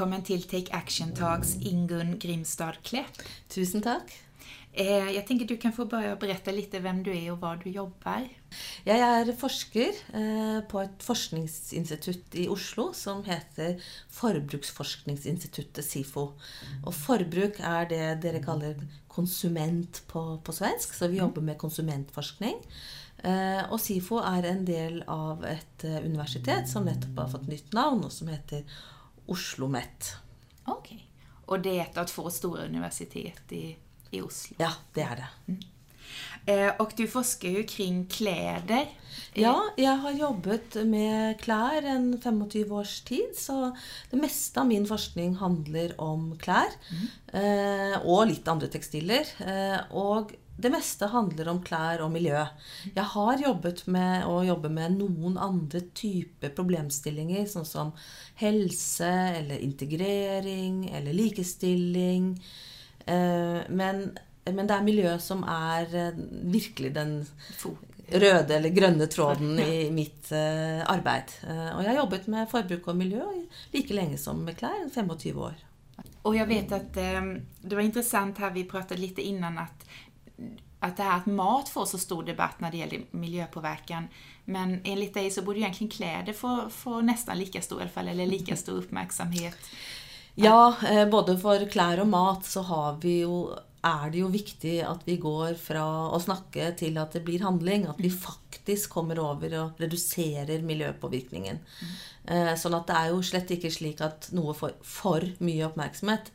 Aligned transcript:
välkommen 0.00 0.22
til 0.24 0.40
Take 0.48 0.72
Action 0.72 1.10
Talks 1.12 1.58
Ingunn 1.60 2.14
Grimstad 2.16 2.78
Klepp. 2.88 3.18
Tusen 3.52 3.82
takk. 3.84 4.08
Jeg 4.72 5.20
tenker 5.28 5.44
du 5.44 5.58
kan 5.60 5.74
få 5.76 5.84
bare 5.84 6.14
berette 6.16 6.54
litt 6.56 6.72
hvem 6.72 7.02
du 7.04 7.10
er 7.12 7.26
og 7.34 7.42
hva 7.42 7.50
du 7.60 7.66
jobber. 7.68 8.24
Jeg 8.86 9.02
er 9.04 9.28
forsker 9.36 9.98
eh, 10.16 10.62
på 10.70 10.80
et 10.80 11.04
forskningsinstitutt 11.04 12.38
i 12.40 12.46
Oslo 12.48 12.86
som 12.96 13.20
heter 13.26 13.76
Forbruksforskningsinstituttet 14.16 15.84
SIFO. 15.84 16.24
Og 16.80 16.96
forbruk 16.96 17.60
er 17.60 17.90
det 17.90 18.06
dere 18.24 18.40
kaller 18.40 18.80
konsument 19.12 20.00
på, 20.08 20.22
på 20.40 20.54
svensk, 20.56 20.94
så 20.96 21.10
vi 21.12 21.20
jobber 21.20 21.44
med 21.44 21.60
konsumentforskning. 21.60 22.56
Eh, 23.20 23.68
og 23.68 23.76
SIFO 23.84 24.22
er 24.24 24.48
en 24.48 24.64
del 24.64 25.02
av 25.12 25.44
et 25.44 25.84
eh, 25.84 26.00
universitet 26.08 26.72
som 26.72 26.88
nettopp 26.88 27.20
har 27.20 27.30
fått 27.36 27.52
nytt 27.52 27.76
navn, 27.76 28.06
og 28.08 28.16
som 28.16 28.32
heter 28.32 28.64
Oslo 29.30 29.66
OsloMet. 29.66 30.14
Ok, 30.70 30.94
og 31.46 31.62
det 31.62 31.76
er 31.76 31.84
et 31.84 31.98
av 31.98 32.08
två 32.10 32.30
stora 32.34 32.66
universitet 32.66 33.52
i, 33.54 33.66
i 34.10 34.22
Oslo. 34.22 34.56
Ja, 34.58 34.72
det 34.94 35.06
er 35.06 35.22
det. 35.22 35.58
Eh, 36.50 36.70
og 36.82 36.94
du 36.98 37.04
forsker 37.10 37.60
jo 37.60 37.64
kring 37.68 38.02
klær. 38.10 38.64
Ja, 39.38 39.54
jeg 39.78 39.94
har 40.02 40.16
jobbet 40.18 40.80
med 40.88 41.38
klær 41.42 41.86
en 41.86 42.12
25 42.18 42.74
års 42.74 42.96
tid, 43.06 43.36
så 43.38 43.70
det 44.10 44.18
meste 44.18 44.62
av 44.62 44.66
min 44.70 44.88
forskning 44.88 45.36
handler 45.38 45.94
om 46.02 46.32
klær. 46.40 46.74
Eh, 47.32 47.96
og 48.02 48.26
litt 48.30 48.48
andre 48.50 48.70
tekstiler. 48.72 49.30
Eh, 49.44 49.78
og 49.94 50.34
det 50.60 50.70
meste 50.72 51.08
handler 51.12 51.48
om 51.52 51.60
klær 51.64 52.02
og 52.04 52.12
miljø. 52.14 52.40
Jeg 52.94 53.06
har 53.14 53.42
jobbet 53.42 53.84
med 53.90 54.26
å 54.28 54.40
jobbe 54.46 54.70
med 54.72 54.98
noen 54.98 55.38
andre 55.40 55.82
typer 55.96 56.52
problemstillinger, 56.56 57.46
sånn 57.50 57.68
som 57.68 57.92
helse 58.40 59.10
eller 59.40 59.62
integrering 59.64 60.88
eller 60.92 61.16
likestilling. 61.16 62.34
Eh, 63.06 63.60
men, 63.68 64.02
men 64.50 64.66
det 64.66 64.76
er 64.76 64.90
miljø 64.90 65.14
som 65.22 65.46
er 65.48 65.96
eh, 65.96 66.20
virkelig 66.52 66.92
den 66.98 67.16
røde 68.10 68.56
eller 68.56 68.74
grønne 68.74 69.06
tråden 69.06 69.54
i 69.62 69.84
mitt 69.94 70.32
uh, 70.34 70.82
arbeid. 70.90 71.30
Og 71.46 71.84
jeg 71.84 71.92
har 71.92 71.98
jobbet 72.00 72.24
med 72.32 72.48
forbruk 72.50 72.88
og 72.90 72.98
miljø 72.98 73.22
like 73.70 73.94
lenge 73.94 74.18
som 74.18 74.42
med 74.42 74.58
klær, 74.58 74.88
25 74.90 75.38
år. 75.38 75.60
Og 76.28 76.36
jeg 76.36 76.48
vet 76.50 76.72
at 76.76 76.98
eh, 77.00 77.28
det 77.62 77.76
var 77.76 77.84
interessant 77.84 78.40
her 78.42 78.52
vi 78.52 78.66
pratet 78.68 79.00
litt 79.00 79.18
innan 79.18 79.58
att, 79.58 79.86
att 80.80 80.96
det 80.96 81.02
här 81.02 81.16
att 81.16 81.26
mat 81.26 81.68
får 81.68 81.86
så 81.86 81.98
stor 81.98 82.22
debatt 82.22 82.60
när 82.60 82.70
det 82.70 82.76
gäller 82.76 83.00
miljöpåverkan. 83.10 84.08
Men 84.44 84.80
enligt 84.84 85.14
dig 85.14 85.30
så 85.30 85.42
borde 85.42 85.58
egentligen 85.58 85.90
kläder 85.90 86.32
få, 86.32 86.70
få 86.70 87.00
nästan 87.00 87.38
lika 87.38 87.62
stor, 87.62 87.86
fall, 87.94 88.08
eller 88.08 88.26
lika 88.26 88.56
stor 88.56 88.72
uppmärksamhet. 88.72 89.56
Ja, 90.34 90.74
eh, 90.90 91.08
både 91.08 91.38
for 91.38 91.66
klær 91.70 92.00
og 92.00 92.08
mat 92.08 92.46
så 92.46 92.62
har 92.62 92.96
vi 93.02 93.20
jo 93.20 93.50
er 93.86 94.10
det 94.12 94.20
jo 94.20 94.28
viktig 94.32 94.74
at 94.84 95.06
vi 95.06 95.16
går 95.20 95.54
fra 95.60 95.84
å 96.12 96.18
snakke 96.20 96.70
til 96.80 96.98
at 97.00 97.14
det 97.16 97.22
blir 97.24 97.44
handling. 97.44 97.86
At 97.88 98.00
vi 98.02 98.10
faktisk 98.12 98.92
kommer 98.92 99.20
over 99.22 99.56
og 99.60 99.80
reduserer 99.80 100.64
miljøpåvirkningen. 100.66 101.60
Mm. 101.60 101.94
Sånn 102.60 102.76
at 102.76 102.90
det 102.90 102.98
er 102.98 103.12
jo 103.14 103.22
slett 103.24 103.50
ikke 103.54 103.72
slik 103.72 104.02
at 104.04 104.28
noe 104.36 104.52
får 104.54 104.76
for 104.86 105.24
mye 105.40 105.64
oppmerksomhet. 105.70 106.28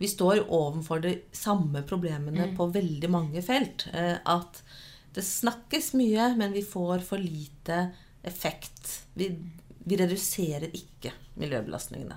Vi 0.00 0.08
står 0.08 0.44
overfor 0.46 1.02
de 1.04 1.16
samme 1.36 1.82
problemene 1.88 2.50
mm. 2.50 2.54
på 2.56 2.68
veldig 2.72 3.10
mange 3.12 3.42
felt. 3.44 3.84
Eh, 3.92 4.16
at 4.16 4.62
det 5.16 5.24
snakkes 5.26 5.92
mye, 5.98 6.30
men 6.38 6.54
vi 6.56 6.62
får 6.64 7.02
for 7.04 7.20
lite 7.20 7.90
effekt. 8.22 9.02
Vi, 9.16 9.32
vi 9.84 9.98
reduserer 10.00 10.70
ikke 10.76 11.12
miljøbelastningene. 11.40 12.16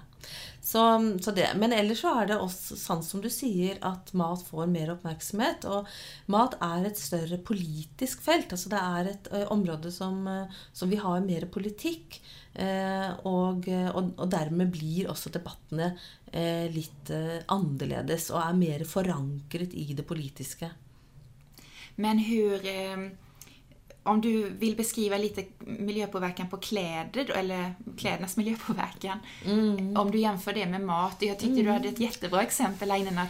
Så, 0.63 0.81
så 1.21 1.31
det. 1.35 1.49
Men 1.59 1.73
ellers 1.75 1.99
så 2.05 2.13
er 2.21 2.29
det 2.29 2.37
også 2.39 2.77
sånn 2.79 3.01
som 3.03 3.19
du 3.19 3.27
sier, 3.31 3.75
at 3.83 4.13
mat 4.15 4.45
får 4.47 4.69
mer 4.71 4.93
oppmerksomhet. 4.93 5.67
Og 5.67 5.89
mat 6.31 6.55
er 6.63 6.87
et 6.87 6.99
større 6.99 7.39
politisk 7.43 8.23
felt. 8.23 8.55
altså 8.55 8.71
Det 8.71 8.79
er 8.79 9.09
et 9.11 9.27
ø, 9.35 9.41
område 9.51 9.91
som, 9.91 10.23
som, 10.71 10.87
vi 10.87 11.01
har 11.03 11.25
mer 11.25 11.49
politikk. 11.51 12.21
Eh, 12.53 13.09
og, 13.27 13.67
og, 13.67 14.13
og, 14.13 14.27
dermed 14.31 14.71
blir 14.71 15.09
også 15.11 15.33
debattene 15.33 15.89
eh, 16.31 16.69
litt 16.71 17.09
eh, 17.11 17.41
annerledes 17.51 18.29
og 18.29 18.43
er 18.43 18.59
mer 18.59 18.85
forankret 18.87 19.73
i 19.75 19.89
det 19.97 20.05
politiske. 20.07 20.69
Men 21.99 22.23
hvordan 22.23 23.09
om 24.03 24.21
du 24.21 24.49
vill 24.49 24.75
beskriva 24.75 25.17
lite 25.17 25.45
miljöpåverkan 25.59 26.49
på 26.49 26.57
kläder, 26.57 27.31
eller 27.31 27.73
klädernas 27.97 28.37
miljöpåverkan. 28.37 29.19
Mm. 29.45 29.97
Om 29.97 30.11
du 30.11 30.17
jämför 30.17 30.53
det 30.53 30.65
med 30.65 30.81
mat. 30.81 31.17
Jag 31.19 31.39
tyckte 31.39 31.53
mm. 31.53 31.65
du 31.65 31.71
hade 31.71 31.87
ett 31.87 31.99
jättebra 31.99 32.41
exempel 32.41 32.91
här 32.91 32.97
innan 32.97 33.17
att 33.17 33.29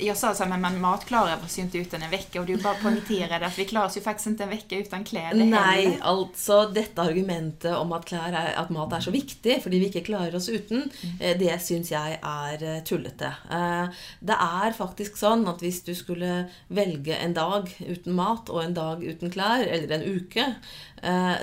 jag 0.00 0.16
sa 0.16 0.34
så 0.34 0.44
här, 0.44 0.58
men 0.58 0.80
mat 0.80 1.04
klarar 1.04 1.38
oss 1.44 1.58
ju 1.58 1.62
inte 1.62 1.78
utan 1.78 2.02
en 2.02 2.10
vecka. 2.10 2.40
Och 2.40 2.46
du 2.46 2.56
bara 2.56 2.74
poängterade 2.74 3.46
att 3.46 3.58
vi 3.58 3.64
klarar 3.64 3.86
oss 3.86 3.96
ju 3.96 4.00
faktiskt 4.00 4.26
inte 4.26 4.42
en 4.42 4.48
vecka 4.48 4.76
utan 4.76 5.04
kläder 5.04 5.44
Nei, 5.44 5.58
heller. 5.58 5.98
altså 6.02 6.68
dette 6.74 7.02
argumentet 7.02 7.76
om 7.76 7.92
at, 7.92 8.12
er, 8.12 8.36
at, 8.56 8.70
mat 8.70 8.92
er 8.92 9.04
så 9.04 9.12
viktig 9.14 9.58
fordi 9.62 9.80
vi 9.80 9.88
ikke 9.90 10.04
klarer 10.06 10.36
oss 10.36 10.48
uten, 10.48 10.86
mm. 10.90 11.38
det 11.40 11.56
syns 11.64 11.92
jeg 11.92 12.18
er 12.18 12.64
eh, 12.64 12.82
tullete. 12.86 13.32
Eh, 13.50 14.02
det 14.20 14.36
er 14.36 14.76
faktisk 14.76 15.18
sånn 15.20 15.46
at 15.50 15.62
hvis 15.64 15.82
du 15.86 15.92
skulle 15.98 16.46
velge 16.68 17.16
en 17.16 17.34
dag 17.36 17.70
uten 17.80 18.16
mat 18.16 18.50
og 18.52 18.62
en 18.64 18.76
dag 18.76 19.04
uten 19.04 19.32
klær, 19.32 19.66
eller 19.66 19.96
en 19.96 20.06
uke, 20.06 20.46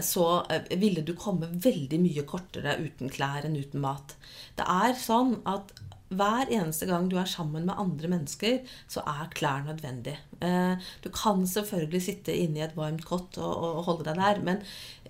så 0.06 0.26
ville 0.78 1.02
du 1.02 1.16
komme 1.18 1.48
veldig 1.50 1.98
mye 1.98 2.24
kortere 2.30 2.76
uten 2.78 3.10
klær 3.10 3.48
enn 3.48 3.58
uten 3.58 3.82
mat. 3.82 4.14
Det 4.58 4.68
er 4.70 4.94
sånn 5.02 5.40
at 5.50 5.74
hver 6.10 6.52
eneste 6.54 6.88
gang 6.88 7.10
du 7.12 7.18
er 7.20 7.28
sammen 7.28 7.66
med 7.68 7.76
andre 7.78 8.12
mennesker, 8.12 8.60
så 8.88 9.04
er 9.08 9.32
klær 9.36 9.66
nødvendig. 9.68 10.16
Eh, 10.42 10.86
du 11.04 11.10
kan 11.12 11.48
selvfølgelig 11.48 12.02
sitte 12.04 12.36
inne 12.36 12.62
i 12.62 12.66
et 12.68 12.78
varmt 12.78 13.06
kott 13.06 13.40
og, 13.42 13.84
holde 13.88 14.06
deg 14.08 14.20
der, 14.22 14.40
men 14.46 14.62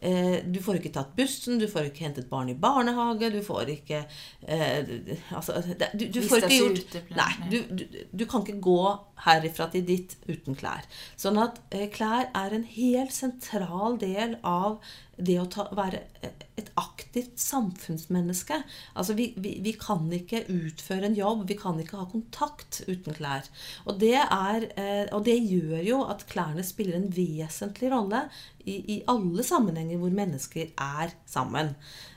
eh, 0.02 0.40
du 0.46 0.58
får 0.63 0.80
ikke 0.80 0.94
tatt 0.96 1.13
bussen, 1.18 1.59
du 1.62 1.68
får 1.69 1.91
ikke 1.91 2.08
hentet 2.08 2.30
barn 2.31 2.50
i 2.50 2.58
barnehage, 2.58 3.30
du 3.34 3.41
får 3.46 3.74
ikke 3.75 4.03
eh, 4.47 4.94
altså, 5.35 5.62
du, 5.94 6.08
du 6.08 6.22
får 6.25 6.47
ikke 6.47 6.58
gjort 6.58 6.97
Nei, 7.18 7.31
du, 7.52 7.59
du, 7.69 7.85
du, 8.14 8.25
kan 8.29 8.46
ikke 8.46 8.62
gå 8.64 8.81
herifra 9.28 9.69
til 9.74 9.85
ditt 9.85 10.18
uten 10.29 10.58
klær. 10.58 10.88
Sånn 11.19 11.38
at 11.41 11.62
klær 11.94 12.31
er 12.34 12.56
en 12.56 12.66
helt 12.74 13.14
sentral 13.14 14.00
del 14.02 14.38
av 14.46 14.79
det 15.17 15.38
å 15.41 15.47
ta, 15.50 15.66
være 15.75 16.03
et 16.57 16.69
aktivt 16.78 17.39
samfunnsmenneske. 17.41 18.59
Altså, 18.97 19.16
vi, 19.17 19.31
vi, 19.41 19.55
vi, 19.66 19.73
kan 19.78 20.05
ikke 20.13 20.44
utføre 20.51 21.09
en 21.09 21.17
jobb, 21.17 21.45
vi 21.50 21.57
kan 21.59 21.79
ikke 21.81 22.00
ha 22.00 22.07
kontakt 22.11 22.81
uten 22.88 23.17
klær. 23.17 23.50
Og 23.85 23.97
det, 24.01 24.16
er, 24.22 24.67
eh, 24.78 25.05
og 25.16 25.25
det 25.28 25.38
gjør 25.39 25.81
jo 25.85 26.01
at 26.09 26.28
klærne 26.29 26.66
spiller 26.66 27.00
en 27.00 27.09
vesentlig 27.13 27.91
rolle 27.94 28.28
i, 28.67 28.78
i 28.97 29.00
alle 29.09 29.45
sammenhenger 29.47 30.01
hvor 30.01 30.13
mennesker 30.13 30.73
er 30.73 31.16
sammen. 31.29 31.73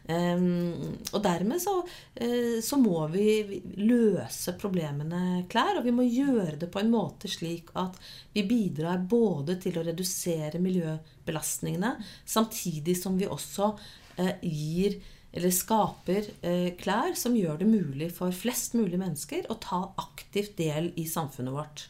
Um, 0.08 0.96
og 1.12 1.20
dermed 1.22 1.60
så, 1.62 1.76
uh, 1.84 2.56
så, 2.64 2.78
må 2.80 3.04
vi 3.12 3.60
løse 3.78 4.56
problemene 4.58 5.44
klær, 5.50 5.78
og 5.78 5.86
vi 5.86 5.94
må 5.94 6.06
gjøre 6.08 6.56
det 6.62 6.70
på 6.72 6.80
en 6.80 6.90
måte 6.90 7.30
slik 7.30 7.70
at 7.78 7.98
vi 8.34 8.46
bidrar 8.48 9.04
både 9.10 9.58
til 9.62 9.78
å 9.78 9.84
redusere 9.86 10.62
miljøbelastningene, 10.62 11.94
samtidig 12.24 12.96
som 12.98 13.20
vi 13.20 13.30
også 13.30 13.70
uh, 13.76 14.34
gir 14.42 14.98
eller 15.30 15.54
skaper 15.54 16.32
uh, 16.42 16.72
klær 16.80 17.14
som 17.18 17.36
gjør 17.38 17.60
det 17.60 17.70
mulig 17.70 18.10
for 18.16 18.34
flest 18.34 18.74
mulig 18.74 18.98
mennesker 18.98 19.46
å 19.52 19.60
ta 19.62 19.84
aktivt 20.00 20.56
del 20.58 20.90
i 20.98 21.06
samfunnet 21.06 21.54
vårt. 21.54 21.86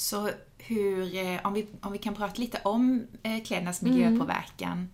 Så 0.00 0.26
hur, 0.56 1.00
om, 1.46 1.54
vi, 1.54 1.66
om 1.80 1.92
vi 1.92 1.98
kan 1.98 2.14
prate 2.16 2.40
litt 2.40 2.54
om 2.64 3.06
eh, 3.22 3.42
klädernas 3.44 3.82
miljöpåverkan, 3.82 4.78
mm. 4.78 4.88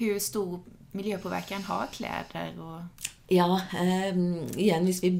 hur 0.00 0.18
stor 0.18 0.60
miljøpåvirkning 0.96 1.66
har 1.68 1.90
klær? 1.92 2.32
Og 2.62 3.08
ja, 3.32 3.48
eh, 3.76 4.16
igjen 4.56 4.88
hvis 4.88 5.02
vi 5.04 5.14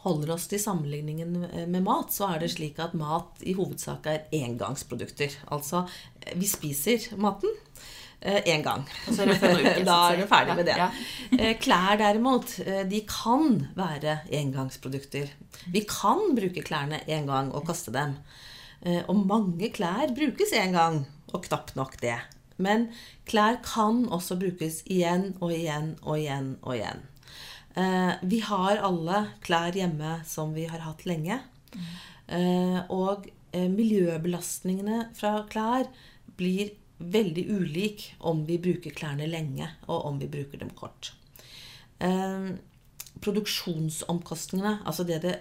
holder 0.00 0.32
oss 0.32 0.46
til 0.48 0.60
sammenligningen 0.60 1.34
med 1.68 1.82
mat, 1.84 2.12
så 2.12 2.32
er 2.32 2.40
det 2.40 2.54
slik 2.54 2.78
at 2.80 2.96
mat 2.96 3.42
i 3.44 3.52
hovedsak 3.56 4.06
er 4.08 4.22
engangsprodukter. 4.32 5.34
Altså, 5.52 5.84
vi 6.32 6.48
spiser 6.48 7.10
maten 7.20 7.52
én 8.20 8.60
eh, 8.60 8.62
gang. 8.62 8.84
Er 9.08 9.84
da 9.88 9.96
er 10.12 10.20
du 10.20 10.26
ferdig 10.28 10.56
med 10.58 10.66
det. 10.68 10.76
Ja. 10.76 10.88
Eh, 11.38 11.54
klær 11.60 11.96
derimot, 12.00 12.58
eh, 12.60 12.82
de 12.88 13.00
kan 13.08 13.66
være 13.76 14.20
engangsprodukter. 14.28 15.30
Vi 15.72 15.84
kan 15.88 16.34
bruke 16.36 16.62
klærne 16.62 17.00
én 17.08 17.26
gang 17.26 17.52
og 17.54 17.66
kaste 17.66 17.92
dem. 17.92 18.18
Og 18.80 19.16
mange 19.28 19.68
klær 19.68 20.08
brukes 20.16 20.54
én 20.56 20.72
gang, 20.72 21.02
og 21.34 21.42
knapt 21.44 21.74
nok 21.76 21.98
det. 22.00 22.16
Men 22.60 22.90
klær 23.28 23.60
kan 23.64 24.04
også 24.12 24.36
brukes 24.40 24.82
igjen 24.86 25.32
og 25.40 25.54
igjen 25.56 25.94
og 26.02 26.18
igjen 26.18 26.52
og 26.60 26.76
igjen. 26.76 27.06
Eh, 27.74 28.12
vi 28.22 28.40
har 28.44 28.82
alle 28.82 29.24
klær 29.44 29.76
hjemme 29.76 30.20
som 30.26 30.54
vi 30.56 30.66
har 30.70 30.82
hatt 30.84 31.06
lenge. 31.08 31.38
Eh, 32.26 32.80
og 32.90 33.28
eh, 33.52 33.68
miljøbelastningene 33.70 35.10
fra 35.18 35.44
klær 35.50 35.86
blir 36.38 36.74
veldig 37.00 37.46
ulik 37.48 38.10
om 38.28 38.44
vi 38.48 38.58
bruker 38.60 38.92
klærne 38.92 39.28
lenge, 39.30 39.70
og 39.88 40.04
om 40.10 40.18
vi 40.20 40.28
bruker 40.28 40.60
dem 40.60 40.72
kort. 40.76 41.14
Produksjonsomkostningene, 43.20 44.82
altså 44.84 45.06
det 45.08 45.22
det 45.24 45.38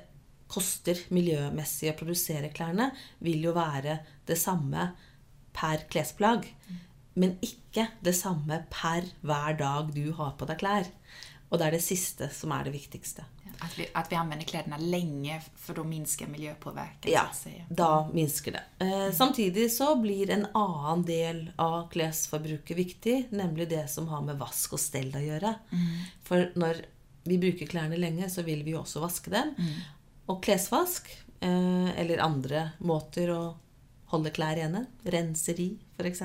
koster 0.49 0.97
miljømessig 1.13 1.91
å 1.91 1.97
produsere 1.99 2.51
klærne, 2.55 2.89
vil 3.23 3.43
jo 3.43 3.53
være 3.55 3.99
det 4.27 4.39
samme 4.39 4.89
per 5.55 5.83
klesplagg. 5.91 6.47
Men 7.19 7.35
ikke 7.43 7.89
det 8.05 8.15
samme 8.17 8.61
per 8.71 9.07
hver 9.25 9.57
dag 9.59 9.91
du 9.95 10.11
har 10.17 10.37
på 10.39 10.47
deg 10.49 10.61
klær. 10.61 10.87
Og 11.49 11.57
det 11.57 11.65
er 11.65 11.75
det 11.75 11.83
siste 11.83 12.29
som 12.33 12.53
er 12.53 12.67
det 12.67 12.75
viktigste. 12.75 13.25
At 13.59 13.73
vi, 13.75 13.87
at 13.97 14.07
vi 14.07 14.15
anvender 14.15 14.47
klærne 14.47 14.77
lenge, 14.79 15.39
for 15.59 15.75
da 15.75 15.83
minsker 15.83 16.29
miljøpåvirkningen? 16.31 17.11
Ja, 17.11 17.25
da 17.67 18.05
minsker 18.13 18.55
det. 18.55 18.61
Eh, 18.85 19.09
samtidig 19.15 19.65
så 19.73 19.89
blir 19.99 20.31
en 20.31 20.45
annen 20.55 21.03
del 21.07 21.41
av 21.59 21.89
klesforbruket 21.91 22.77
viktig, 22.77 23.17
nemlig 23.35 23.67
det 23.73 23.83
som 23.91 24.07
har 24.13 24.23
med 24.23 24.39
vask 24.39 24.77
og 24.77 24.83
stell 24.83 25.11
å 25.11 25.23
gjøre. 25.25 25.55
For 26.29 26.53
når 26.59 26.85
vi 27.27 27.39
bruker 27.41 27.67
klærne 27.67 27.99
lenge, 27.99 28.29
så 28.31 28.45
vil 28.47 28.63
vi 28.63 28.77
jo 28.77 28.83
også 28.85 29.03
vaske 29.03 29.33
dem. 29.33 29.51
Og 30.29 30.39
klesvask, 30.45 31.09
eh, 31.41 31.89
eller 31.99 32.23
andre 32.23 32.69
måter 32.79 33.33
å 33.33 33.41
holde 34.13 34.31
klær 34.33 34.55
rene, 34.55 34.85
renseri 35.03 35.73
f.eks., 35.97 36.23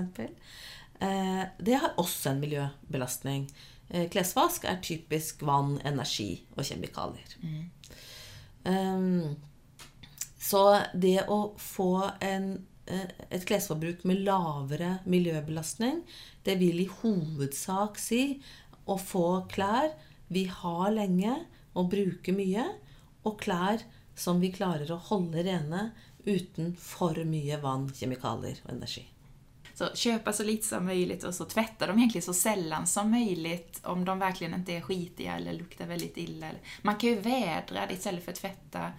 det 0.99 1.75
har 1.83 1.97
også 2.01 2.31
en 2.31 2.41
miljøbelastning. 2.41 3.49
Eh, 3.89 4.09
klesvask 4.11 4.65
er 4.67 4.81
typisk 4.83 5.43
vann, 5.45 5.77
energi 5.85 6.45
og 6.57 6.65
kjemikalier. 6.65 7.35
Mm. 7.45 7.65
så 10.41 10.63
det 10.95 11.27
å 11.29 11.55
få 11.61 12.11
en, 12.25 12.65
eh, 12.87 13.11
et 13.31 13.45
klesforbruk 13.45 14.05
med 14.05 14.25
lavere 14.25 14.99
miljøbelastning, 15.05 16.03
det 16.45 16.59
vil 16.59 16.81
i 16.81 16.89
hovedsak 16.89 17.99
si 17.99 18.41
å 18.87 18.99
få 18.99 19.47
klær 19.49 19.93
vi 20.29 20.47
har 20.49 20.91
lenge 20.91 21.37
og 21.75 21.91
bruker 21.91 22.33
mye, 22.33 22.65
og 23.25 23.39
klær 23.41 23.85
som 24.17 24.41
vi 24.41 24.53
klarer 24.53 24.91
å 24.91 25.01
holde 25.11 25.45
rene 25.45 25.93
uten 26.25 26.75
for 26.77 27.15
mye 27.25 27.61
vann, 27.61 27.91
kjemikalier 27.93 28.61
og 28.65 28.73
energi. 28.77 29.05
Så 29.75 29.89
köpa 29.95 30.33
så 30.33 30.43
lite 30.43 30.67
som 30.67 30.85
möjligt 30.85 31.25
och 31.25 31.35
så 31.35 31.45
tvätta 31.45 31.87
dem 31.87 31.99
egentligen 31.99 32.23
så 32.23 32.35
sällan 32.35 32.87
som 32.87 33.11
möjligt 33.11 33.81
om 33.85 34.05
de 34.05 34.19
verkligen 34.19 34.55
inte 34.55 34.73
är 34.73 34.81
skitiga 34.81 35.37
eller 35.37 35.53
luktar 35.53 35.87
väldigt 35.87 36.17
illa. 36.17 36.51
Man 36.83 36.97
kan 36.97 37.11
ju 37.11 37.21
vädra 37.21 37.87
det 37.87 37.95
istället 37.95 38.25
för 38.25 38.33
att 38.33 38.39
tvätta. 38.39 38.93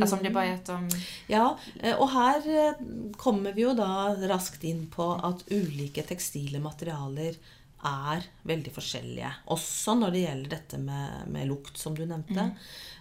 Alltså 0.00 0.16
om 0.16 0.22
det 0.22 0.30
bara 0.30 0.44
är 0.44 0.54
att 0.54 0.66
de... 0.66 0.90
Ja, 1.26 1.58
eh, 1.82 1.96
og 2.00 2.10
her 2.10 2.44
eh, 2.46 2.74
kommer 3.16 3.52
vi 3.52 3.64
jo 3.64 3.72
da 3.74 4.14
raskt 4.30 4.64
inn 4.64 4.86
på 4.92 5.12
at 5.14 5.42
ulike 5.50 6.04
tekstile 6.06 6.60
materialer 6.62 7.38
er 7.86 8.26
veldig 8.46 8.74
forskjellige. 8.76 9.32
Også 9.50 9.96
når 9.98 10.14
det 10.14 10.24
gjelder 10.26 10.52
dette 10.54 10.78
med, 10.78 11.26
med 11.32 11.48
lukt, 11.48 11.78
som 11.80 11.96
du 11.96 12.04
nevnte. 12.06 12.50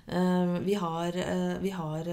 Eh, 0.07 0.55
vi 0.65 0.79
har, 0.79 1.19
vi 1.61 1.73
har 1.75 2.09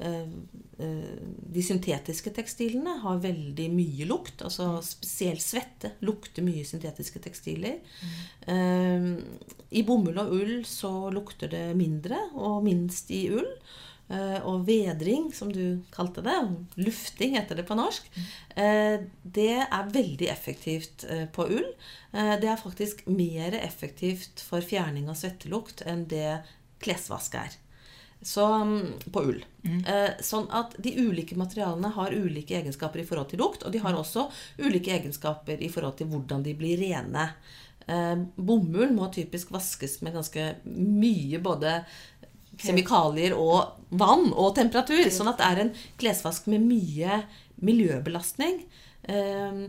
De 0.00 1.62
syntetiske 1.62 2.30
tekstilene 2.32 2.94
har 3.02 3.18
veldig 3.20 3.66
mye 3.74 4.06
lukt. 4.08 4.40
altså 4.46 4.78
Spesielt 4.86 5.44
svette 5.44 5.90
lukter 6.06 6.46
mye 6.46 6.64
syntetiske 6.64 7.20
tekstiler. 7.20 7.76
Mm. 8.48 9.10
I 9.70 9.82
bomull 9.84 10.22
og 10.22 10.32
ull 10.38 10.54
så 10.64 11.10
lukter 11.12 11.52
det 11.52 11.66
mindre, 11.76 12.16
og 12.32 12.64
minst 12.64 13.12
i 13.12 13.26
ull. 13.28 13.50
Eh, 14.10 14.40
og 14.42 14.64
vedring, 14.66 15.28
som 15.34 15.52
du 15.54 15.82
kalte 15.94 16.22
det, 16.26 16.34
lufting 16.82 17.36
heter 17.36 17.60
det 17.60 17.66
på 17.68 17.76
norsk, 17.78 18.08
eh, 18.58 19.04
det 19.22 19.52
er 19.62 19.92
veldig 19.94 20.26
effektivt 20.32 21.04
eh, 21.06 21.28
på 21.30 21.46
ull. 21.46 21.68
Eh, 22.10 22.34
Det 22.42 22.48
er 22.50 22.58
faktisk 22.58 23.06
mer 23.06 23.54
effektivt 23.60 24.42
for 24.42 24.66
fjerning 24.66 25.08
av 25.08 25.14
svettelukt 25.20 25.84
enn 25.86 26.08
det 26.10 26.40
klesvask 26.82 27.38
er. 27.38 27.54
Så, 28.22 28.44
mm, 28.46 29.10
på 29.12 29.22
ull. 29.30 29.44
Eh, 29.64 30.10
Sånn 30.20 30.46
at 30.52 30.74
de 30.78 30.92
ulike 30.98 31.36
materialene 31.40 31.88
har 31.94 32.12
ulike 32.12 32.58
egenskaper 32.58 33.00
i 33.00 33.06
forhold 33.08 33.30
til 33.30 33.40
lukt, 33.40 33.64
og 33.64 33.72
de 33.72 33.80
har 33.80 33.96
også 33.96 34.26
ulike 34.60 34.92
egenskaper 34.92 35.60
i 35.62 35.70
forhold 35.72 35.96
til 35.96 36.10
hvordan 36.12 36.42
de 36.44 36.54
blir 36.54 36.76
rene. 36.82 37.30
Eh, 37.86 38.16
Bomull 38.36 38.92
må 38.92 39.08
typisk 39.12 39.50
vaskes 39.54 40.02
med 40.02 40.14
ganske 40.18 40.50
mye 40.68 41.40
både 41.40 41.78
kjemikalier 42.60 43.32
og 43.40 43.80
vann 43.96 44.32
og 44.34 44.54
temperatur. 44.58 45.08
Sånn 45.10 45.32
at 45.32 45.40
det 45.40 45.48
er 45.48 45.62
en 45.64 45.72
klesvask 46.00 46.46
med 46.52 46.60
mye 46.68 47.22
miljøbelastning. 47.64 48.62
Eh, 49.08 49.64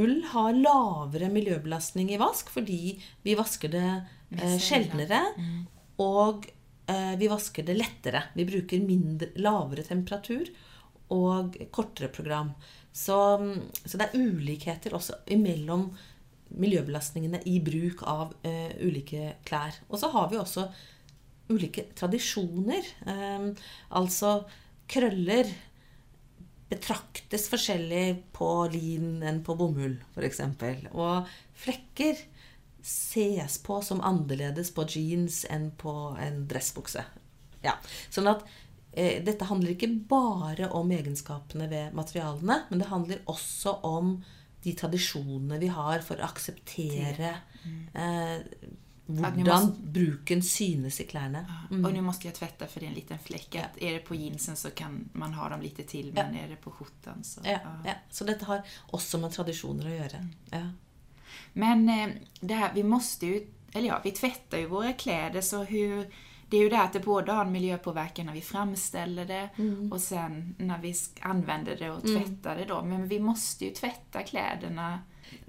ull 0.00 0.22
har 0.32 0.56
lavere 0.56 1.28
miljøbelastning 1.30 2.08
i 2.14 2.20
vask 2.20 2.48
fordi 2.50 2.96
vi 3.22 3.36
vasker 3.36 3.68
det 3.76 3.86
eh, 4.40 4.56
sjeldnere. 4.56 5.20
Og 6.00 6.46
eh, 6.48 6.52
vi 6.84 7.28
vasker 7.30 7.64
det 7.64 7.78
lettere. 7.78 8.20
Vi 8.36 8.44
bruker 8.44 8.82
mindre, 8.84 9.30
lavere 9.40 9.84
temperatur 9.86 10.50
og 11.14 11.56
kortere 11.72 12.10
program. 12.12 12.50
Så, 12.92 13.16
så 13.84 13.98
det 13.98 14.06
er 14.06 14.18
ulikheter 14.20 14.94
også 14.94 15.16
imellom 15.34 15.88
miljøbelastningene 16.54 17.40
i 17.50 17.58
bruk 17.64 18.04
av 18.06 18.34
eh, 18.46 18.74
ulike 18.84 19.34
klær. 19.46 19.76
Og 19.88 19.98
så 20.00 20.10
har 20.12 20.28
vi 20.30 20.38
også 20.38 20.68
ulike 21.50 21.88
tradisjoner. 21.98 22.90
Eh, 23.10 23.48
altså 23.98 24.36
krøller 24.90 25.50
betraktes 26.70 27.48
forskjellig 27.52 28.06
på 28.34 28.48
lin 28.72 29.18
enn 29.26 29.42
på 29.44 29.56
bomull, 29.58 29.98
f.eks. 30.14 30.40
Og 30.92 31.34
flekker 31.64 32.22
ses 32.84 33.58
på 33.64 33.80
som 33.82 34.02
annerledes 34.04 34.70
på 34.76 34.84
jeans 34.88 35.44
enn 35.50 35.70
på 35.80 35.94
en 36.20 36.44
dressbukse. 36.48 37.04
Ja. 37.64 37.78
Sånn 38.12 38.28
at 38.28 38.44
eh, 38.92 39.22
dette 39.24 39.48
handler 39.48 39.72
ikke 39.72 39.88
bare 40.10 40.68
om 40.76 40.92
egenskapene 40.92 41.68
ved 41.70 41.96
materialene, 41.96 42.60
men 42.68 42.82
det 42.82 42.90
handler 42.92 43.24
også 43.30 43.78
om 43.88 44.18
de 44.64 44.72
tradisjonene 44.76 45.60
vi 45.60 45.68
har 45.72 46.04
for 46.04 46.20
å 46.20 46.28
akseptere 46.28 47.34
eh, 47.92 48.40
hvordan 49.06 49.74
bruken 49.92 50.40
synes 50.44 51.00
i 51.00 51.04
klærne. 51.08 51.42
Og 51.70 51.90
nå 51.92 52.04
måste 52.04 52.28
jeg 52.30 52.38
tvätta 52.38 52.68
for 52.70 52.84
en 52.84 52.94
liten 52.96 53.18
fläck. 53.20 53.54
at 53.54 53.76
är 53.82 53.92
det 53.92 54.04
på 54.08 54.14
jeansen 54.14 54.56
så 54.56 54.70
kan 54.70 55.10
man 55.12 55.34
ha 55.34 55.48
dem 55.48 55.60
lite 55.60 55.82
til, 55.82 56.12
men 56.14 56.34
er 56.34 56.48
det 56.48 56.56
på 56.56 56.70
skjortan 56.70 57.24
så... 57.24 57.40
Ja, 57.44 57.60
ja. 57.84 57.94
Så 58.10 58.24
dette 58.24 58.44
har 58.44 58.62
også 58.86 59.20
med 59.20 59.32
tradisjoner 59.32 59.90
å 59.90 59.94
gjøre. 59.98 60.24
Ja. 60.50 60.64
Men 61.54 61.88
eh, 61.88 62.08
det 62.40 62.54
här, 62.54 62.70
vi 62.74 62.82
måste 62.82 63.26
ju, 63.26 63.46
eller 63.72 63.88
ja, 63.88 64.00
vi 64.04 64.10
tvättar 64.10 64.58
ju 64.58 64.66
våra 64.66 64.92
kläder 64.92 65.40
så 65.40 65.62
hur, 65.62 66.06
det 66.48 66.56
är 66.56 66.62
ju 66.62 66.68
det 66.68 66.82
att 66.82 66.92
det 66.92 67.00
både 67.00 67.32
har 67.32 67.44
en 67.44 67.52
miljöpåverkan 67.52 68.26
när 68.26 68.32
vi 68.32 68.40
framställer 68.40 69.24
det 69.24 69.48
och 69.92 70.00
sen 70.00 70.54
när 70.58 70.78
vi 70.78 70.94
använder 71.20 71.76
det 71.76 71.90
och 71.90 72.02
tvättar 72.02 72.56
det 72.56 72.64
då. 72.64 72.82
Men 72.82 73.08
vi 73.08 73.20
måste 73.20 73.64
ju 73.64 73.70
tvätta 73.70 74.22
kläderna. 74.22 74.98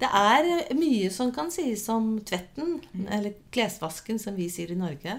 Det 0.00 0.08
er 0.08 0.74
mye 0.76 1.08
som 1.12 1.30
kan 1.34 1.50
sies 1.52 1.86
om 1.92 2.18
tvetten, 2.26 2.78
eller 3.12 3.34
klesvasken, 3.54 4.18
som 4.20 4.36
vi 4.36 4.48
sier 4.52 4.72
i 4.72 4.78
Norge. 4.78 5.18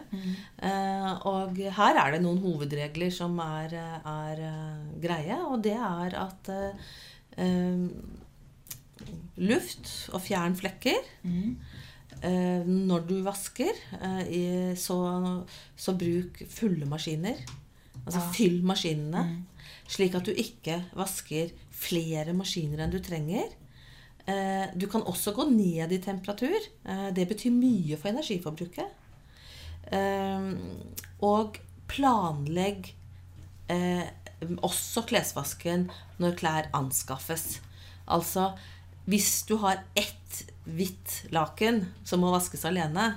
Uh, 0.62 1.12
og 1.30 1.58
her 1.78 2.00
er 2.02 2.16
det 2.16 2.22
noen 2.26 2.42
hovedregler 2.44 3.14
som 3.14 3.38
er, 3.44 3.74
är 4.04 4.44
uh, 4.44 5.02
greie, 5.02 5.40
og 5.46 5.64
det 5.66 5.78
er 5.78 6.18
at 6.22 6.52
uh, 6.54 6.92
eh, 7.38 7.88
luft 9.38 10.10
og 10.14 10.22
fjern 10.22 10.56
flekker 10.58 10.98
eh, 12.24 12.64
Når 12.66 13.06
du 13.08 13.16
vasker, 13.26 13.74
eh, 14.02 14.22
i, 14.28 14.44
så, 14.76 14.98
så 15.78 15.94
bruk 15.98 16.42
fulle 16.50 16.86
maskiner. 16.90 17.38
Altså 18.06 18.20
Ja. 18.22 18.32
fyll 18.32 18.62
maskinene, 18.64 19.24
slik 19.88 20.16
at 20.16 20.24
du 20.26 20.32
ikke 20.32 20.78
vasker 20.96 21.52
flere 21.72 22.34
maskiner 22.34 22.80
enn 22.86 22.92
du 22.94 23.00
trenger. 23.04 23.50
Eh, 24.28 24.68
Du 24.76 24.88
kan 24.88 25.02
også 25.04 25.34
gå 25.36 25.46
ned 25.52 25.92
i 25.92 25.98
temperatur. 26.00 26.56
Eh, 26.86 27.12
Det 27.12 27.28
betyr 27.28 27.52
mye 27.52 27.98
for 27.98 28.10
energiforbruket. 28.10 28.88
Eh, 29.92 30.54
Og 31.22 31.58
planlegg 31.88 32.94
eh, 33.70 34.04
også 34.64 35.04
klesvasken 35.08 35.90
når 36.20 36.36
klær 36.40 36.68
anskaffes. 36.74 37.60
Altså 38.08 38.54
hvis 39.08 39.44
du 39.48 39.56
har 39.62 39.80
ett 39.96 40.44
hvitt 40.68 41.22
laken 41.32 41.86
som 42.04 42.20
må 42.24 42.32
vaskes 42.34 42.66
alene, 42.68 43.14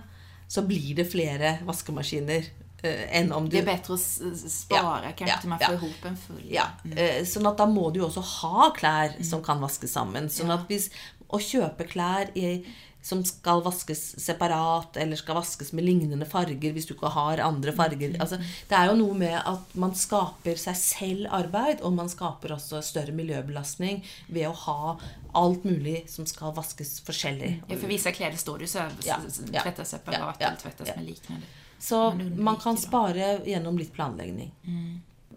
så 0.51 0.63
blir 0.67 0.95
det 0.99 1.09
flere 1.11 1.57
vaskemaskiner 1.67 2.47
eh, 2.83 3.03
enn 3.19 3.33
om 3.35 3.45
du 3.49 3.57
Det 3.57 3.63
er 3.65 3.69
bedre 3.77 3.95
å 3.97 3.99
spare, 3.99 5.11
Ja, 5.11 5.13
kanskje, 5.13 5.29
ja, 5.29 5.39
til 5.43 5.51
man 5.53 5.61
ja. 5.63 5.69
får 5.73 5.81
ihop 5.81 6.05
en 6.11 6.17
full. 6.17 6.45
Ja, 6.51 6.67
Mm. 6.85 7.27
sånn 7.27 7.47
at 7.51 7.59
da 7.59 7.67
må 7.67 7.93
du 7.93 8.01
jo 8.01 8.07
også 8.09 8.23
ha 8.23 8.71
klær 8.77 9.19
som 9.25 9.43
kan 9.43 9.61
vaskes 9.61 9.93
sammen. 9.93 10.31
Sånn 10.31 10.49
Ja. 10.49 10.55
at 10.55 10.69
hvis 10.69 10.89
å 11.31 11.39
kjøpe 11.39 11.87
klær 11.91 12.31
i, 12.37 12.65
som 13.03 13.23
skal 13.25 13.63
vaskes 13.65 14.01
separat, 14.21 14.97
eller 15.01 15.17
skal 15.17 15.39
vaskes 15.39 15.73
med 15.73 15.85
lignende 15.85 16.27
farger 16.29 16.75
hvis 16.77 16.87
du 16.89 16.95
ikke 16.95 17.09
har 17.15 17.41
andre 17.41 17.73
farger 17.73 18.17
altså, 18.21 18.37
Det 18.69 18.77
er 18.77 18.91
jo 18.91 18.97
noe 18.99 19.15
med 19.17 19.37
at 19.41 19.75
man 19.75 19.95
skaper 19.97 20.57
seg 20.61 20.77
selv 20.77 21.31
arbeid, 21.33 21.81
og 21.81 21.95
man 21.97 22.09
skaper 22.13 22.53
også 22.57 22.83
større 22.85 23.13
miljøbelastning 23.17 24.05
ved 24.29 24.49
å 24.51 24.53
ha 24.67 24.99
alt 25.33 25.65
mulig 25.65 26.05
som 26.11 26.27
skal 26.27 26.53
vaskes 26.57 27.01
forskjellig. 27.07 27.63
Ja, 27.69 27.77
for 27.77 27.89
vissa 27.89 28.13
kläder 28.13 28.37
står 28.37 28.59
det 28.59 28.71
så 28.73 28.85
Ja, 29.07 29.17
ja, 29.53 29.63
tvättas 29.63 29.95
separat 29.97 30.37
ja, 30.41 30.49
eller 30.49 30.61
tvättas 30.61 30.89
ja. 30.89 30.97
med 30.97 31.07
liknende. 31.07 31.47
Så 31.79 32.13
Man 32.37 32.57
kan 32.61 32.77
spare 32.77 33.41
gjennom 33.47 33.79
litt 33.79 33.93
planlegging. 33.93 34.53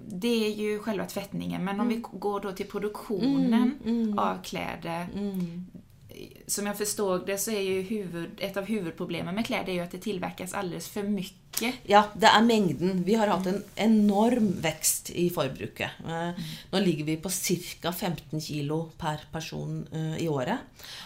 Det 0.03 0.31
er 0.47 0.57
jo 0.59 0.81
selve 0.83 1.05
tvettingen, 1.07 1.63
men 1.63 1.79
om 1.79 1.87
Mm. 1.87 1.93
vi 1.95 2.19
går 2.19 2.51
til 2.57 2.65
produksjonen 2.67 3.53
mm, 3.53 3.77
mm, 3.85 4.19
av 4.19 4.41
kläder. 4.43 5.07
Mm. 6.13 6.29
Som 6.47 6.65
jag 6.65 6.77
förstod 6.77 7.25
det 7.25 7.37
så 7.37 7.51
är 7.51 7.61
ju 7.61 7.81
huvud, 7.81 8.29
ett 8.37 8.57
av 8.57 8.65
huvudproblemen 8.65 9.35
med 9.35 9.45
kläder 9.45 9.69
är 9.69 9.73
ju 9.73 9.79
att 9.79 9.91
det 9.91 9.97
tillverkas 9.97 10.53
alldeles 10.53 10.87
för 10.87 11.03
mycket. 11.03 11.75
Ja, 11.85 12.03
det 12.17 12.27
er 12.27 12.41
mengden. 12.41 13.03
Vi 13.05 13.15
har 13.15 13.29
hatt 13.29 13.45
en 13.47 13.63
enorm 13.75 14.49
vekst 14.61 15.09
i 15.09 15.29
forbruket. 15.29 15.91
Eh, 16.07 16.39
Nå 16.71 16.79
ligger 16.79 17.05
vi 17.05 17.17
på 17.17 17.29
ca. 17.29 17.91
15 17.91 18.41
kilo 18.41 18.91
per 18.97 19.21
person 19.31 19.87
eh, 19.91 20.17
i 20.23 20.27
året. 20.27 20.57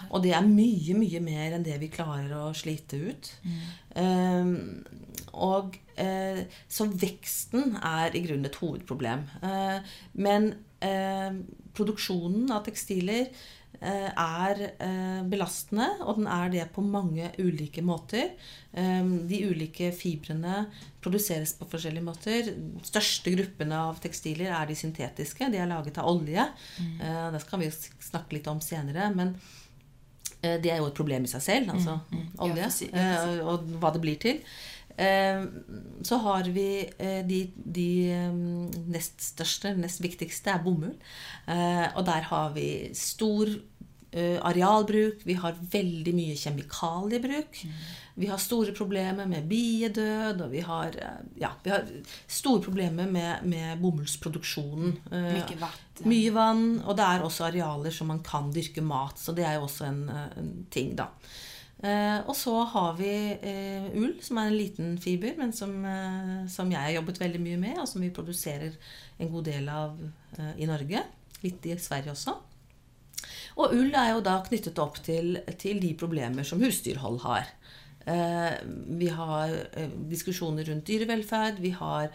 Og 0.09 0.23
det 0.23 0.31
er 0.33 0.47
mye, 0.47 0.95
mye 0.95 1.19
mer 1.23 1.57
enn 1.57 1.67
det 1.67 1.77
vi 1.81 1.91
klarer 1.91 2.31
å 2.39 2.53
slite 2.55 2.97
ut. 3.09 3.33
Eh, 3.95 4.53
og 5.37 5.77
eh, 5.99 6.45
Så 6.67 6.87
veksten 6.89 7.77
er 7.83 8.15
i 8.15 8.23
grunnen 8.25 8.47
et 8.47 8.59
hovedproblem. 8.61 9.27
Eh, 9.43 9.93
men 10.13 10.53
eh, 10.79 11.35
produksjonen 11.77 12.51
av 12.55 12.63
tekstiler 12.65 13.27
er 13.81 14.61
eh, 14.79 15.21
belastende, 15.29 15.87
og 16.05 16.15
den 16.17 16.27
er 16.27 16.49
det 16.49 16.63
på 16.73 16.81
mange 16.81 17.29
ulike 17.39 17.83
måter. 17.85 18.31
Eh, 18.73 19.03
De 19.29 19.41
ulike 19.49 19.91
fibrene 19.93 20.65
produseres 21.03 21.53
på 21.59 21.67
forskjellige 21.69 22.03
måter. 22.03 22.49
Største 22.83 23.31
gruppene 23.35 23.77
av 23.89 23.99
tekstiler 24.03 24.49
er 24.51 24.65
de 24.67 24.75
syntetiske. 24.75 25.51
De 25.53 25.57
er 25.61 25.69
laget 25.69 25.97
av 26.01 26.09
olje. 26.09 26.47
Mm. 26.81 26.97
Det 27.35 27.41
skal 27.45 27.59
vi 27.59 27.69
snakke 27.71 28.33
litt 28.39 28.47
om 28.51 28.59
senere. 28.61 29.11
men 29.15 29.35
eh, 30.41 30.57
det 30.61 30.71
er 30.71 30.77
jo 30.81 30.87
et 30.89 30.97
problem 30.97 31.23
i 31.23 31.31
seg 31.31 31.41
selv, 31.41 31.71
altså 31.73 31.99
Ja, 32.11 32.25
olje, 32.45 32.61
ja, 32.65 32.69
si- 32.69 32.89
eh, 32.93 33.39
og 33.45 33.63
hva 33.81 33.93
det 33.93 34.01
blir 34.03 34.19
til. 34.21 34.41
Eh, 34.97 35.43
Så 36.03 36.17
har 36.23 36.43
vi 36.53 36.67
eh, 36.97 37.21
de, 37.27 37.39
de 37.55 37.87
eh, 38.11 38.33
nest 38.89 39.21
største, 39.21 39.75
nest 39.77 40.01
viktigste, 40.01 40.49
er 40.55 40.63
bomull. 40.65 40.95
Eh, 41.47 41.87
Og 41.95 42.05
der 42.05 42.21
har 42.31 42.53
vi 42.55 42.89
stor 42.97 43.47
eh, 44.11 44.39
arealbruk, 44.41 45.21
vi 45.25 45.33
har 45.37 45.53
veldig 45.71 46.13
mye 46.17 46.35
kjemikaliebruk. 46.35 47.63
Vi 48.17 48.25
har 48.31 48.39
store 48.41 48.71
problemer 48.73 49.27
med 49.29 49.45
biedød, 49.49 50.39
og 50.41 50.49
vi 50.51 50.61
har, 50.65 50.95
ja, 51.37 51.51
vi 51.63 51.69
har 51.69 51.83
store 52.27 52.63
problemer 52.65 53.05
med, 53.05 53.43
med 53.45 53.77
bomullsproduksjonen. 53.83 54.95
Mycket 55.11 55.59
vatten. 55.61 56.07
mye 56.09 56.31
vann, 56.33 56.63
og 56.85 56.97
det 56.97 57.05
er 57.05 57.21
også 57.27 57.45
arealer 57.51 57.93
som 57.93 58.07
man 58.09 58.23
kan 58.25 58.49
dyrke 58.55 58.81
mat. 58.81 59.19
Så 59.21 59.35
det 59.37 59.45
er 59.45 59.59
jo 59.59 59.67
også 59.67 59.85
en, 59.91 60.01
en 60.09 60.65
ting, 60.73 60.95
da. 60.97 61.11
Eh, 61.77 62.19
og 62.25 62.33
så 62.33 62.55
har 62.71 62.95
vi 62.97 63.11
eh, 63.37 63.85
ull, 63.99 64.15
som 64.25 64.39
er 64.41 64.49
en 64.49 64.57
liten 64.57 64.95
fiber, 65.01 65.35
men 65.37 65.53
som, 65.53 65.75
eh, 65.85 66.47
som 66.49 66.71
jeg 66.73 66.81
har 66.81 66.95
jobbet 66.95 67.21
veldig 67.21 67.41
mye 67.43 67.59
med, 67.61 67.77
og 67.83 67.89
som 67.89 68.01
vi 68.01 68.13
produserer 68.13 68.73
en 69.21 69.31
god 69.33 69.45
del 69.49 69.69
av 69.69 69.99
i 70.57 70.67
Norge. 70.69 71.03
Litt 71.43 71.65
i 71.69 71.77
Sverige 71.81 72.13
også. 72.13 72.33
Og 73.57 73.73
ull 73.73 73.93
er 73.97 74.11
jo 74.13 74.23
da 74.25 74.39
knyttet 74.45 74.77
opp 74.81 74.99
til, 75.05 75.37
til 75.57 75.79
de 75.81 75.93
problemer 75.97 76.45
som 76.45 76.61
husdyrhold 76.61 77.21
har. 77.23 77.49
Vi 78.07 79.07
har 79.11 79.55
diskusjoner 80.07 80.69
rundt 80.69 80.85
dyrevelferd, 80.87 81.57
vi 81.59 81.73
har 81.75 82.13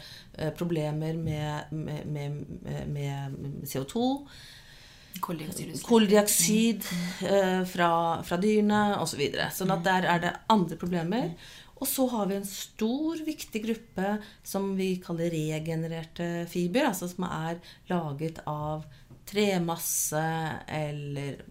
problemer 0.56 1.18
med, 1.18 1.74
med, 1.74 2.06
med, 2.06 2.86
med 2.94 3.66
CO2, 3.68 4.06
Koldioxidutsläpp. 5.20 5.88
koldioxid 5.88 6.84
eh, 7.20 7.64
fra, 7.68 7.90
fra 8.24 8.38
dyrene 8.40 8.96
osv. 8.96 9.12
Så 9.12 9.20
videre. 9.20 9.50
sånn 9.52 9.74
at 9.74 9.84
der 9.84 10.08
er 10.08 10.22
det 10.22 10.32
andre 10.52 10.78
problemer. 10.80 11.34
Og 11.82 11.88
så 11.90 12.06
har 12.12 12.28
vi 12.30 12.36
en 12.38 12.46
stor, 12.46 13.18
viktig 13.26 13.64
gruppe 13.64 14.16
som 14.46 14.70
vi 14.78 14.94
kaller 15.02 15.32
regenererte 15.34 16.46
fiber. 16.50 16.86
Altså 16.92 17.08
som 17.10 17.26
er 17.26 17.58
laget 17.90 18.38
av 18.46 18.84
tremasse 19.26 20.22
eller 20.70 21.42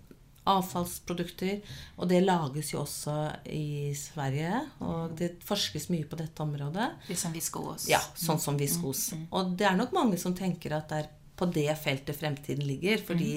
avfallsprodukter. 0.51 1.59
Og 1.99 2.09
det 2.09 2.21
lages 2.23 2.71
jo 2.73 2.81
også 2.85 3.15
i 3.51 3.91
Sverige. 3.97 4.63
Og 4.87 5.17
det 5.19 5.33
forskes 5.45 5.89
mye 5.91 6.07
på 6.09 6.19
dette 6.19 6.43
området. 6.43 6.89
Det 7.07 7.19
som 7.19 7.35
viskos. 7.35 7.89
Ja, 7.91 7.99
sånn 8.15 8.41
som 8.41 8.59
viskos. 8.59 9.09
Og 9.29 9.53
det 9.59 9.67
er 9.69 9.77
nok 9.79 9.93
mange 9.95 10.19
som 10.21 10.35
tenker 10.37 10.79
at 10.79 10.89
det 10.91 11.03
er 11.03 11.11
på 11.41 11.49
det 11.51 11.69
feltet 11.81 12.17
fremtiden 12.17 12.63
ligger. 12.67 13.01
Fordi, 13.03 13.35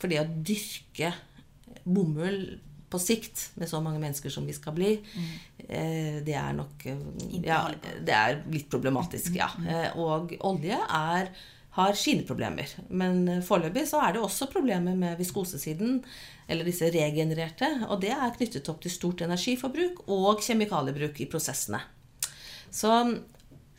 fordi 0.00 0.20
å 0.20 0.26
dyrke 0.26 1.14
bomull 1.86 2.40
på 2.90 3.00
sikt 3.02 3.50
med 3.58 3.70
så 3.70 3.80
mange 3.82 4.00
mennesker 4.02 4.30
som 4.30 4.46
vi 4.46 4.54
skal 4.54 4.74
bli, 4.76 4.92
eh, 5.66 6.22
det 6.26 6.36
er 6.38 6.54
nok 6.54 6.86
eh, 6.86 7.02
ja. 7.42 7.64
Det 7.74 8.14
er 8.14 8.40
litt 8.52 8.70
problematisk, 8.70 9.34
ja. 9.38 9.50
Eh, 9.66 9.98
og 9.98 10.36
olje 10.46 10.78
er 10.78 11.30
har 11.76 11.92
sine 11.98 12.24
problemer. 12.24 12.70
Men 12.88 13.42
foreløpig 13.44 13.82
så 13.90 14.00
er 14.00 14.14
det 14.14 14.22
også 14.24 14.48
problemer 14.48 14.96
med 14.96 15.18
viskosesiden, 15.20 15.98
eller 16.48 16.64
disse 16.64 16.88
regenererte. 16.88 17.68
Og 17.90 18.00
det 18.00 18.14
er 18.14 18.32
knyttet 18.32 18.70
opp 18.72 18.80
til 18.80 18.94
stort 18.94 19.20
energiforbruk 19.26 20.06
og 20.06 20.40
kjemikaliebruk 20.46 21.20
i 21.20 21.28
prosessene. 21.28 21.82
Så 22.72 22.94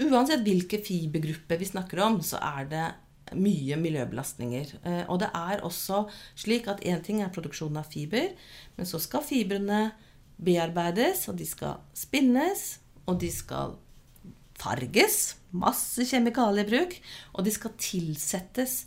uansett 0.05 0.45
hvilke 0.45 0.77
fibergrupper 0.85 1.57
vi 1.57 1.71
snakker 1.71 2.03
om, 2.05 2.19
så 2.21 2.37
er 2.37 2.69
det 2.69 2.85
mye 3.35 3.75
miljøbelastninger. 3.81 4.75
Eh, 4.83 5.03
Og 5.09 5.19
det 5.19 5.29
er 5.33 5.63
også 5.63 6.05
slik 6.35 6.67
at 6.67 6.83
én 6.83 7.03
ting 7.03 7.21
er 7.21 7.33
produksjonen 7.33 7.77
av 7.77 7.89
fiber, 7.91 8.29
men 8.77 8.85
så 8.85 8.99
skal 8.99 9.25
fibrene 9.25 9.91
bearbeides, 10.37 11.27
og 11.29 11.37
de 11.37 11.45
skal 11.45 11.79
spinnes, 11.97 12.79
og 13.07 13.19
de 13.19 13.31
skal 13.31 13.75
farges. 14.57 15.35
Masse 15.57 16.05
kjemikaliebruk. 16.09 16.97
Og 17.37 17.45
de 17.45 17.53
skal 17.53 17.75
tilsettes 17.81 18.85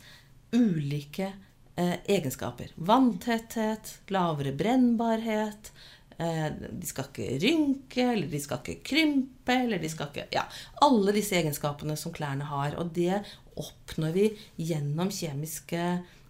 ulike 0.55 1.31
eh, 1.77 1.97
egenskaper. 2.11 2.73
Vanntetthet, 2.77 3.97
lavere 4.11 4.53
brennbarhet. 4.57 5.73
Eh, 6.21 6.49
de 6.53 6.87
skal 6.87 7.09
ikke 7.11 7.39
rynke, 7.45 8.07
eller 8.13 8.31
de 8.31 8.41
skal 8.43 8.61
ikke 8.63 8.83
krympe, 8.91 9.57
eller 9.65 9.81
de 9.83 9.91
skal 9.93 10.11
ikke 10.11 10.29
Ja, 10.35 10.45
alle 10.83 11.15
disse 11.17 11.39
egenskapene 11.39 11.97
som 11.97 12.13
klærne 12.13 12.51
har. 12.51 12.77
Og 12.83 12.93
det 12.95 13.23
oppnår 13.61 14.17
vi 14.17 14.27
gjennom 14.71 15.13
kjemiske 15.13 15.85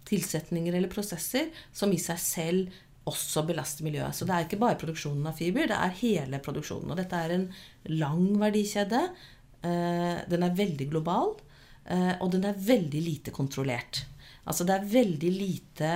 tilsetninger 0.09 0.75
eller 0.75 0.91
prosesser 0.91 1.51
som 1.73 1.91
i 1.93 1.99
seg 2.01 2.19
selv 2.21 2.79
også 3.09 3.43
belaster 3.47 3.85
miljøet. 3.85 4.15
Så 4.15 4.27
det 4.27 4.35
er 4.35 4.45
ikke 4.45 4.61
bare 4.61 4.79
produksjonen 4.79 5.25
av 5.29 5.37
fiber, 5.39 5.69
det 5.69 5.77
er 5.77 5.99
hele 6.03 6.41
produksjonen. 6.43 6.91
Og 6.93 6.99
dette 6.99 7.17
er 7.17 7.35
en 7.35 7.47
lang 7.89 8.25
verdikjede. 8.41 9.01
Eh, 9.65 10.17
Den 10.29 10.43
er 10.45 10.57
veldig 10.57 10.89
global, 10.89 11.35
eh, 11.85 12.15
og 12.21 12.31
den 12.31 12.45
er 12.45 12.53
veldig 12.57 13.01
lite 13.01 13.31
kontrollert. 13.31 14.05
Altså 14.45 14.65
det 14.65 14.75
er 14.75 14.89
veldig 14.89 15.31
lite 15.33 15.91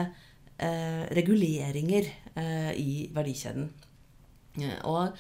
eh, 0.57 1.03
reguleringer 1.17 2.13
i 2.75 3.07
verdikjeden. 3.15 3.69
Og 4.83 5.15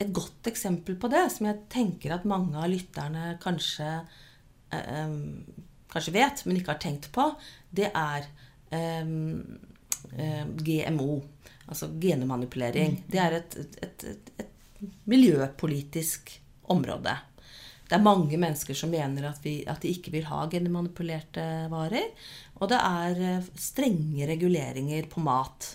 et 0.00 0.12
godt 0.14 0.46
eksempel 0.46 0.94
på 0.96 1.08
det, 1.10 1.24
som 1.34 1.48
jeg 1.48 1.64
tenker 1.72 2.14
at 2.14 2.28
mange 2.28 2.54
av 2.54 2.70
lytterne 2.70 3.34
kanskje, 3.42 3.88
eh, 4.76 5.16
kanskje 5.90 6.14
vet, 6.14 6.44
men 6.46 6.60
ikke 6.60 6.74
har 6.74 6.82
tenkt 6.82 7.10
på, 7.14 7.26
det 7.70 7.90
er 7.90 8.28
eh, 8.74 9.14
GMO. 10.66 11.20
Altså 11.70 11.86
genemanipulering. 12.02 13.04
Det 13.06 13.18
er 13.22 13.36
et, 13.36 13.58
et, 13.60 13.82
et, 13.84 14.30
et, 14.42 14.46
miljøpolitisk 15.06 16.32
område. 16.72 17.12
Det 17.84 17.98
er 17.98 18.02
mange 18.02 18.38
mennesker 18.40 18.74
som 18.78 18.90
mener 18.90 19.26
at, 19.28 19.42
vi, 19.44 19.58
at 19.68 19.82
de 19.82 19.90
ikke 19.92 20.12
vil 20.14 20.24
ha 20.30 20.46
genmanipulerte 20.50 21.44
varer. 21.70 22.08
Og 22.60 22.70
det 22.72 22.80
er 22.80 23.22
eh, 23.28 23.50
strenge 23.60 24.28
reguleringer 24.30 25.08
på 25.10 25.22
mat. 25.24 25.74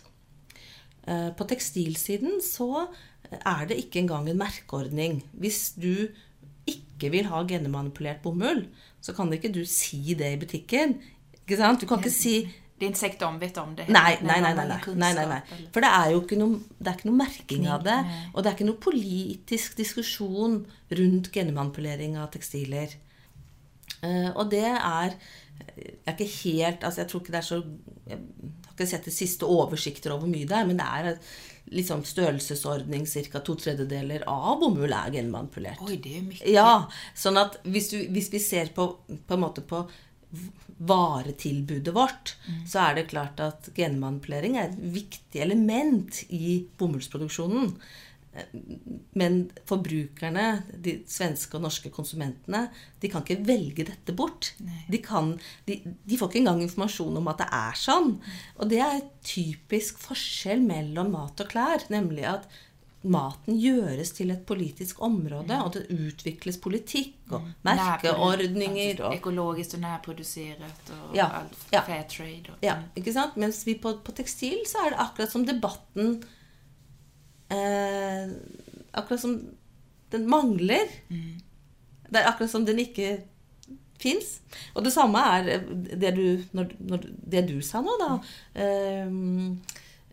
Eh, 1.06 1.30
På 1.38 1.48
tekstilsiden 1.48 2.42
så 2.44 2.88
er 3.36 3.66
det 3.70 3.80
ikke 3.82 4.02
engang 4.04 4.30
en 4.30 4.42
merkeordning. 4.42 5.22
Hvis 5.34 5.74
du 5.78 6.08
ikke 7.06 7.14
vil 7.14 7.32
ha 7.32 7.42
genmanipulert 7.48 8.22
bomull, 8.24 8.66
så 9.02 9.14
kan 9.16 9.32
ikke 9.34 9.54
du 9.54 9.64
si 9.70 10.16
det 10.18 10.34
i 10.34 10.40
butikken. 10.42 10.98
Ikke 11.44 11.60
sant? 11.60 11.82
Du 11.82 11.90
kan 11.90 12.02
ikke 12.02 12.14
si 12.14 12.38
Det 12.80 12.86
är 12.86 13.24
omvitt 13.24 13.42
vet 13.42 13.58
om 13.58 13.76
det. 13.76 13.88
Nei, 13.88 14.18
nei, 14.22 14.42
nei. 14.42 14.54
nei, 14.54 15.14
nei, 15.14 15.26
nei. 15.26 15.42
For 15.72 15.80
det 15.80 15.88
er 15.88 16.10
jo 16.12 16.22
ikke 16.22 16.36
noe, 16.36 16.60
det 16.78 16.90
er 16.92 16.98
ikke 16.98 17.08
noe 17.08 17.20
merking 17.22 17.68
av 17.72 17.86
det. 17.86 17.96
Og 18.34 18.44
det 18.44 18.50
er 18.50 18.56
ikke 18.58 18.68
noe 18.68 18.82
politisk 18.84 19.78
diskusjon 19.78 20.58
rundt 20.92 21.32
genmanipulering 21.32 22.18
av 22.20 22.34
tekstiler. 22.34 22.98
Eh, 24.04 24.30
og 24.36 24.52
det 24.52 24.68
er 24.68 25.16
Jeg 25.76 26.04
er 26.06 26.12
ikke 26.12 26.32
helt 26.44 26.84
altså 26.84 27.02
Jeg 27.02 27.10
tror 27.10 27.22
ikke 27.22 27.32
det 27.32 27.38
er 27.38 27.48
så 27.48 27.56
Jeg 28.08 28.18
har 28.66 28.74
ikke 28.74 28.88
sett 28.88 29.06
de 29.06 29.12
siste 29.12 29.48
oversikter 29.48 30.12
over 30.12 30.26
hvor 30.26 30.34
mye 30.34 30.48
det 30.48 30.58
er, 30.58 30.66
men 30.68 30.80
det 30.80 30.86
er 30.86 31.18
liksom 31.74 32.04
størrelsesordning 32.06 33.06
ca. 33.06 33.40
to 33.40 33.56
tredjedeler 33.56 34.26
av 34.30 34.60
bomull 34.62 34.94
er 34.94 35.14
genmanipulert. 35.18 35.82
Oi, 35.86 35.98
det 36.02 36.18
er 36.20 36.26
mye. 36.26 36.42
Ja, 36.52 36.86
sånn 37.18 37.40
at 37.42 37.60
hvis, 37.64 37.90
du, 37.94 38.00
hvis 38.14 38.30
vi 38.34 38.42
ser 38.44 38.70
på, 38.76 38.92
på 39.08 39.38
en 39.38 39.46
måte 39.46 39.66
på 39.66 39.86
varetilbudet 40.86 41.94
vårt, 41.96 42.36
så 42.68 42.90
er 42.90 42.98
det 42.98 43.10
klart 43.14 43.40
at 43.40 43.70
genmanipulering 43.78 44.58
er 44.60 44.70
et 44.70 44.82
viktig 44.98 45.42
element 45.42 46.20
i 46.30 46.58
bomullsproduksjonen. 46.78 47.72
Men 49.16 49.38
forbrukerne, 49.70 50.46
de 50.84 50.98
svenske 51.10 51.56
og 51.58 51.64
norske 51.66 51.92
konsumentene, 51.94 52.66
de 53.00 53.12
kan 53.12 53.24
ikke 53.24 53.46
velge 53.48 53.88
dette 53.88 54.16
bort. 54.18 54.52
De, 54.92 55.00
kan, 55.04 55.34
de, 55.70 55.80
de, 55.86 56.20
får 56.20 56.32
ikke 56.32 56.42
engang 56.44 56.64
informasjon 56.66 57.22
om 57.22 57.32
at 57.32 57.44
det 57.44 57.50
er 57.56 57.80
sånn. 57.80 58.14
Og 58.60 58.72
det 58.72 58.82
er 58.84 59.00
et 59.00 59.12
typisk 59.26 60.02
forskjell 60.04 60.64
mellom 60.66 61.14
mat 61.16 61.46
og 61.46 61.52
klær. 61.54 61.88
Nemlig 61.94 62.28
at 62.36 62.50
maten 63.06 63.58
gjøres 63.60 64.12
til 64.18 64.34
et 64.34 64.46
politisk 64.50 65.02
område, 65.06 65.58
og 65.62 65.76
det 65.76 65.86
utvikles 65.94 66.58
politikk 66.62 67.36
og 67.36 67.44
mm. 67.44 67.52
merkeordninger. 67.68 69.04
Og, 69.06 69.18
Økologisk 69.20 69.78
og 69.78 69.84
nærprodusert 69.86 70.94
og 70.96 71.18
ja, 71.18 71.30
alt 71.42 71.60
fair 71.72 72.08
trade. 72.12 72.56
Og, 72.56 72.64
ja, 72.66 72.80
ikke 72.98 73.14
sant? 73.16 73.38
Mens 73.42 73.64
vi 73.68 73.78
på, 73.82 73.98
på, 74.04 74.16
tekstil 74.18 74.66
så 74.70 74.86
er 74.86 74.96
det 74.96 75.04
akkurat 75.06 75.34
som 75.34 75.46
debatten 75.48 76.18
eh, 77.54 78.32
Akkurat 78.96 79.22
som 79.22 79.38
den 80.14 80.30
mangler. 80.30 80.88
Mm. 81.10 81.40
Det 82.10 82.22
er 82.22 82.30
akkurat 82.30 82.52
som 82.52 82.66
den 82.66 82.80
ikke 82.80 83.18
fins. 84.00 84.40
Og 84.76 84.86
det 84.86 84.94
samme 84.96 85.20
er 85.20 85.66
det 85.96 86.14
du, 86.16 86.26
når, 86.56 86.76
når, 86.80 87.08
det 87.36 87.46
du 87.50 87.58
sa 87.66 87.82
nå, 87.84 87.96
da. 88.00 88.12
Mm. 88.56 89.58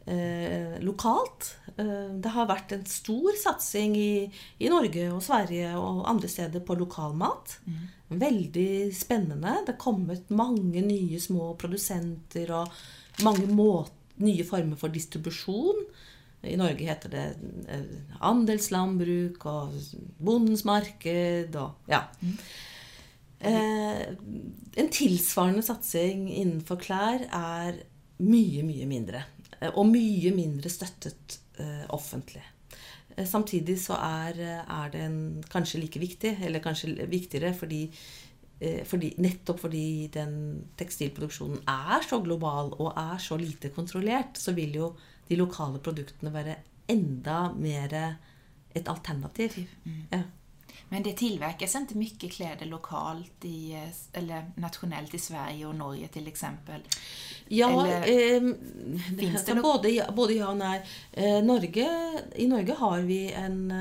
Eh, 0.06 0.14
eh, 0.14 0.78
lokalt. 0.82 1.56
Eh, 1.76 2.10
det 2.22 2.34
har 2.34 2.50
vært 2.50 2.74
en 2.76 2.84
stor 2.88 3.36
satsing 3.38 3.96
i, 3.98 4.12
i, 4.58 4.70
Norge 4.72 5.08
og 5.12 5.22
Sverige 5.24 5.74
og 5.78 6.04
andre 6.10 6.30
steder 6.30 6.64
på 6.66 6.76
lokalmat. 6.80 7.58
Mm. 7.66 7.82
Veldig 8.22 8.72
spennende. 8.96 9.58
Det 9.66 9.76
er 9.76 9.82
kommet 9.82 10.32
mange 10.34 10.84
nye 10.84 11.20
små 11.22 11.52
produsenter 11.60 12.52
og 12.56 13.22
mange 13.24 13.48
måter, 13.50 13.98
nye 14.22 14.44
former 14.46 14.78
for 14.78 14.92
distribusjon. 14.92 15.86
I 16.42 16.56
Norge 16.58 16.88
heter 16.88 17.12
det 17.12 17.24
eh, 17.70 17.86
andelslandbruk 18.26 19.44
og 19.46 19.76
Bondens 20.18 20.64
marked 20.66 21.56
og 21.58 21.90
ja. 21.90 22.04
Mm. 22.20 22.36
Eh, 23.42 24.02
en 24.78 24.90
tilsvarende 24.94 25.62
satsing 25.66 26.28
innenfor 26.30 26.78
klær 26.82 27.24
er 27.26 27.80
mye, 28.22 28.62
mye 28.66 28.88
mindre. 28.90 29.22
Eh, 29.62 29.70
og 29.70 29.88
mye 29.90 30.32
mindre 30.34 30.72
støttet 30.72 31.38
eh, 31.60 31.84
offentlig. 31.94 32.42
Eh, 33.16 33.26
samtidig 33.28 33.78
så 33.82 33.98
er, 33.98 34.42
er 34.62 34.92
den 34.94 35.16
kanskje 35.52 35.82
like 35.82 36.02
viktig, 36.02 36.36
eller 36.42 36.64
kanskje 36.64 36.94
viktigere, 37.10 37.54
fordi, 37.54 37.86
fordi, 38.86 39.08
nettopp 39.18 39.58
fordi 39.64 40.06
den 40.14 40.34
tekstilproduksjonen 40.78 41.64
er 41.66 42.04
så 42.06 42.20
global 42.22 42.70
og 42.76 42.92
er 42.94 43.18
så 43.18 43.34
lite 43.34 43.72
kontrollert, 43.74 44.38
så 44.38 44.54
vil 44.54 44.76
jo 44.78 44.92
de 45.28 45.36
lokale 45.36 45.78
produktene 45.78 46.32
være 46.34 46.56
enda 46.92 47.52
mer 47.56 47.96
et 48.74 48.88
alternativ. 48.88 49.68
Mm. 49.84 50.06
Ja. 50.10 50.22
Men 50.88 51.02
det 51.02 51.12
tillverkas 51.12 51.76
inte 51.76 51.96
mycket 51.96 52.32
kläder 52.32 52.66
lokalt 52.66 53.44
i, 53.44 53.88
eller 54.12 54.50
nationellt 54.56 55.14
i 55.14 55.18
Sverige 55.18 55.66
og 55.66 55.74
Norge 55.74 56.08
till 56.08 56.28
exempel? 56.28 56.80
Ja, 57.48 57.86
eh, 57.88 58.42
finns 59.18 59.44
det 59.44 59.54
både, 59.54 60.06
både 60.16 60.34
ja 60.36 60.50
og 60.50 60.58
nei. 60.60 60.82
Eh, 61.12 61.40
Norge, 61.44 61.88
I 62.36 62.46
Norge 62.46 62.76
har 62.76 63.00
vi 63.08 63.32
en, 63.32 63.72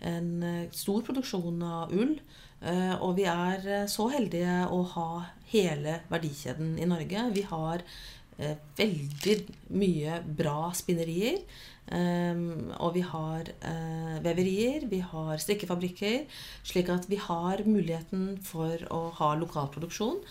en 0.00 0.68
stor 0.72 1.02
produksjon 1.02 1.62
av 1.62 1.92
ull. 1.92 2.16
Eh, 2.64 2.96
og 2.96 3.16
vi 3.20 3.28
er 3.28 3.86
så 3.92 4.08
heldige 4.08 4.64
å 4.72 4.82
ha 4.96 5.08
hele 5.52 5.98
verdikjeden 6.08 6.78
i 6.80 6.88
Norge. 6.88 7.28
Vi 7.36 7.44
har 7.52 7.84
veldig 8.36 9.36
mye 9.78 10.18
bra 10.26 10.72
spinnerier. 10.74 11.42
Um, 11.84 12.70
og 12.80 12.94
vi 12.94 13.02
har 13.04 13.50
uh, 13.60 14.16
veverier, 14.24 14.86
vi 14.88 15.02
har 15.04 15.40
strikkefabrikker. 15.42 16.24
Slik 16.64 16.88
at 16.92 17.08
vi 17.10 17.20
har 17.20 17.64
muligheten 17.68 18.38
for 18.44 18.80
å 18.94 19.06
ha 19.18 19.34
lokalproduksjon. 19.40 20.22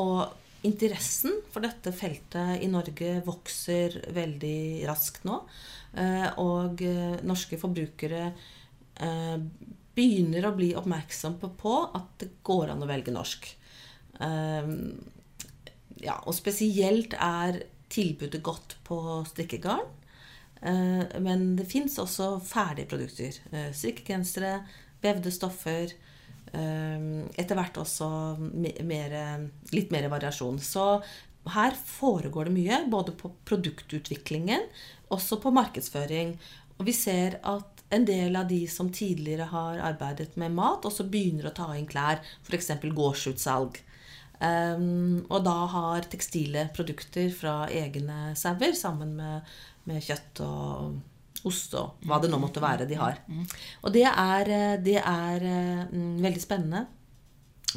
Og 0.00 0.66
interessen 0.68 1.38
for 1.50 1.64
dette 1.64 1.94
feltet 1.96 2.60
i 2.60 2.68
Norge 2.68 3.16
vokser 3.24 3.96
veldig 4.12 4.86
raskt 4.90 5.24
nå. 5.28 5.40
Uh, 5.96 6.28
og 6.42 6.84
norske 7.26 7.58
forbrukere 7.60 8.30
begynner 9.96 10.44
å 10.44 10.52
bli 10.52 10.74
oppmerksomme 10.76 11.48
på 11.56 11.72
at 11.96 12.10
det 12.20 12.28
går 12.44 12.74
an 12.74 12.84
å 12.84 12.88
velge 12.90 13.14
norsk. 13.14 13.46
Ja, 16.04 16.18
og 16.26 16.36
spesielt 16.36 17.14
er 17.16 17.62
tilbudet 17.90 18.42
godt 18.44 18.76
på 18.86 19.00
strikkegarn. 19.28 19.88
Eh, 20.60 21.20
men 21.24 21.54
det 21.56 21.68
fins 21.70 21.98
også 22.00 22.34
ferdige 22.44 22.90
produkter. 22.90 23.40
Eh, 23.52 23.72
strikkegensere, 23.76 24.60
vevde 25.02 25.32
stoffer. 25.34 25.92
Eh, 26.52 27.08
etter 27.40 27.58
hvert 27.58 27.80
også 27.80 28.10
mer, 28.38 29.18
litt 29.74 29.92
mer 29.94 30.08
variasjon. 30.12 30.60
Så 30.60 30.86
her 31.50 31.76
foregår 31.86 32.48
det 32.48 32.56
mye, 32.58 32.80
både 32.92 33.16
på 33.16 33.32
produktutviklingen, 33.48 34.66
også 35.10 35.40
på 35.42 35.52
markedsføring. 35.56 36.36
Og 36.78 36.86
vi 36.88 36.96
ser 36.96 37.40
at 37.44 37.80
en 37.90 38.04
del 38.06 38.36
av 38.38 38.46
de 38.48 38.60
som 38.70 38.90
tidligere 38.94 39.48
har 39.50 39.80
arbeidet 39.82 40.36
med 40.38 40.54
mat, 40.54 40.84
også 40.86 41.08
begynner 41.10 41.48
å 41.50 41.54
ta 41.56 41.72
inn 41.74 41.88
klær. 41.90 42.20
F.eks. 42.46 42.70
gårdsutsalg. 42.94 43.80
Um, 44.40 45.18
og 45.28 45.42
da 45.44 45.56
har 45.68 46.06
tekstile 46.08 46.62
produkter 46.72 47.28
fra 47.34 47.66
egne 47.68 48.30
sauer 48.40 48.72
sammen 48.72 49.12
med 49.18 49.50
med 49.88 50.04
kjøtt 50.04 50.42
og 50.44 51.46
ost 51.48 51.74
og 51.78 52.04
hva 52.08 52.18
det 52.20 52.30
nå 52.30 52.40
måtte 52.40 52.62
være 52.62 52.88
de 52.88 52.98
har. 53.00 53.20
Og 53.84 53.92
det 53.94 54.06
er, 54.08 54.50
det 54.84 54.98
er 55.00 55.46
mm, 55.88 56.18
veldig 56.20 56.42
spennende. 56.42 56.84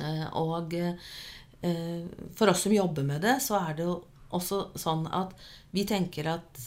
Eh, 0.04 0.26
og 0.39 0.73
eh, 0.76 2.04
for 2.36 2.52
oss 2.52 2.65
som 2.65 2.76
jobber 2.76 3.08
med 3.08 3.23
det, 3.23 3.38
så 3.43 3.62
er 3.62 3.78
det 3.78 3.88
jo 3.88 3.97
også 4.34 4.65
sånn 4.80 5.06
at 5.13 5.36
vi 5.73 5.86
tenker 5.88 6.28
at 6.32 6.60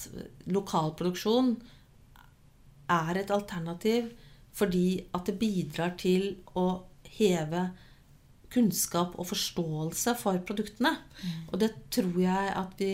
lokal 0.54 0.94
produksjon 0.98 1.56
er 2.94 3.18
et 3.18 3.32
alternativ 3.34 4.12
fordi 4.56 5.02
at 5.12 5.26
det 5.28 5.34
bidrar 5.40 5.96
til 6.00 6.30
å 6.56 6.86
heve 7.18 7.66
kunnskap 8.52 9.14
og 9.18 9.28
forståelse 9.30 10.16
for 10.20 10.40
produktene. 10.48 10.96
Mm. 11.20 11.38
Og 11.50 11.60
det 11.62 11.72
tror 11.94 12.18
jeg 12.22 12.52
at 12.56 12.76
vi 12.80 12.90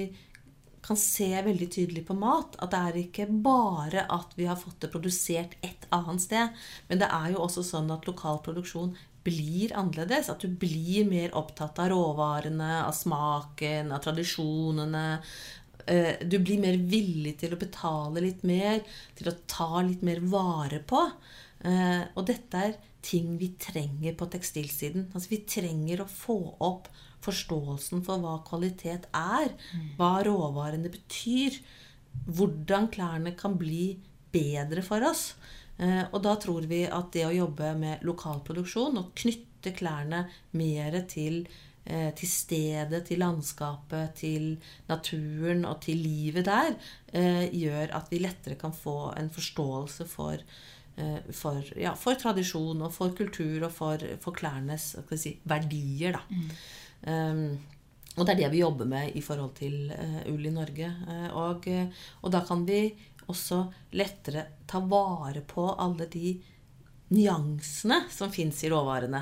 kan 0.82 0.98
se 0.98 1.28
veldig 1.46 1.68
tydelig 1.70 2.02
på 2.08 2.16
mat 2.18 2.56
at 2.58 2.72
det 2.72 2.80
er 2.88 2.98
ikke 3.04 3.28
bare 3.44 4.02
at 4.10 4.34
vi 4.34 4.48
har 4.50 4.58
fått 4.58 4.80
det 4.82 4.90
produsert 4.90 5.54
et 5.62 5.86
annet 5.94 6.24
sted, 6.24 6.62
men 6.88 6.98
det 6.98 7.06
er 7.06 7.30
jo 7.34 7.44
også 7.44 7.62
sånn 7.68 7.92
at 7.94 8.08
lokal 8.08 8.42
produksjon 8.42 8.96
blir 9.22 9.72
annerledes. 9.78 10.30
At 10.32 10.42
du 10.42 10.50
blir 10.50 11.06
mer 11.06 11.34
opptatt 11.38 11.78
av 11.78 11.92
råvarene, 11.92 12.82
av 12.82 12.94
smaken, 12.96 13.92
av 13.94 14.02
tradisjonene. 14.02 15.04
Eh, 15.86 16.22
du 16.26 16.38
blir 16.42 16.62
mer 16.62 16.78
villig 16.90 17.36
til 17.42 17.54
å 17.54 17.60
betale 17.60 18.24
litt 18.24 18.42
mer, 18.46 18.82
til 19.18 19.30
å 19.30 19.38
ta 19.46 19.84
litt 19.86 20.02
mer 20.06 20.22
vare 20.32 20.82
på. 20.82 21.04
Eh, 21.62 22.02
og 22.16 22.26
dette 22.26 22.64
er 22.66 22.80
ting 23.02 23.36
vi 23.40 23.52
trenger 23.60 24.14
på 24.18 24.28
tekstilsiden. 24.32 25.08
Altså 25.12 25.32
Vi 25.32 25.42
trenger 25.48 26.04
å 26.04 26.10
få 26.10 26.38
opp 26.62 26.88
forståelsen 27.22 28.02
for 28.06 28.22
hva 28.22 28.38
kvalitet 28.46 29.08
er, 29.14 29.52
hva 29.98 30.14
råvarene 30.26 30.90
betyr, 30.92 31.58
hvordan 32.26 32.88
klærne 32.92 33.34
kan 33.38 33.54
bli 33.58 33.96
bedre 34.32 34.82
for 34.86 35.04
oss. 35.06 35.32
Eh, 35.78 36.04
og 36.10 36.20
da 36.24 36.36
tror 36.40 36.66
vi 36.70 36.84
at 36.86 37.12
det 37.14 37.26
å 37.26 37.34
jobbe 37.34 37.72
med 37.78 38.06
lokalproduksjon 38.06 38.98
og 39.00 39.12
knytte 39.18 39.72
klærne 39.76 40.26
mer 40.58 40.98
til, 41.08 41.46
eh, 41.84 42.10
til 42.18 42.28
stedet, 42.28 43.06
til 43.06 43.22
landskapet, 43.22 44.14
til 44.16 44.58
naturen 44.88 45.64
og 45.64 45.80
til 45.80 45.96
livet 45.96 46.44
der, 46.44 46.76
eh, 47.12 47.48
gjør 47.50 47.94
at 47.94 48.10
vi 48.10 48.18
lettere 48.18 48.58
kan 48.58 48.72
få 48.72 49.16
en 49.16 49.30
forståelse 49.30 50.06
for, 50.08 50.38
for, 51.32 51.64
ja, 51.78 51.94
for 51.96 52.18
tradisjon 52.20 52.82
og 52.84 52.92
for 52.94 53.14
kultur 53.16 53.64
og 53.64 53.72
for, 53.72 54.02
for 54.20 54.36
klærnes 54.36 54.90
si, 55.16 55.38
verdier. 55.48 56.18
Da. 56.18 56.22
Mm. 56.28 56.50
Um, 57.02 57.44
og 58.12 58.26
det 58.26 58.34
er 58.34 58.40
det 58.42 58.50
vi 58.52 58.60
jobber 58.60 58.88
med 58.88 59.16
i 59.16 59.22
forhold 59.24 59.54
til 59.56 59.88
uh, 59.90 60.20
ull 60.30 60.46
i 60.50 60.54
Norge. 60.54 60.90
Uh, 61.08 61.28
og, 61.40 61.68
og, 62.20 62.28
da 62.34 62.42
kan 62.46 62.66
vi 62.68 62.84
også 63.32 63.64
lettere 63.96 64.46
ta 64.68 64.82
vare 64.84 65.44
på 65.48 65.70
alle 65.72 66.10
de 66.12 66.34
nyansene 67.12 68.02
som 68.12 68.32
fins 68.32 68.62
i 68.64 68.70
råvarene. 68.72 69.20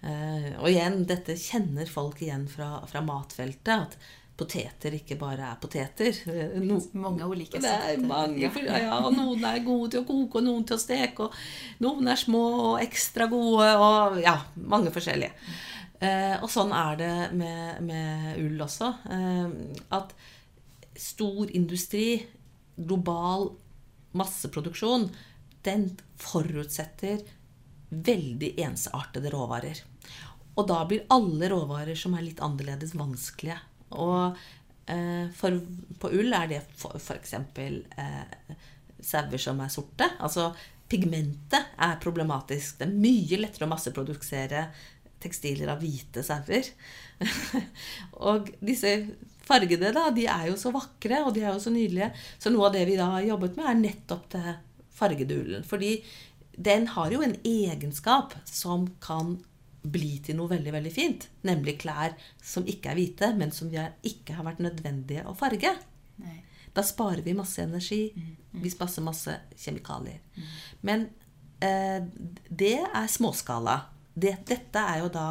Og 0.00 0.66
igjen, 0.70 1.02
dette 1.04 1.34
kjenner 1.36 1.88
folk 1.88 2.22
igjen 2.24 2.46
fra, 2.48 2.78
fra 2.88 3.02
matfeltet. 3.04 3.68
at 3.68 3.96
poteter 4.40 4.96
ikke 4.96 5.18
bare 5.20 5.50
er 5.52 5.58
poteter. 5.60 6.16
No, 6.64 6.80
mange 7.04 7.28
ulike 7.28 7.60
Det 7.62 7.70
er 7.70 8.00
mange, 8.02 8.48
ja. 8.48 8.78
ja, 8.86 8.98
Noen 9.12 9.44
er 9.44 9.60
gode 9.66 9.92
til 9.94 10.02
å 10.02 10.08
koke, 10.08 10.40
og 10.40 10.46
noen 10.48 10.66
til 10.68 10.78
å 10.78 10.82
steke. 10.82 11.28
Og 11.28 11.84
noen 11.84 12.08
er 12.10 12.20
små 12.20 12.44
og 12.72 12.80
ekstra 12.82 13.28
gode, 13.30 13.68
og 13.76 14.20
ja, 14.24 14.38
mange 14.72 14.92
forskjellige. 14.94 15.32
Eh, 16.00 16.36
og 16.40 16.48
sånn 16.48 16.72
er 16.72 16.96
det 16.96 17.14
med, 17.36 17.82
med 17.84 18.38
ull 18.40 18.62
også. 18.64 18.92
Eh, 19.12 19.48
at 19.96 20.14
stor 21.00 21.50
industri, 21.56 22.22
global 22.80 23.50
masseproduksjon, 24.16 25.10
den 25.64 25.90
forutsetter 26.20 27.20
veldig 27.90 28.54
ensartede 28.64 29.32
råvarer. 29.32 29.82
Og 30.56 30.66
da 30.68 30.80
blir 30.88 31.04
alle 31.12 31.50
råvarer 31.52 31.98
som 31.98 32.16
er 32.16 32.24
litt 32.26 32.40
annerledes, 32.44 32.94
vanskelige. 32.98 33.58
Og 33.98 34.36
eh, 34.90 35.26
for, 35.36 35.60
på 36.00 36.12
ull 36.20 36.34
er 36.36 36.50
det 36.50 36.60
f.eks. 36.76 37.34
Eh, 37.34 38.54
sauer 39.00 39.42
som 39.42 39.60
er 39.64 39.72
sorte. 39.72 40.10
Altså 40.20 40.50
pigmentet 40.90 41.76
er 41.78 42.00
problematisk. 42.02 42.80
Det 42.80 42.88
er 42.88 43.02
mye 43.06 43.40
lettere 43.40 43.68
å 43.68 43.72
masseprodusere 43.72 44.64
tekstiler 45.20 45.70
av 45.72 45.82
hvite 45.82 46.24
sauer. 46.26 46.70
og 48.30 48.48
disse 48.64 48.94
fargede, 49.46 49.92
da, 49.94 50.08
de 50.14 50.26
er 50.30 50.48
jo 50.50 50.56
så 50.58 50.72
vakre, 50.74 51.22
og 51.26 51.34
de 51.36 51.44
er 51.44 51.52
jo 51.52 51.62
så 51.62 51.72
nydelige. 51.74 52.10
Så 52.40 52.52
noe 52.52 52.68
av 52.68 52.76
det 52.76 52.86
vi 52.88 52.98
da 52.98 53.10
har 53.16 53.28
jobbet 53.28 53.58
med, 53.58 53.68
er 53.68 53.80
nettopp 53.80 54.26
det 54.34 54.56
fargede 54.96 55.38
ullen. 55.42 55.66
Fordi 55.66 55.96
den 56.60 56.88
har 56.94 57.12
jo 57.14 57.22
en 57.24 57.36
egenskap 57.46 58.34
som 58.48 58.88
kan 59.02 59.38
bli 59.82 60.18
til 60.24 60.36
noe 60.38 60.50
veldig 60.50 60.74
veldig 60.74 60.92
fint. 60.92 61.26
Nemlig 61.48 61.78
klær 61.80 62.16
som 62.44 62.66
ikke 62.68 62.92
er 62.92 62.98
hvite, 62.98 63.32
men 63.38 63.52
som 63.54 63.70
ikke 63.72 64.36
har 64.36 64.46
vært 64.46 64.62
nødvendige 64.64 65.24
å 65.28 65.36
farge. 65.38 65.72
Nei. 66.20 66.38
Da 66.76 66.84
sparer 66.86 67.24
vi 67.26 67.34
masse 67.34 67.62
energi. 67.62 68.10
Mm, 68.14 68.36
mm. 68.52 68.60
Vi 68.62 68.70
sparer 68.70 69.06
masse 69.06 69.34
kjemikalier. 69.58 70.20
Mm. 70.36 70.50
Men 70.86 71.08
eh, 71.64 71.98
det 72.48 72.76
er 72.84 73.10
småskala. 73.10 73.80
Det, 74.14 74.36
dette 74.46 74.84
er 74.92 75.02
jo 75.04 75.10
da 75.14 75.28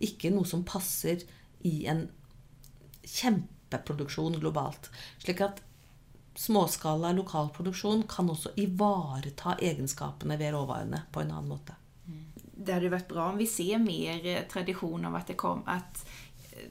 ikke 0.00 0.32
noe 0.32 0.48
som 0.48 0.64
passer 0.64 1.20
i 1.68 1.84
en 1.90 2.06
kjempeproduksjon 3.04 4.38
globalt. 4.40 4.88
Slik 5.20 5.42
at 5.44 5.60
småskala 6.40 7.12
lokal 7.12 7.50
produksjon 7.52 8.06
kan 8.08 8.30
også 8.32 8.54
ivareta 8.60 9.58
egenskapene 9.60 10.38
ved 10.40 10.54
råvarene 10.54 11.04
på 11.12 11.24
en 11.24 11.34
annen 11.34 11.50
måte. 11.50 11.76
Det 12.70 12.76
hadde 12.76 12.92
vært 12.92 13.10
bra 13.10 13.24
om 13.32 13.38
vi 13.40 13.48
ser 13.50 13.80
mer 13.82 14.22
eh, 14.22 14.44
tradisjon 14.46 15.08
av 15.08 15.16
at 15.18 15.32
det 15.32 15.34
kom 15.40 15.64
at 15.66 16.04
eh, 16.54 16.68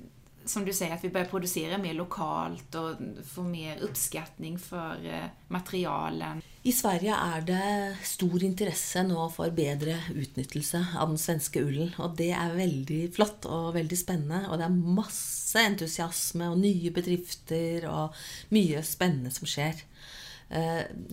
som 0.48 0.64
du 0.64 0.72
sier, 0.72 0.94
at 0.96 1.04
vi 1.04 1.12
bør 1.12 1.28
produsere 1.28 1.78
mer 1.78 1.98
lokalt 1.98 2.78
og 2.80 3.02
få 3.28 3.44
mer 3.44 3.84
oppskatning 3.84 4.56
for 4.64 5.04
eh, 5.04 5.28
materialen. 5.52 6.40
I 6.64 6.72
Sverige 6.72 7.18
er 7.20 7.44
det 7.50 7.68
stor 8.08 8.46
interesse 8.48 9.04
nå 9.10 9.28
for 9.36 9.52
bedre 9.58 9.98
utnyttelse 10.16 10.86
av 10.96 11.12
den 11.12 11.20
svenske 11.20 11.66
ullen. 11.68 11.92
Og 12.00 12.16
det 12.16 12.32
er 12.32 12.56
veldig 12.56 13.02
flott 13.20 13.50
og 13.52 13.76
veldig 13.76 14.00
spennende. 14.00 14.46
Og 14.48 14.56
det 14.56 14.70
er 14.70 14.80
masse 15.04 15.68
entusiasme 15.68 16.48
og 16.48 16.64
nye 16.64 16.96
bedrifter 16.96 17.92
og 17.92 18.16
mye 18.56 18.88
spennende 18.88 19.36
som 19.36 19.52
skjer. 19.52 19.84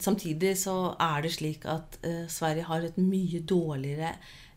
Samtidig 0.01 0.55
så 0.57 0.95
er 0.97 1.27
det 1.27 1.35
slik 1.35 1.67
at 1.69 1.99
Sverige 2.33 2.65
har 2.71 2.87
et 2.87 2.97
mye 2.97 3.43
dårligere 3.45 4.15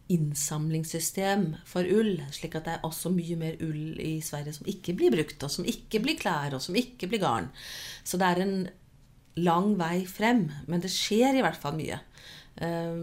innsamlingssystem 0.10 1.54
for 1.69 1.86
ull. 1.86 2.17
Slik 2.34 2.58
at 2.58 2.67
det 2.67 2.76
er 2.76 2.86
også 2.88 3.12
mye 3.13 3.38
mer 3.39 3.60
ull 3.65 4.00
i 4.02 4.17
Sverige 4.26 4.56
som 4.58 4.69
ikke 4.69 4.95
blir 4.98 5.13
brukt, 5.13 5.43
og 5.45 5.54
som 5.54 5.67
ikke 5.69 6.02
blir 6.04 6.17
klær, 6.19 6.56
og 6.58 6.63
som 6.65 6.78
ikke 6.78 7.10
blir 7.12 7.22
garn. 7.24 7.50
Så 8.04 8.19
det 8.19 8.30
er 8.30 8.43
en 8.43 8.56
lang 9.39 9.76
vei 9.80 10.04
frem. 10.10 10.48
Men 10.67 10.84
det 10.84 10.91
skjer 10.93 11.38
i 11.38 11.43
hvert 11.45 11.60
fall 11.60 11.78
mye. 11.78 12.00
Eh, 12.60 12.95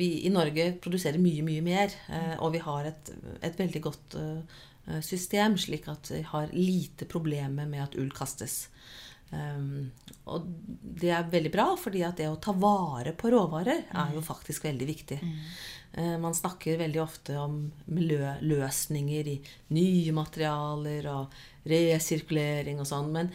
vi 0.00 0.08
i 0.26 0.32
Norge 0.34 0.72
produserer 0.82 1.20
mye, 1.22 1.44
mye 1.46 1.64
mer, 1.64 1.94
eh, 2.08 2.34
og 2.38 2.54
vi 2.56 2.64
har 2.64 2.90
et, 2.90 3.12
et 3.44 3.60
veldig 3.60 3.84
godt 3.84 4.18
eh, 4.18 4.98
system, 5.04 5.58
slik 5.60 5.86
at 5.92 6.10
vi 6.14 6.24
har 6.24 6.54
lite 6.56 7.06
problemer 7.10 7.68
med 7.68 7.84
at 7.84 7.98
ull 8.00 8.10
kastes. 8.14 8.66
Um, 9.30 9.90
og 10.32 10.46
det 11.00 11.10
er 11.12 11.28
veldig 11.28 11.52
bra, 11.52 11.66
fordi 11.80 12.02
at 12.06 12.20
det 12.20 12.30
å 12.30 12.38
ta 12.40 12.54
vare 12.56 13.12
på 13.16 13.32
råvarer 13.32 13.84
er 13.92 14.14
jo 14.16 14.24
faktisk 14.24 14.64
veldig 14.68 14.88
viktig. 14.88 15.18
Mm. 15.20 15.38
Uh, 15.98 16.16
man 16.22 16.36
snakker 16.36 16.80
veldig 16.80 17.02
ofte 17.02 17.36
om 17.40 17.60
miljøløsninger 17.92 19.32
i 19.34 19.38
nye 19.76 20.14
materialer 20.16 21.08
og 21.12 21.40
resirkulering 21.68 22.80
og 22.80 22.88
sånn. 22.88 23.10
Men 23.12 23.32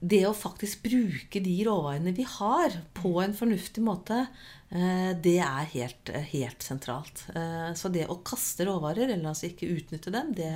det 0.00 0.22
å 0.26 0.32
faktisk 0.34 0.82
bruke 0.86 1.42
de 1.44 1.54
råvarene 1.68 2.14
vi 2.16 2.24
har, 2.26 2.78
på 2.96 3.12
en 3.22 3.36
fornuftig 3.36 3.84
måte, 3.86 4.24
uh, 4.72 5.12
det 5.14 5.38
er 5.46 5.70
helt, 5.76 6.12
helt 6.32 6.66
sentralt. 6.66 7.22
Uh, 7.36 7.70
så 7.78 7.92
det 7.94 8.08
å 8.10 8.18
kaste 8.26 8.66
råvarer, 8.66 9.14
eller 9.14 9.30
altså 9.30 9.50
ikke 9.52 9.70
utnytte 9.76 10.14
dem, 10.14 10.34
det 10.34 10.50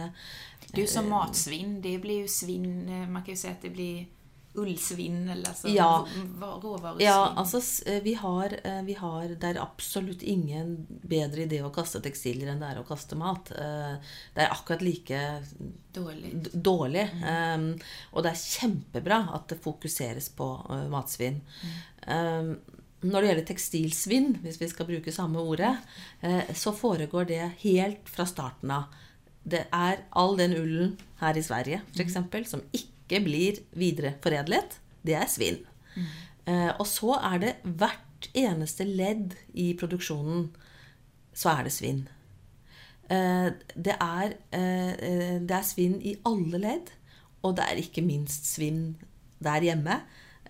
Det 0.65 0.81
er 0.81 0.85
jo 0.87 0.91
som 0.91 1.11
matsvinn. 1.13 1.79
Det 1.85 1.95
blir 2.03 2.25
jo 2.25 2.31
svinn 2.33 2.89
Man 2.89 3.23
kan 3.23 3.35
jo 3.37 3.39
si 3.39 3.51
at 3.51 3.63
det 3.63 3.71
blir 3.75 4.07
ullsvinn, 4.55 5.29
eller 5.29 5.49
altså 5.51 5.71
ja. 5.73 5.89
råvaresvinn? 6.41 7.03
Ja, 7.05 7.33
altså 7.37 7.61
eh, 7.91 8.01
vi 8.05 8.15
har, 8.19 8.55
eh, 8.65 8.83
vi 8.87 8.95
har, 8.99 9.29
Det 9.29 9.51
er 9.51 9.63
absolutt 9.63 10.23
ingen 10.23 10.77
bedre 10.89 11.47
idé 11.47 11.61
å 11.65 11.73
kaste 11.75 12.03
tekstiler 12.05 12.53
enn 12.53 12.63
det 12.63 12.71
er 12.71 12.81
å 12.81 12.87
kaste 12.87 13.19
mat. 13.19 13.51
Eh, 13.51 14.15
det 14.37 14.45
er 14.45 14.55
akkurat 14.55 14.85
like 14.85 15.21
dårlig. 15.95 16.33
dårlig. 16.53 17.09
Mm. 17.15 17.27
Um, 17.27 17.67
og 18.13 18.25
det 18.25 18.35
er 18.35 18.45
kjempebra 18.45 19.21
at 19.35 19.49
det 19.51 19.61
fokuseres 19.65 20.31
på 20.39 20.49
uh, 20.71 20.87
matsvinn. 20.93 21.41
Mm. 21.63 21.77
Um, 22.09 22.81
når 23.05 23.21
det 23.21 23.31
gjelder 23.31 23.49
tekstilsvinn, 23.51 24.31
hvis 24.45 24.61
vi 24.63 24.71
skal 24.71 24.89
bruke 24.89 25.13
samme 25.13 25.43
ordet, 25.43 25.75
uh, 26.25 26.43
så 26.57 26.73
foregår 26.77 27.29
det 27.31 27.43
helt 27.67 28.09
fra 28.11 28.27
starten 28.29 28.73
av. 28.75 29.03
Det 29.45 29.67
er 29.77 30.07
all 30.17 30.39
den 30.41 30.57
ullen 30.57 30.95
her 31.21 31.37
i 31.37 31.45
Sverige, 31.45 31.83
f.eks., 31.93 32.17
mm. 32.17 32.45
som 32.49 32.65
ikke 32.73 32.94
ikke 33.05 33.23
blir 33.25 33.61
videreforedlet, 33.77 34.79
det 35.05 35.19
er 35.21 35.31
svinn. 35.31 35.61
Mm. 35.95 36.11
Eh, 36.51 36.73
og 36.73 36.87
så 36.89 37.19
er 37.21 37.39
det 37.43 37.55
hvert 37.65 38.29
eneste 38.35 38.87
ledd 38.89 39.37
i 39.53 39.73
produksjonen, 39.79 40.49
så 41.35 41.55
er 41.59 41.69
det 41.69 41.75
svinn. 41.77 42.03
Eh, 43.13 43.53
det, 43.77 43.97
er, 44.01 44.37
eh, 44.57 45.41
det 45.45 45.57
er 45.57 45.67
svinn 45.67 45.99
i 46.01 46.17
alle 46.25 46.61
ledd, 46.63 46.93
og 47.45 47.59
det 47.59 47.69
er 47.69 47.81
ikke 47.83 48.05
minst 48.05 48.49
svinn 48.49 48.95
der 49.45 49.65
hjemme. 49.65 50.03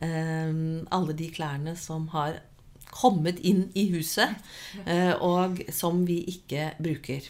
Alle 0.05 1.15
de 1.17 1.31
klærne 1.33 1.73
som 1.81 2.09
har 2.13 2.37
kommet 2.95 3.41
inn 3.43 3.69
i 3.79 3.89
huset, 3.95 4.35
eh, 4.91 5.15
og 5.19 5.63
som 5.75 6.05
vi 6.09 6.21
ikke 6.31 6.73
bruker. 6.83 7.27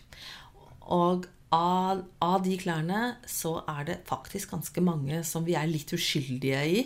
Og 0.94 1.28
av, 1.54 2.02
av, 2.24 2.42
de 2.44 2.56
klærne 2.58 3.00
så 3.30 3.56
er 3.70 3.86
det 3.88 4.00
faktisk 4.08 4.54
ganske 4.54 4.82
mange 4.84 5.22
som 5.26 5.46
vi 5.46 5.56
er 5.58 5.70
litt 5.70 5.92
uskyldige 5.94 6.62
i. 6.66 6.82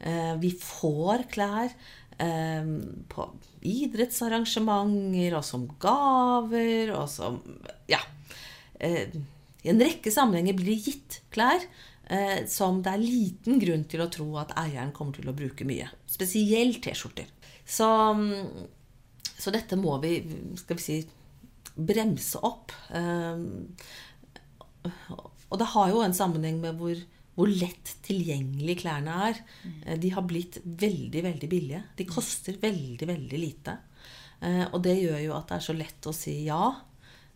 Eh, 0.00 0.34
vi 0.40 0.52
får 0.56 1.26
klær 1.34 1.68
eh, 2.22 2.70
på 3.12 3.26
idrettsarrangementer 3.66 5.36
og 5.36 5.44
som 5.46 5.66
gaver 5.82 6.94
og 6.96 7.08
som 7.12 7.42
Ja. 7.90 8.00
Eh, 8.80 9.12
I 9.66 9.72
en 9.72 9.82
rekke 9.82 10.12
sammenhenger 10.12 10.56
blir 10.56 10.72
det 10.72 10.84
gitt 10.84 11.20
klær 11.34 11.60
eh, 12.08 12.46
som 12.48 12.82
det 12.84 12.92
er 12.92 13.02
liten 13.02 13.60
grunn 13.62 13.84
til 13.90 14.04
å 14.04 14.10
tro 14.12 14.28
at 14.40 14.54
eieren 14.60 14.94
kommer 14.96 15.16
til 15.16 15.28
å 15.28 15.36
bruke 15.36 15.66
mye. 15.68 15.88
Spesielt 16.06 16.82
T-skjorter. 16.84 17.28
Så, 17.66 17.88
så 19.36 19.52
dette 19.54 19.78
må 19.80 19.96
vi, 20.04 20.20
skal 20.60 20.78
vi 20.78 20.84
si 20.84 20.98
bremse 21.76 22.40
opp. 22.46 22.72
Um, 22.90 23.68
og 25.50 25.60
det 25.60 25.68
har 25.74 25.92
jo 25.92 26.02
en 26.04 26.16
sammenheng 26.16 26.58
med 26.62 26.78
hvor, 26.80 26.98
hvor 27.36 27.50
lett 27.50 27.96
tilgjengelig 28.06 28.80
klærne 28.82 29.16
er. 29.28 29.42
Mm. 29.64 29.76
De 30.02 30.12
har 30.14 30.26
blitt 30.26 30.58
veldig, 30.64 31.22
veldig 31.28 31.50
billige. 31.50 31.82
De 31.98 32.08
koster 32.08 32.58
veldig, 32.62 33.08
veldig 33.12 33.42
lite. 33.42 33.76
Eh, 34.44 34.64
og 34.70 34.82
det 34.84 34.96
gjør 34.98 35.20
jo 35.22 35.36
at 35.36 35.48
det 35.50 35.58
er 35.58 35.66
så 35.68 35.76
lett 35.76 36.08
å 36.08 36.14
si 36.16 36.36
ja. 36.48 36.62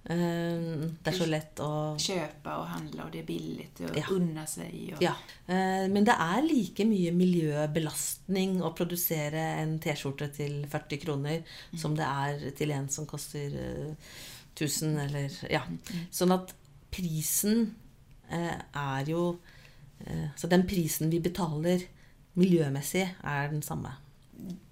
Eh, 0.04 0.86
det 0.96 1.12
er 1.12 1.16
så 1.16 1.28
lett 1.28 1.60
å 1.60 1.70
Kjøpe 2.00 2.54
og 2.56 2.70
handle, 2.72 3.04
og 3.04 3.12
det 3.12 3.22
er 3.22 3.28
billig 3.28 3.68
å 3.84 3.92
ja. 3.98 4.06
unne 4.16 4.46
seg. 4.48 4.74
Og... 4.96 5.04
Ja. 5.04 5.14
Men 5.50 6.06
det 6.06 6.14
er 6.14 6.44
like 6.46 6.86
mye 6.88 7.12
miljøbelastning 7.16 8.60
å 8.64 8.72
produsere 8.76 9.42
en 9.60 9.76
T-skjorte 9.82 10.30
til 10.34 10.60
40 10.70 11.02
kroner 11.02 11.42
mm. 11.42 11.78
som 11.82 11.96
det 11.98 12.06
er 12.06 12.50
til 12.56 12.72
en 12.76 12.88
som 12.92 13.08
koster 13.10 13.52
1000, 14.54 14.96
eller 15.08 15.36
Ja. 15.50 15.64
Sånn 16.14 16.34
at 16.34 16.54
prisen 16.90 17.74
eh, 18.30 18.58
er 18.74 19.08
jo 19.10 19.38
eh, 20.06 20.28
Så 20.36 20.50
den 20.50 20.66
prisen 20.68 21.10
vi 21.10 21.20
betaler 21.22 21.82
miljømessig, 22.38 23.06
er 23.26 23.50
den 23.50 23.62
samme. 23.62 23.92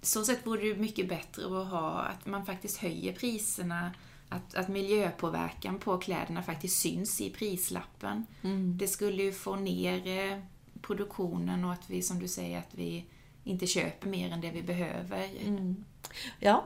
Så 0.03 0.23
sett 0.25 0.47
vore 0.47 0.71
det 0.71 0.81
mye 0.81 1.05
bedre 1.09 1.49
å 1.51 1.64
ha 1.73 1.87
at 2.12 2.23
man 2.31 2.47
faktisk 2.47 2.85
høyer 2.87 3.17
prisene. 3.19 3.91
At, 4.31 4.53
at 4.61 4.69
miljøpåvirkning 4.69 5.79
på 5.81 5.95
klærne 6.05 6.43
faktisk 6.45 6.75
syns 6.83 7.14
i 7.25 7.31
prislappen. 7.33 8.27
Mm. 8.43 8.75
Det 8.79 8.88
skulle 8.93 9.31
jo 9.31 9.37
få 9.37 9.55
ned 9.62 10.09
eh, 10.12 10.35
produksjonen, 10.85 11.64
og 11.64 11.73
at 11.79 11.87
vi, 11.88 12.03
som 12.05 12.21
du 12.21 12.29
sier, 12.29 12.61
at 12.61 12.75
vi 12.77 12.99
ikke 13.49 13.69
kjøper 13.73 14.12
mer 14.12 14.35
enn 14.35 14.43
det 14.43 14.53
vi 14.53 14.64
behøver. 14.69 15.31
Mm. 15.49 15.71
Ja. 16.45 16.59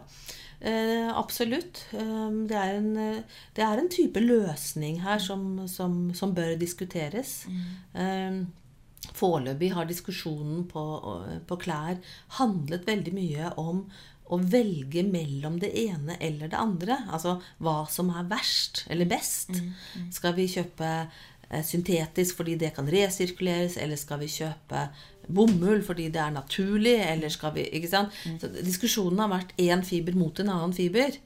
Eh, 0.62 1.18
absolutt. 1.18 1.87
Eh, 1.90 2.31
det, 2.48 2.57
er 2.57 2.77
en, 2.79 2.90
eh, 2.96 3.38
det, 3.57 3.64
er 3.66 3.79
en, 3.79 3.90
type 3.90 4.20
løsning 4.22 5.01
her 5.03 5.18
som, 5.18 5.66
som, 5.68 6.12
som 6.14 6.35
bør 6.35 6.55
diskuteres. 6.59 7.42
Mm. 7.51 7.62
Eh, 8.05 9.11
foreløpig 9.18 9.72
har 9.75 9.88
diskusjonen 9.90 10.62
på, 10.70 10.85
på, 11.48 11.59
klær 11.59 11.98
handlet 12.38 12.87
veldig 12.87 13.14
mye 13.16 13.51
om 13.59 13.83
å 14.33 14.38
velge 14.40 15.05
mellom 15.05 15.59
det 15.61 15.73
ene 15.85 16.16
eller 16.21 16.51
det 16.53 16.59
andre. 16.59 16.97
Altså 17.12 17.37
hva 17.62 17.83
som 17.92 18.12
er 18.14 18.29
verst 18.31 18.85
eller 18.92 19.09
best. 19.11 19.53
Skal 20.14 20.37
vi 20.38 20.49
kjøpe 20.51 20.88
eh, 21.03 21.64
syntetisk 21.66 22.40
fordi 22.40 22.57
det 22.61 22.73
kan 22.77 22.88
resirkuleres, 22.88 23.77
eller 23.83 24.01
skal 24.01 24.23
vi 24.23 24.31
kjøpe 24.33 24.87
bomull 25.33 25.85
fordi 25.87 26.09
det 26.12 26.23
er 26.23 26.33
naturlig, 26.35 26.97
eller 27.07 27.31
skal 27.33 27.55
vi 27.55 27.68
Ikke 27.79 27.90
sant? 27.92 28.16
Så 28.40 28.51
diskusjonen 28.57 29.21
har 29.23 29.31
vært 29.35 29.55
én 29.61 29.85
fiber 29.87 30.16
mot 30.18 30.40
en 30.40 30.51
annen 30.55 30.75
fiber. 30.77 31.21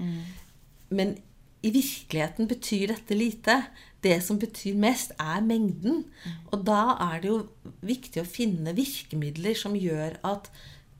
Men 0.91 1.17
i 1.65 1.73
virkeligheten 1.75 2.49
betyr 2.51 2.93
dette 2.93 3.17
lite. 3.17 3.57
Det 4.05 4.21
som 4.23 4.39
betyr 4.39 4.77
mest, 4.79 5.15
er 5.19 5.43
mengden. 5.43 6.05
Og 6.53 6.63
da 6.67 6.97
er 7.09 7.23
det 7.23 7.31
jo 7.33 7.39
viktig 7.87 8.23
å 8.23 8.29
finne 8.29 8.77
virkemidler 8.77 9.57
som 9.59 9.75
gjør 9.79 10.19
at 10.27 10.51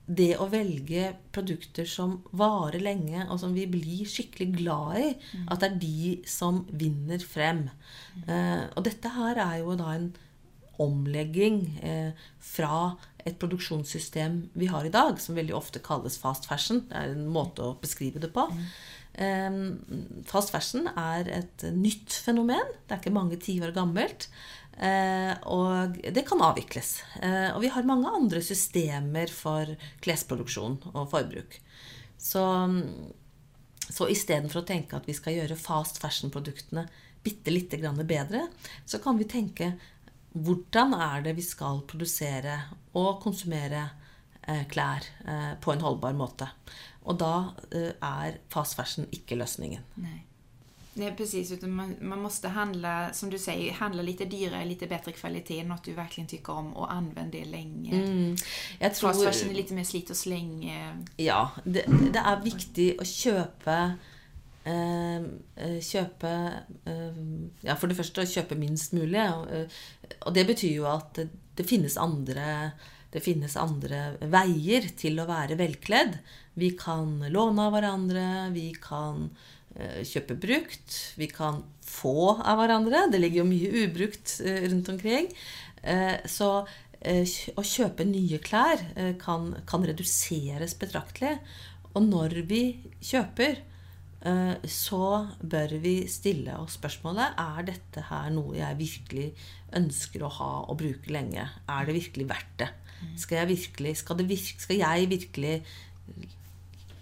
det 0.07 0.37
å 0.39 0.47
velge 0.47 1.09
produkter 1.35 1.87
som 1.89 2.21
varer 2.39 2.79
lenge, 2.79 3.25
og 3.27 3.41
som 3.41 3.55
vi 3.55 3.65
blir 3.69 4.07
skikkelig 4.07 4.47
glad 4.55 4.99
i, 5.01 5.09
at 5.51 5.59
det 5.61 5.67
er 5.67 5.81
de 5.81 6.13
som 6.31 6.61
vinner 6.71 7.23
frem. 7.23 7.65
Eh, 8.23 8.63
og 8.71 8.85
dette 8.87 9.11
her 9.17 9.41
er 9.43 9.59
jo 9.61 9.75
da 9.79 9.91
en 9.97 10.09
omlegging 10.81 11.63
eh, 11.83 12.27
fra 12.39 12.95
et 13.27 13.35
produksjonssystem 13.41 14.45
vi 14.55 14.69
har 14.71 14.87
i 14.87 14.93
dag, 14.93 15.19
som 15.19 15.35
veldig 15.35 15.55
ofte 15.57 15.83
kalles 15.83 16.15
fast 16.21 16.47
fashion. 16.47 16.85
Det 16.87 16.95
er 16.95 17.11
en 17.11 17.27
måte 17.33 17.65
å 17.65 17.75
beskrive 17.81 18.23
det 18.23 18.31
på. 18.35 18.47
Eh, 19.19 19.59
fast 20.29 20.55
fashion 20.55 20.87
er 20.93 21.27
et 21.41 21.67
nytt 21.75 22.15
fenomen. 22.23 22.75
Det 22.85 22.95
er 22.95 23.03
ikke 23.03 23.17
mange 23.17 23.41
tiår 23.43 23.75
gammelt. 23.75 24.29
Eh, 24.77 25.33
og 25.49 25.97
det 26.13 26.23
kan 26.27 26.41
avvikles. 26.45 26.99
Eh, 27.21 27.49
og 27.55 27.61
vi 27.63 27.71
har 27.73 27.87
mange 27.87 28.11
andre 28.13 28.43
systemer 28.45 29.31
for 29.33 29.73
klesproduksjon 30.05 30.77
og 30.93 31.07
forbruk. 31.11 31.57
Så, 32.21 32.43
så 33.89 34.09
istedenfor 34.13 34.61
å 34.61 34.67
tenke 34.67 34.97
at 34.97 35.09
vi 35.09 35.15
skal 35.17 35.37
gjøre 35.37 35.57
fast 35.59 36.01
fashion-produktene 36.01 36.85
bitte 37.25 37.51
lite 37.51 37.79
grann 37.81 37.99
bedre, 38.07 38.45
så 38.85 39.01
kan 39.03 39.17
vi 39.19 39.27
tenke 39.29 39.73
hvordan 40.37 40.93
er 40.93 41.25
det 41.25 41.33
vi 41.39 41.45
skal 41.45 41.81
produsere 41.89 42.59
og 42.99 43.17
konsumere 43.23 43.87
eh, 44.45 44.63
klær 44.69 45.09
på 45.63 45.73
en 45.73 45.83
holdbar 45.83 46.13
måte. 46.17 46.51
Og 47.07 47.17
da 47.17 47.33
er 47.73 48.37
fast 48.53 48.77
fashion 48.77 49.07
ikke 49.15 49.39
løsningen. 49.39 49.83
Nej. 50.03 50.21
Nej, 50.97 51.13
precis. 51.17 51.51
Utan 51.51 51.71
man, 51.71 51.95
man 52.01 52.21
måste 52.21 52.47
handla, 52.47 53.13
som 53.13 53.29
du 53.29 53.37
säger, 53.39 53.71
handla 53.73 54.01
lite 54.01 54.25
dyrare, 54.25 54.65
lite 54.65 54.87
bättre 54.87 55.11
kvalitet, 55.11 55.63
något 55.63 55.83
du 55.83 55.93
verkligen 55.93 56.27
tycker 56.27 56.53
om 56.53 56.73
och 56.73 56.91
använd 56.93 57.31
det 57.31 57.45
lenge. 57.45 57.95
Mm. 57.95 58.35
Jeg 58.79 58.95
tror, 58.95 59.09
Fast 59.09 59.23
fashion 59.23 59.49
är 59.49 59.53
lite 59.55 59.73
mer 59.73 59.83
slit 59.83 60.09
och 60.09 60.17
släng. 60.17 60.69
eh, 60.69 60.95
Ja, 61.25 61.51
det, 61.63 61.85
det 62.13 62.19
er 62.25 62.41
viktig 62.43 62.87
å 62.99 63.05
kjøpe 63.05 63.77
eh, 64.63 65.21
eh, 65.55 65.77
Kjøpe 65.81 66.33
eh, 66.85 67.21
Ja, 67.61 67.75
for 67.75 67.87
det 67.87 67.97
første 67.97 68.25
å 68.25 68.29
kjøpe 68.29 68.57
minst 68.57 68.93
mulig. 68.97 69.23
Og, 70.25 70.33
det 70.33 70.47
betyr 70.47 70.73
jo 70.81 70.87
at 70.89 71.21
det, 71.57 71.65
finnes 71.65 71.97
andre 71.97 72.71
det 73.13 73.21
finnes 73.23 73.55
andre 73.57 74.17
veier 74.21 74.89
til 74.99 75.19
å 75.21 75.27
være 75.29 75.55
velkledd. 75.57 76.17
Vi 76.59 76.73
kan 76.77 77.21
låne 77.29 77.67
av 77.69 77.71
hverandre, 77.77 78.25
vi 78.51 78.73
kan 78.81 79.29
kjøpe 80.07 80.37
brukt, 80.41 80.97
vi 81.19 81.29
kan 81.29 81.61
få 81.85 82.35
av 82.41 82.59
hverandre. 82.61 83.07
Det 83.11 83.21
ligger 83.21 83.43
jo 83.43 83.47
mye 83.51 83.85
ubrukt 83.85 84.39
eh, 84.43 84.67
rundt 84.71 84.91
omkring. 84.93 85.31
Eh, 85.83 86.17
så 86.29 86.51
eh, 86.99 87.23
å 87.57 87.65
kjøpe 87.65 88.07
nye 88.07 88.41
klær 88.43 88.83
eh, 88.95 89.13
kan, 89.21 89.53
kan 89.69 89.85
reduseres 89.87 90.75
betraktelig. 90.79 91.37
Og 91.93 92.03
når 92.05 92.39
vi 92.49 92.61
kjøper, 93.01 93.61
eh, 94.27 94.55
så 94.69 95.03
bør 95.41 95.77
vi 95.83 95.95
stille 96.11 96.57
oss 96.61 96.77
spørsmålet 96.79 97.37
er 97.41 97.69
dette 97.71 98.07
her 98.09 98.29
noe 98.33 98.57
jeg 98.59 98.81
virkelig 98.81 99.29
ønsker 99.77 100.25
å 100.25 100.33
ha 100.39 100.51
og 100.67 100.77
bruke 100.81 101.13
lenge. 101.13 101.47
Er 101.69 101.87
det 101.87 101.97
virkelig 102.01 102.29
verdt 102.33 102.59
det? 102.63 102.73
Skal 103.21 103.43
jeg 103.43 103.51
virkelig, 103.51 103.91
skal 103.99 104.17
det 104.17 104.25
virke, 104.25 104.61
skal 104.63 104.79
jeg 104.79 105.09
virkelig 105.11 105.51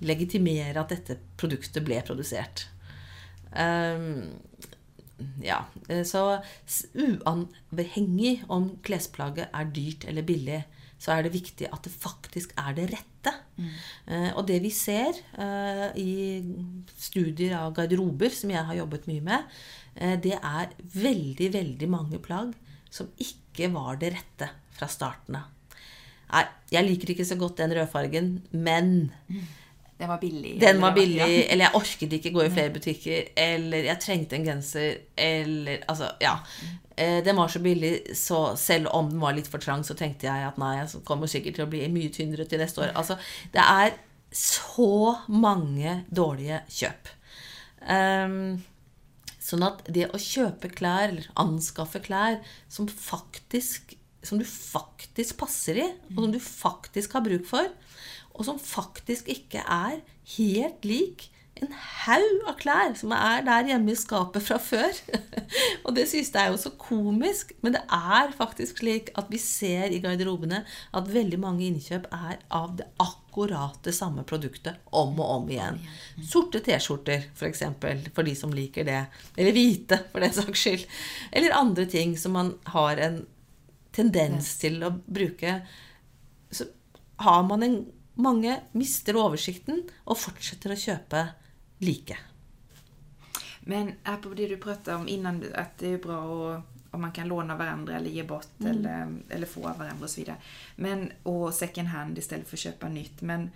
legitimere 0.06 0.82
at 0.82 0.94
dette 0.94 1.18
produktet 1.40 1.86
ble 1.86 2.00
produsert? 2.06 2.68
Ehm, 3.56 4.36
ja, 5.44 5.62
eh, 5.88 6.04
så 6.08 6.42
uavhengig 6.94 8.42
om 8.52 8.72
klesplagget 8.86 9.54
er 9.54 9.72
dyrt 9.76 10.08
eller 10.10 10.28
billig, 10.28 10.64
så 11.00 11.16
er 11.16 11.26
det 11.26 11.36
viktig 11.36 11.68
at 11.72 11.84
det 11.86 11.94
faktisk 11.94 12.56
er 12.60 12.76
det 12.78 12.90
rette. 12.94 13.34
Eh, 14.08 14.32
og 14.36 14.46
det 14.50 14.62
vi 14.64 14.72
ser 14.74 15.16
uh, 15.40 15.90
i 15.96 16.44
studier 17.00 17.56
av 17.60 17.74
garderober, 17.78 18.32
som 18.36 18.52
jeg 18.52 18.64
har 18.68 18.80
jobbet 18.80 19.08
mye 19.10 19.24
med, 19.24 19.58
uh, 20.00 20.16
det 20.22 20.38
er 20.40 20.74
veldig, 20.96 21.52
veldig 21.56 21.90
mange 21.92 22.20
plagg 22.24 22.56
som 22.92 23.12
ikke 23.22 23.70
var 23.76 24.00
det 24.02 24.14
rette 24.16 24.50
fra 24.76 24.90
starten 24.92 25.40
av. 25.40 25.52
Nei, 26.26 26.46
jeg 26.74 26.88
liker 26.88 27.14
ikke 27.14 27.28
så 27.28 27.38
godt 27.40 27.62
den 27.62 27.76
rødfargen, 27.78 28.32
men 28.52 29.12
Den 29.98 30.10
var 30.12 30.18
billig. 30.20 30.60
den 30.60 30.82
var 30.82 30.92
eller- 30.92 31.02
billig, 31.02 31.18
ja. 31.22 31.44
eller 31.54 31.66
jeg 31.66 31.76
orket 31.76 32.14
ikke 32.18 32.32
gå 32.36 32.44
i 32.46 32.50
flere 32.58 32.74
butikker, 32.74 33.30
eller 33.38 33.84
jeg 33.88 34.00
trengte 34.04 34.36
en 34.36 34.46
genser, 34.46 34.98
eller 35.18 35.86
Altså, 35.88 36.10
ja. 36.22 36.34
Eh, 36.98 37.22
Den 37.24 37.36
var 37.36 37.48
så 37.48 37.60
billig, 37.60 37.94
så 38.16 38.58
selv 38.58 38.88
om 38.94 39.10
den 39.10 39.20
var 39.20 39.34
litt 39.34 39.48
for 39.48 39.58
trang, 39.60 39.84
så 39.84 39.96
tenkte 39.96 40.28
jeg 40.28 40.48
at 40.48 40.58
nei, 40.58 40.78
jeg 40.82 41.04
kommer 41.08 41.28
sikkert 41.28 41.56
til 41.56 41.66
å 41.66 41.70
bli 41.72 41.88
mye 41.92 42.10
tynnere 42.12 42.46
til 42.48 42.60
neste 42.60 42.82
år. 42.84 42.92
Altså, 42.96 43.18
det 43.54 43.62
er 43.64 43.96
så 44.36 45.18
mange 45.32 46.04
dårlige 46.12 46.62
kjøp. 46.70 47.12
Um, 47.88 48.64
Sånn 49.46 49.62
at 49.62 49.84
det 49.94 50.08
å 50.10 50.18
kjøpe 50.18 50.72
klær, 50.74 51.12
eller 51.12 51.28
anskaffe 51.38 52.00
klær, 52.02 52.40
som 52.68 52.88
faktisk 52.90 53.94
som 54.26 54.40
du 54.42 54.46
faktisk 54.48 55.36
passer 55.38 55.78
i, 55.78 55.86
og 56.16 56.24
som 56.24 56.32
du 56.34 56.40
faktisk 56.42 57.14
har 57.14 57.22
bruk 57.22 57.44
for, 57.46 57.68
og 58.36 58.46
som 58.48 58.60
faktisk 58.62 59.30
ikke 59.32 59.64
er 59.64 60.02
helt 60.36 60.86
lik 60.86 61.30
en 61.64 61.72
haug 61.72 62.42
av 62.50 62.58
klær 62.60 62.96
som 63.00 63.14
er 63.16 63.44
der 63.46 63.70
hjemme 63.70 63.94
i 63.94 63.98
skapet 63.98 64.44
fra 64.44 64.58
før. 64.60 64.98
og 65.86 65.94
det 65.96 66.04
synes 66.12 66.34
jeg 66.34 66.42
er 66.42 66.52
jo 66.52 66.60
så 66.60 66.72
komisk, 66.80 67.54
men 67.64 67.78
det 67.78 67.84
er 67.96 68.34
faktisk 68.36 68.82
slik 68.82 69.12
at 69.16 69.30
vi 69.32 69.40
ser 69.40 69.94
i 69.96 70.02
garderobene 70.04 70.64
at 70.68 71.12
veldig 71.12 71.40
mange 71.40 71.64
innkjøp 71.70 72.10
er 72.12 72.42
av 72.52 72.76
det 72.82 72.90
akkurat 73.00 73.80
det 73.88 73.96
samme 73.96 74.26
produktet 74.28 74.84
om 74.92 75.16
og 75.16 75.32
om 75.38 75.50
igjen. 75.56 75.80
Sorte 76.28 76.60
T-skjorter, 76.66 77.30
f.eks., 77.30 77.40
for, 77.40 77.48
eksempel, 77.50 78.04
for 78.16 78.28
de 78.28 78.36
som 78.36 78.54
liker 78.56 78.88
det. 78.88 79.06
Eller 79.38 79.56
hvite, 79.56 80.02
for 80.12 80.26
den 80.26 80.36
saks 80.36 80.68
skyld. 80.68 80.86
Eller 81.32 81.56
andre 81.56 81.88
ting 81.88 82.18
som 82.20 82.36
man 82.36 82.56
har 82.76 83.00
en 83.00 83.22
tendens 83.96 84.58
til 84.60 84.82
å 84.84 84.92
bruke, 85.08 85.62
så 86.52 86.68
har 87.24 87.46
man 87.48 87.64
en 87.64 87.78
Mange 88.16 88.60
mister 88.72 89.18
oversikten 89.20 89.84
og 90.06 90.18
fortsetter 90.20 90.72
å 90.72 90.80
kjøpe 90.80 91.26
like. 91.84 92.18
Men 93.68 93.92
apropå 94.04 94.38
det 94.38 94.48
du 94.48 94.58
pratet 94.62 94.94
om 94.96 95.08
innan, 95.08 95.42
at 95.54 95.78
det 95.82 95.96
er 95.96 96.04
bra 96.04 96.20
å, 96.22 96.50
om 96.92 97.02
man 97.02 97.12
kan 97.16 97.28
låne 97.28 97.58
hverandre 97.58 97.98
eller 97.98 98.14
ge 98.14 98.24
bort 98.24 98.62
eller, 98.62 99.10
eller 99.30 99.50
få 99.50 99.66
av 99.66 99.80
hverandre 99.82 100.06
osv. 100.06 100.14
så 100.14 100.22
vidare. 100.22 100.38
Men, 100.76 101.12
och 101.24 101.54
second 101.54 101.88
hand 101.88 102.18
istedenfor 102.18 102.56
å 102.56 102.64
kjøpe 102.68 102.78
köpa 102.78 102.94
nytt. 102.94 103.22
Men 103.22 103.50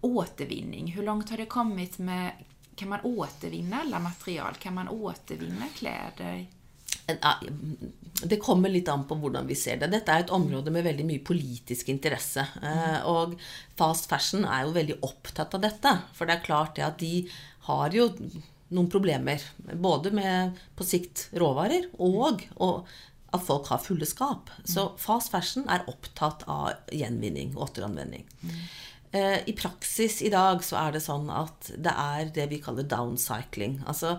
återvinning, 0.00 0.94
hvor 0.96 1.04
langt 1.04 1.30
har 1.30 1.36
det 1.36 1.46
kommet 1.52 1.98
med 1.98 2.44
kan 2.74 2.88
man 2.88 3.00
återvinne 3.00 3.80
alle 3.80 3.98
material? 3.98 4.54
Kan 4.54 4.74
man 4.74 4.88
återvinne 4.88 5.68
kläder? 5.76 6.46
Det 7.06 8.38
kommer 8.40 8.72
litt 8.72 8.88
an 8.88 9.02
på 9.08 9.16
hvordan 9.20 9.46
vi 9.48 9.56
ser 9.58 9.80
det. 9.80 9.90
Dette 9.92 10.12
er 10.14 10.24
et 10.24 10.32
område 10.32 10.72
med 10.72 10.86
veldig 10.86 11.04
mye 11.08 11.22
politisk 11.26 11.90
interesse. 11.92 12.44
Eh, 12.62 13.00
Og 13.10 13.34
fast 13.76 14.08
fashion 14.08 14.46
er 14.48 14.64
jo 14.64 14.76
veldig 14.76 14.98
opptatt 15.04 15.54
av 15.58 15.64
dette. 15.66 15.92
For 16.16 16.26
det 16.26 16.38
er 16.38 16.46
klart 16.46 16.76
det 16.78 16.86
at 16.86 16.98
de 17.02 17.26
har 17.68 17.92
jo 17.96 18.06
noen 18.74 18.88
problemer. 18.90 19.42
Både 19.74 20.14
med 20.14 20.56
på 20.78 20.86
sikt 20.86 21.28
råvarer 21.36 21.90
og, 21.98 22.46
og 22.56 22.86
at 23.34 23.42
folk 23.44 23.68
har 23.72 23.82
fulle 23.82 24.06
skap. 24.08 24.50
Så 24.64 24.92
fast 25.00 25.34
fashion 25.34 25.66
er 25.68 25.84
opptatt 25.90 26.46
av 26.48 26.72
gjenvinning 26.94 27.52
og 27.56 27.68
återanvending. 27.68 28.24
Eh, 29.14 29.40
I 29.50 29.54
praksis 29.58 30.22
i 30.22 30.30
dag 30.32 30.62
så 30.64 30.78
er 30.86 30.96
det 30.96 31.04
sånn 31.04 31.28
at 31.34 31.72
det 31.76 31.92
er 31.92 32.30
det 32.34 32.48
vi 32.54 32.62
kaller 32.62 32.86
downcycling. 32.88 33.80
Altså 33.90 34.16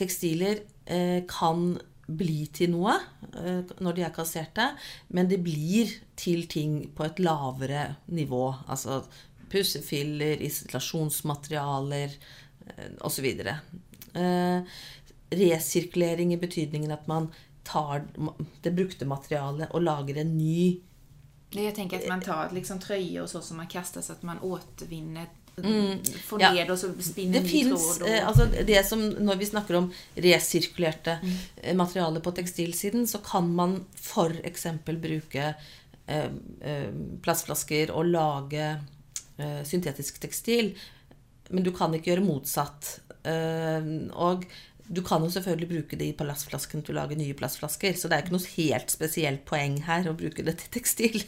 tekstiler 0.00 0.64
eh, 0.90 1.20
kan 1.30 1.76
bli 2.06 2.46
til 2.54 2.72
noe 2.74 2.94
eh, 3.32 3.62
når 3.80 3.96
de 3.96 4.04
er 4.06 4.14
kasserte, 4.14 4.70
men 5.14 5.30
det 5.30 5.40
blir 5.44 5.92
til 6.20 6.46
ting 6.50 6.80
på 6.94 7.06
et 7.06 7.22
lavere 7.22 7.86
nivå. 8.12 8.46
Altså 8.68 9.02
pussefiller, 9.52 10.42
isolasjonsmaterialer 10.42 12.14
eh, 12.14 12.90
osv. 13.06 13.30
Eh, 14.14 14.80
resirkulering 15.34 16.34
i 16.34 16.40
betydningen 16.40 16.94
at 16.94 17.08
man 17.10 17.30
tar 17.64 18.04
det 18.62 18.74
brukte 18.76 19.08
materialet 19.08 19.72
og 19.72 19.86
lager 19.86 20.20
en 20.20 20.34
ny 20.36 20.80
Jeg 21.54 21.72
tenker 21.74 22.02
at 22.02 22.10
man 22.10 22.20
tar 22.20 22.52
liksom 22.52 22.80
trøye 22.82 23.22
og 23.22 23.28
så 23.30 23.40
som 23.40 23.60
man 23.62 23.70
kaster, 23.70 24.02
så 24.02 24.16
at 24.16 24.24
man 24.26 24.42
återvinner 24.42 25.30
få 26.24 26.40
Ja. 26.40 26.52
ned 26.52 26.70
och 26.70 26.78
så 26.78 26.92
spinner 27.00 27.40
Det 27.40 27.48
finnes, 27.48 27.98
tråd. 27.98 28.08
Eh, 28.08 28.28
altså 28.28 28.46
det 28.66 28.86
som, 28.86 29.08
Når 29.08 29.36
vi 29.36 29.46
snakker 29.46 29.74
om 29.74 29.92
resirkulerte 30.14 31.18
mm. 31.22 31.76
materialer 31.76 32.20
på 32.20 32.32
tekstilsiden, 32.32 33.06
så 33.06 33.18
kan 33.18 33.54
man 33.54 33.84
f.eks. 33.94 34.66
bruke 34.84 35.54
eh, 36.06 36.30
eh, 36.60 36.90
plastflasker 37.22 37.90
og 37.90 38.06
lage 38.06 38.80
eh, 39.38 39.62
syntetisk 39.64 40.20
tekstil. 40.20 40.74
Men 41.50 41.62
du 41.62 41.72
kan 41.72 41.94
ikke 41.94 42.14
gjøre 42.14 42.26
motsatt. 42.26 43.00
Eh, 43.24 44.10
og 44.12 44.46
du 44.86 45.00
kan 45.04 45.22
jo 45.24 45.30
selvfølgelig 45.32 45.68
bruke 45.70 45.96
det 45.96 46.10
i 46.10 46.16
plastflasken 46.16 46.82
til 46.84 46.92
å 46.94 46.98
lage 47.00 47.16
nye 47.16 47.36
plastflasker. 47.36 47.96
Så 47.96 48.10
det 48.10 48.16
er 48.16 48.24
ikke 48.26 48.34
noe 48.36 48.52
helt 48.58 48.92
spesielt 48.92 49.44
poeng 49.48 49.78
her 49.86 50.10
å 50.10 50.16
bruke 50.18 50.44
det 50.44 50.58
til 50.60 50.72
tekstil. 50.76 51.22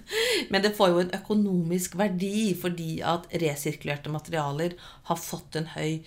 Men 0.52 0.62
det 0.62 0.76
får 0.78 0.92
jo 0.92 1.02
en 1.02 1.12
økonomisk 1.18 1.96
verdi 1.98 2.52
fordi 2.58 3.00
at 3.06 3.26
resirkulerte 3.42 4.12
materialer 4.14 4.76
har 5.10 5.18
fått 5.18 5.58
en 5.58 5.70
høy 5.74 6.00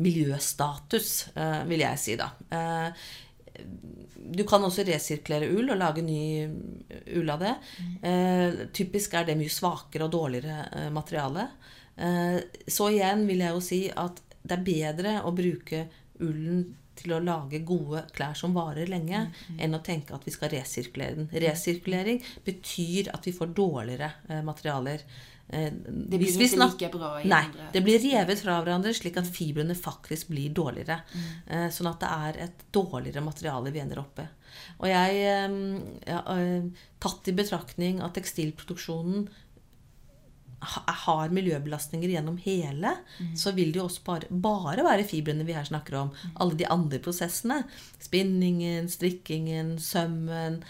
miljøstatus, 0.00 1.30
eh, 1.34 1.62
vil 1.70 1.84
jeg 1.86 2.04
si 2.04 2.20
da. 2.20 2.30
Eh, 2.52 3.02
Du 4.30 4.44
kan 4.46 4.62
også 4.62 4.84
resirkulere 4.86 5.48
ull 5.52 5.72
og 5.72 5.78
lage 5.80 6.02
ny 6.04 6.46
ull 7.18 7.30
av 7.32 7.40
det. 7.42 7.54
Eh, 8.06 8.60
typisk 8.72 9.14
er 9.18 9.26
det 9.26 9.36
mye 9.36 9.52
svakere 9.52 10.06
og 10.06 10.12
dårligere 10.12 10.90
materiale. 10.92 11.48
Så 12.70 12.88
igjen 12.94 13.26
vil 13.28 13.42
jeg 13.42 13.52
jo 13.52 13.60
si 13.60 13.80
at 13.90 14.22
det 14.40 14.56
er 14.56 14.64
bedre 14.64 15.14
å 15.26 15.34
bruke 15.36 15.82
ullen 16.20 16.76
til 17.00 17.14
å 17.16 17.20
lage 17.24 17.62
gode 17.64 18.02
klær 18.12 18.34
som 18.36 18.52
varer 18.52 18.90
lenge, 18.90 19.22
enn 19.58 19.74
å 19.74 19.80
tenke 19.82 20.12
at 20.14 20.24
vi 20.26 20.34
skal 20.34 20.50
resirkulere 20.52 21.16
den. 21.16 21.28
Resirkulering 21.32 22.20
betyr 22.44 23.08
at 23.14 23.24
vi 23.24 23.32
får 23.32 23.54
dårligere 23.56 24.10
eh, 24.28 24.42
materialer. 24.44 25.00
Eh, 25.48 25.70
det 25.72 26.18
blir 26.20 26.28
inte 26.28 26.48
snak- 26.52 26.76
lika 26.76 26.90
bra 26.92 27.14
i 27.22 27.26
Nei, 27.30 27.40
andre. 27.48 27.70
det 27.72 27.82
blir 27.86 27.98
revet 28.04 28.42
fra 28.44 28.58
hverandre 28.62 28.92
slik 28.94 29.16
at 29.16 29.30
fibrene 29.32 29.74
faktisk 29.74 30.28
blir 30.34 30.52
dårligere. 30.54 31.00
Eh, 31.48 31.68
Sånn 31.72 31.88
at 31.90 32.00
det 32.04 32.10
er 32.12 32.42
et 32.48 32.66
dårligere 32.76 33.24
materiale 33.24 33.72
vi 33.72 33.80
ender 33.80 34.02
opp 34.04 34.20
med. 34.20 34.28
Og 34.82 34.88
jeg 34.90 35.24
eh, 35.24 35.58
ja, 36.10 36.20
eh, 36.36 36.68
Tatt 37.00 37.28
i 37.32 37.32
betraktning 37.32 38.02
at 38.04 38.12
tekstilproduksjonen 38.18 39.28
har 40.60 41.32
miljøbelastninger 41.32 42.12
gjennom 42.12 42.36
hele, 42.44 42.92
så 43.36 43.54
vil 43.56 43.72
det 43.72 43.80
jo 43.80 43.86
også 43.88 44.04
bare, 44.04 44.28
bare 44.30 44.84
være 44.84 45.06
fibrene 45.08 45.46
vi 45.48 45.56
her 45.56 45.64
snakker 45.64 45.96
om. 46.02 46.12
Alle 46.36 46.58
de 46.60 46.68
andre 46.68 47.00
prosessene. 47.02 47.62
Spinningen, 48.02 48.88
strikkingen, 48.92 49.78
sømmen, 49.80 50.60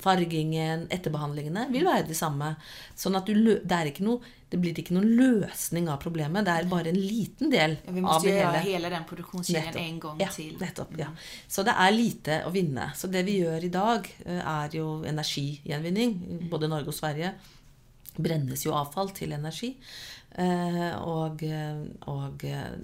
fargingen, 0.00 0.86
etterbehandlingene 0.92 1.68
vil 1.72 1.84
være 1.86 2.08
de 2.08 2.16
samme. 2.16 2.54
Sånn 2.98 3.18
at 3.18 3.28
du, 3.28 3.36
det, 3.36 3.80
ikke 3.90 4.06
noe, 4.06 4.32
det 4.50 4.60
blir 4.62 4.78
ikke 4.80 4.96
noen 4.96 5.12
løsning 5.18 5.88
av 5.92 6.00
problemet. 6.02 6.46
Det 6.46 6.54
er 6.54 6.70
bare 6.70 6.90
en 6.90 7.00
liten 7.00 7.52
del 7.52 7.76
Ja, 7.76 7.84
det 7.84 7.92
hele. 7.92 7.96
Vi 7.96 8.04
må 8.04 8.18
göra 8.24 8.62
hele. 8.64 8.92
den 8.96 9.08
produktionskedjan 9.08 9.68
Nettopp. 9.70 9.82
en 9.84 10.00
gang 10.06 10.22
ja, 10.24 10.30
til. 10.34 10.54
Nettopp, 10.60 10.94
ja. 11.00 11.10
Så 11.48 11.66
det 11.66 11.76
er 11.86 11.94
lite 11.94 12.40
å 12.48 12.54
vinne. 12.54 12.90
Så 12.96 13.10
det 13.12 13.24
vi 13.28 13.40
gjør 13.42 13.68
i 13.68 13.72
dag, 13.74 14.08
eh, 14.24 14.40
er 14.40 14.78
jo 14.80 15.02
energigjenvinning. 15.08 16.16
I 16.40 16.48
både 16.50 16.70
Norge 16.72 16.90
og 16.94 16.96
Sverige 16.96 17.34
brennes 18.16 18.64
jo 18.66 18.74
avfall 18.76 19.10
til 19.16 19.32
energi. 19.36 19.74
Eh, 20.38 20.94
Og, 20.98 21.42
og 22.10 22.44
eh, 22.48 22.76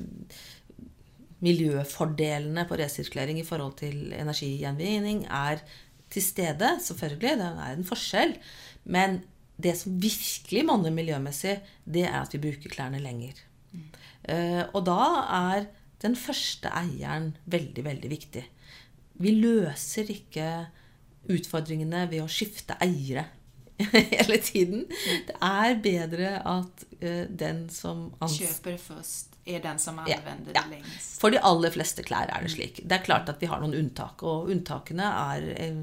miljøfordelene 1.40 2.66
på 2.68 2.76
resirkulering 2.78 3.40
i 3.40 3.46
forhold 3.46 3.78
til 3.80 4.12
energigjenvinning 4.12 5.24
er 5.26 5.62
til 6.10 6.22
stede, 6.22 6.76
selvfølgelig. 6.84 7.36
Det 7.40 7.50
er 7.64 7.74
en 7.76 7.86
forskjell. 7.86 8.34
Men 8.84 9.20
det 9.60 9.76
som 9.78 9.96
virkelig 10.02 10.64
monner 10.66 10.92
miljømessig, 10.94 11.58
det 11.84 12.06
er 12.08 12.20
at 12.20 12.32
vi 12.34 12.42
bruker 12.42 12.72
klærne 12.72 13.00
lenger. 13.02 13.40
Eh, 14.28 14.64
og 14.74 14.84
da 14.88 15.00
er 15.36 15.68
den 16.02 16.16
første 16.16 16.70
eieren 16.76 17.34
veldig, 17.44 17.84
veldig 17.84 18.10
viktig. 18.10 18.44
Vi 19.20 19.34
løser 19.36 20.08
ikke 20.12 20.46
utfordringene 21.30 22.06
ved 22.10 22.24
å 22.24 22.30
skifte 22.30 22.76
eiere 22.80 23.26
hele 23.92 24.38
tiden. 24.44 24.86
Det 25.26 25.36
er 25.40 25.76
bedre 25.82 26.36
at 26.44 26.86
uh, 27.02 27.24
den 27.28 27.66
som 27.72 28.10
ans- 28.20 28.40
først, 28.40 29.30
er 29.44 29.56
är 29.56 29.60
den 29.60 29.78
som 29.78 30.00
Ja, 30.06 30.16
ja. 30.24 30.32
det 30.46 30.62
lengst 30.70 31.20
For 31.20 31.30
de 31.30 31.38
aller 31.38 31.70
fleste 31.70 32.02
klær 32.02 32.28
er 32.30 32.42
det 32.42 32.52
slik. 32.54 32.80
Det 32.84 32.98
er 32.98 33.04
klart 33.04 33.28
at 33.28 33.40
vi 33.40 33.48
har 33.50 33.60
noen 33.60 33.74
unntak, 33.74 34.22
og 34.22 34.50
unntakene 34.52 35.06
er 35.34 35.48
eh, 35.56 35.80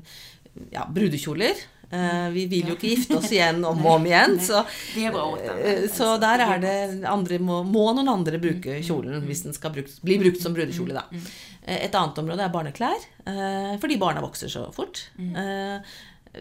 ja, 0.72 0.86
brudekjoler. 0.90 1.58
Uh, 1.88 2.28
Vi 2.36 2.46
vil 2.52 2.68
jo 2.68 2.76
ikke 2.76 2.90
gifte 2.92 3.16
oss 3.16 3.30
igjen 3.32 3.62
om 3.64 3.80
og 3.86 3.94
om 3.94 4.06
igjen, 4.10 4.34
så, 4.44 4.66
så 4.68 5.04
Altså, 5.08 6.10
der 6.20 6.44
er 6.44 6.60
det 6.60 7.06
andre 7.08 7.38
må, 7.40 7.62
må 7.64 7.86
noen 7.96 8.12
andre 8.12 8.42
bruke 8.44 8.82
kjolen 8.84 9.24
hvis 9.24 9.46
den 9.46 9.56
skal 9.56 9.72
brukt, 9.72 10.02
bli 10.04 10.18
brukt 10.20 10.44
som 10.44 10.56
brudekjole, 10.58 10.98
da. 11.00 11.22
Et 11.68 11.96
annet 11.96 12.20
område 12.20 12.44
er 12.44 12.52
barneklær, 12.52 13.08
uh, 13.28 13.74
fordi 13.80 14.00
barna 14.00 14.24
vokser 14.24 14.52
så 14.52 14.68
fort. 14.76 15.06
Eh, 15.20 15.96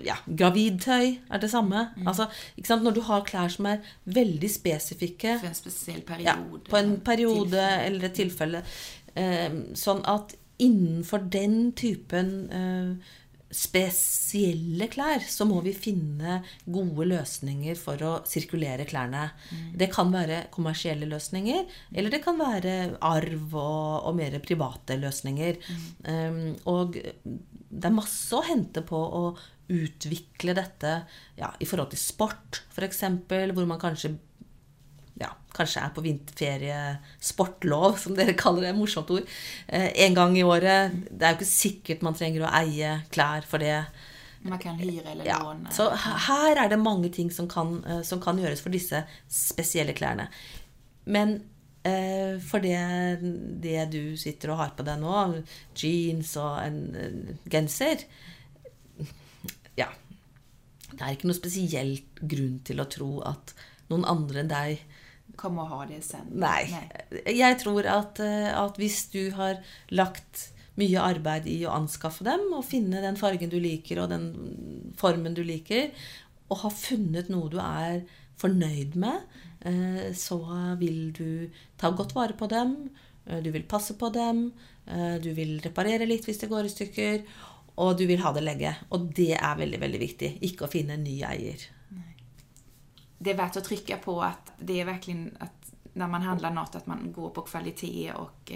Ja, 0.05 0.17
gravidtøy 0.27 1.19
er 1.31 1.39
det 1.43 1.51
samme. 1.51 1.89
Altså, 2.07 2.29
ikke 2.57 2.69
sant? 2.69 2.83
Når 2.87 2.95
du 2.95 3.01
har 3.09 3.25
klær 3.25 3.49
som 3.53 3.67
er 3.71 3.85
veldig 4.05 4.51
spesifikke 4.51 5.39
For 5.41 5.49
en 5.49 5.55
spesiell 5.59 6.03
periode. 6.03 6.25
ja, 6.27 6.37
på 6.71 6.77
en 6.81 6.97
periode 7.01 7.51
tilfelle. 7.51 7.85
eller 7.87 8.05
et 8.11 8.19
tilfelle. 8.21 8.65
Eh, 9.17 9.53
sånn 9.75 10.03
at 10.05 10.35
innenfor 10.59 11.29
den 11.31 11.73
typen 11.77 12.35
eh, 12.51 13.15
spesielle 13.57 14.89
klær, 14.91 15.23
så 15.31 15.47
må 15.49 15.61
vi 15.65 15.73
finne 15.77 16.41
gode 16.67 17.07
løsninger 17.13 17.79
for 17.79 18.03
å 18.05 18.13
sirkulere 18.29 18.85
klærne. 18.89 19.29
Det 19.77 19.89
kan 19.95 20.11
være 20.13 20.47
kommersielle 20.55 21.07
løsninger, 21.09 21.65
eller 21.95 22.11
det 22.13 22.23
kan 22.25 22.39
være 22.41 22.97
arv 23.01 23.55
og, 23.55 24.09
og 24.09 24.17
mer 24.19 24.39
private 24.45 24.99
løsninger. 25.01 25.61
Eh, 26.05 26.41
og 26.67 26.97
det 26.97 27.85
er 27.89 27.95
masse 27.95 28.35
å 28.37 28.45
hente 28.47 28.83
på 28.87 28.97
å 28.99 29.23
utvikle 29.73 30.55
dette 30.57 30.93
ja, 31.39 31.51
i 31.61 31.67
forhold 31.67 31.91
til 31.93 31.99
sport, 32.01 32.63
f.eks., 32.75 33.03
hvor 33.29 33.67
man 33.67 33.81
kanskje 33.83 34.13
ja, 35.17 35.31
kanskje 35.57 35.81
er 35.81 35.95
på 35.97 36.03
vinterferie, 36.05 36.81
sportlov, 37.25 37.97
som 38.03 38.15
dere 38.19 38.35
kaller 38.37 38.67
det, 38.69 38.75
morsomt 38.77 39.11
ord, 39.15 39.25
eh, 39.69 39.89
en 40.05 40.15
gang 40.19 40.37
i 40.37 40.45
året. 40.45 40.93
Det 41.09 41.25
er 41.25 41.33
jo 41.35 41.39
ikke 41.41 41.49
sikkert 41.49 42.05
man 42.05 42.19
trenger 42.19 42.45
å 42.45 42.53
eie 42.61 42.91
klær 43.15 43.47
for 43.49 43.65
det. 43.65 43.79
Man 44.47 44.61
kan 44.63 44.77
hyre 44.79 45.11
eller 45.15 45.27
Ja, 45.27 45.39
låne. 45.43 45.73
så 45.75 45.89
her 46.29 46.61
er 46.61 46.69
det 46.71 46.79
mange 46.79 47.09
ting 47.11 47.33
som 47.33 47.49
kan, 47.49 47.81
eh, 47.89 48.03
som 48.07 48.21
kan 48.21 48.39
gjøres 48.39 48.61
for 48.63 48.71
disse 48.71 49.01
spesielle 49.33 49.97
klærne. 49.97 50.29
Men 51.07 51.39
eh, 51.83 52.37
for 52.43 52.61
det, 52.61 52.77
det 53.65 53.89
du 53.91 54.17
sitter 54.21 54.53
og 54.53 54.59
har 54.61 54.77
på 54.77 54.85
deg 54.87 55.01
nå, 55.01 55.43
jeans 55.75 56.37
og 56.37 56.61
en 56.61 56.79
eh, 56.95 57.35
genser. 57.51 58.05
Det 60.97 61.05
er 61.05 61.17
ikke 61.17 61.29
noe 61.31 61.39
spesielt 61.39 62.23
grunn 62.23 62.61
til 62.67 62.81
å 62.81 62.89
tro 62.91 63.11
at 63.29 63.53
noen 63.91 64.07
andre 64.09 64.43
enn 64.43 64.53
deg 64.53 64.87
Kom 65.37 65.59
og 65.61 65.69
ha 65.69 65.85
det 65.89 65.99
sen. 66.07 66.29
Nei. 66.41 66.65
Jeg 67.29 67.59
tror 67.61 67.87
at, 67.91 68.21
eh, 68.25 68.49
at 68.57 68.79
hvis 68.81 69.03
du 69.13 69.33
har 69.37 69.59
lagt 69.93 70.51
mye 70.81 71.03
arbeid 71.03 71.49
i 71.51 71.59
å 71.67 71.75
anskaffe 71.77 72.25
dem, 72.25 72.47
og 72.57 72.65
finne 72.69 73.03
den 73.05 73.19
fargen 73.21 73.53
du 73.53 73.59
liker, 73.61 74.01
og 74.03 74.13
den 74.13 74.31
formen 74.97 75.37
du 75.37 75.43
liker, 75.45 75.91
og 76.49 76.63
har 76.63 76.73
funnet 76.73 77.29
noe 77.33 77.51
du 77.53 77.59
er 77.61 78.05
fornøyd 78.41 78.97
med, 79.01 79.27
eh, 79.67 80.09
så 80.17 80.39
vil 80.81 81.13
du 81.17 81.51
ta 81.77 81.91
godt 81.91 82.15
vare 82.17 82.37
på 82.39 82.49
dem, 82.49 82.91
eh, 83.27 83.41
du 83.41 83.51
vil 83.51 83.65
passe 83.65 83.99
på 83.99 84.13
dem, 84.13 84.53
du 84.87 85.33
vil 85.35 85.57
reparere 85.65 86.07
litt 86.07 86.23
hvis 86.29 86.39
det 86.39 86.47
går 86.47 86.69
i 86.69 86.71
stykker, 86.71 87.23
og 87.77 87.99
du 87.99 88.07
vil 88.09 88.23
ha 88.25 88.33
det 88.33 88.45
lenge. 88.45 88.75
Og 88.91 89.11
det 89.17 89.35
er 89.37 89.57
veldig, 89.59 89.81
veldig 89.81 90.01
viktig. 90.01 90.31
Ikke 90.49 90.65
å 90.67 90.73
finne 90.73 90.97
en 90.97 91.05
ny 91.05 91.21
eier. 91.29 91.69
Det 93.19 93.33
er 93.33 93.39
verdt 93.39 93.61
å 93.61 93.65
trykke 93.65 93.97
på 94.05 94.19
at 94.25 94.53
det 94.61 94.81
er 94.81 94.89
virkelig 94.89 95.33
at 95.41 95.73
når 95.97 96.11
man 96.13 96.27
handler 96.27 96.53
noe, 96.53 96.69
at 96.77 96.89
man 96.89 97.09
går 97.13 97.31
på 97.37 97.47
kvalitet 97.49 98.13
og 98.17 98.53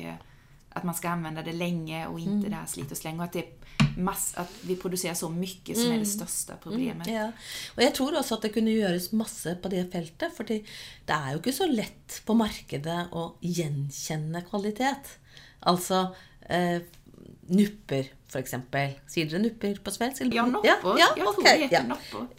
at 0.71 0.85
man 0.87 0.95
skal 0.95 1.17
anvende 1.17 1.43
det 1.43 1.57
lenge 1.59 2.05
og 2.09 2.21
ikke 2.21 2.37
Mm. 2.37 2.43
det 2.43 2.53
er 2.53 2.67
slit 2.67 2.93
og 2.93 2.99
sleng. 2.99 3.19
Og 3.19 3.25
at, 3.25 3.33
det 3.33 3.41
är 3.41 4.01
mass, 4.01 4.35
att 4.37 4.51
vi 4.63 4.77
produserer 4.77 5.15
så 5.15 5.29
mye 5.29 5.75
som 5.75 5.93
er 5.93 5.99
det 5.99 6.09
største 6.09 6.57
problemet. 6.63 7.07
Mm. 7.07 7.15
Ja. 7.15 7.33
Og 7.77 7.83
jeg 7.83 7.95
tror 7.95 8.17
også 8.19 8.37
at 8.37 8.43
det 8.43 8.53
kunne 8.55 8.71
gjøres 8.71 9.13
masse 9.13 9.57
på 9.63 9.69
det 9.69 9.91
feltet. 9.93 10.33
For 10.37 10.45
det 10.45 10.63
er 11.09 11.33
jo 11.33 11.39
ikke 11.39 11.53
så 11.53 11.67
lett 11.67 12.23
på 12.25 12.35
markedet 12.35 13.09
å 13.13 13.35
gjenkjenne 13.43 14.45
kvalitet. 14.47 15.19
Altså 15.67 16.15
eh, 16.49 16.81
nupper, 17.49 18.13
f.eks. 18.31 18.55
Sier 19.11 19.31
dere 19.31 19.43
nupper 19.43 19.81
på 19.85 19.95
svensk? 19.95 20.23
eller? 20.23 20.37
Ja, 20.37 20.47
nopper. 20.47 20.99
Ja, 20.99 21.09
ja, 21.19 21.27
okay. 21.31 21.69
ja. 21.71 21.83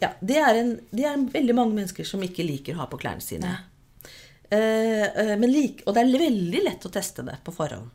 Ja, 0.00 0.12
det, 0.20 0.38
er 0.38 0.60
en, 0.60 0.72
det 0.90 1.06
er 1.08 1.26
veldig 1.34 1.56
mange 1.58 1.76
mennesker 1.76 2.08
som 2.08 2.24
ikke 2.24 2.46
liker 2.46 2.76
å 2.76 2.82
ha 2.82 2.88
på 2.90 3.00
klærne 3.02 3.24
sine. 3.24 3.52
Uh, 4.52 5.06
eh, 5.08 5.34
men 5.40 5.48
lik, 5.48 5.84
og 5.86 5.96
det 5.96 6.04
er 6.04 6.24
veldig 6.26 6.64
lett 6.66 6.84
å 6.84 6.92
teste 6.92 7.24
det 7.24 7.38
på 7.44 7.54
forhånd. 7.56 7.92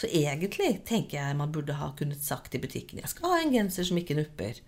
Så 0.00 0.08
egentlig 0.10 0.80
tenker 0.88 1.20
jeg 1.20 1.38
man 1.38 1.52
burde 1.54 1.76
ha 1.78 1.92
kunnet 1.98 2.22
sagt 2.24 2.56
i 2.56 2.58
butikken 2.58 2.98
jeg 2.98 3.12
skal 3.12 3.30
ha 3.30 3.36
en 3.44 3.52
genser 3.54 3.86
som 3.86 3.98
ikke 4.00 4.16
nupper. 4.18 4.58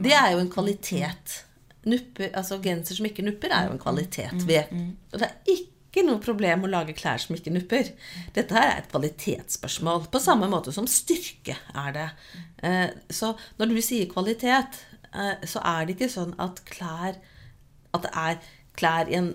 Det 0.00 0.14
er 0.16 0.30
jo 0.34 0.40
en 0.40 0.52
kvalitet. 0.52 1.40
Nupper, 1.86 2.32
altså 2.34 2.58
Genser 2.62 2.98
som 2.98 3.06
ikke 3.06 3.24
nupper, 3.24 3.52
er 3.54 3.68
jo 3.68 3.76
en 3.76 3.80
kvalitet. 3.82 4.34
Ved, 4.48 4.72
og 5.12 5.20
det 5.22 5.28
er 5.28 5.52
ikke 5.54 5.75
ikke 5.96 6.04
noe 6.10 6.20
problem 6.20 6.66
å 6.66 6.70
lage 6.70 6.94
klær 6.96 7.20
som 7.22 7.36
ikke 7.36 7.54
nupper. 7.54 7.88
Dette 8.36 8.52
her 8.52 8.68
er 8.68 8.82
et 8.82 8.90
kvalitetsspørsmål. 8.92 10.10
På 10.12 10.20
samme 10.20 10.48
måte 10.52 10.74
som 10.74 10.88
styrke 10.90 11.56
er 11.72 11.94
det. 11.96 12.08
Eh, 12.68 12.90
så 13.08 13.32
når 13.56 13.72
du 13.72 13.80
sier 13.80 14.10
kvalitet, 14.10 14.76
eh, 15.08 15.40
så 15.48 15.62
er 15.64 15.86
det 15.86 15.96
ikke 15.96 16.12
sånn 16.12 16.36
at 16.42 16.60
klær 16.68 17.16
At 17.96 18.02
det 18.04 18.10
er 18.12 18.40
klær 18.76 19.08
i 19.08 19.14
en 19.16 19.30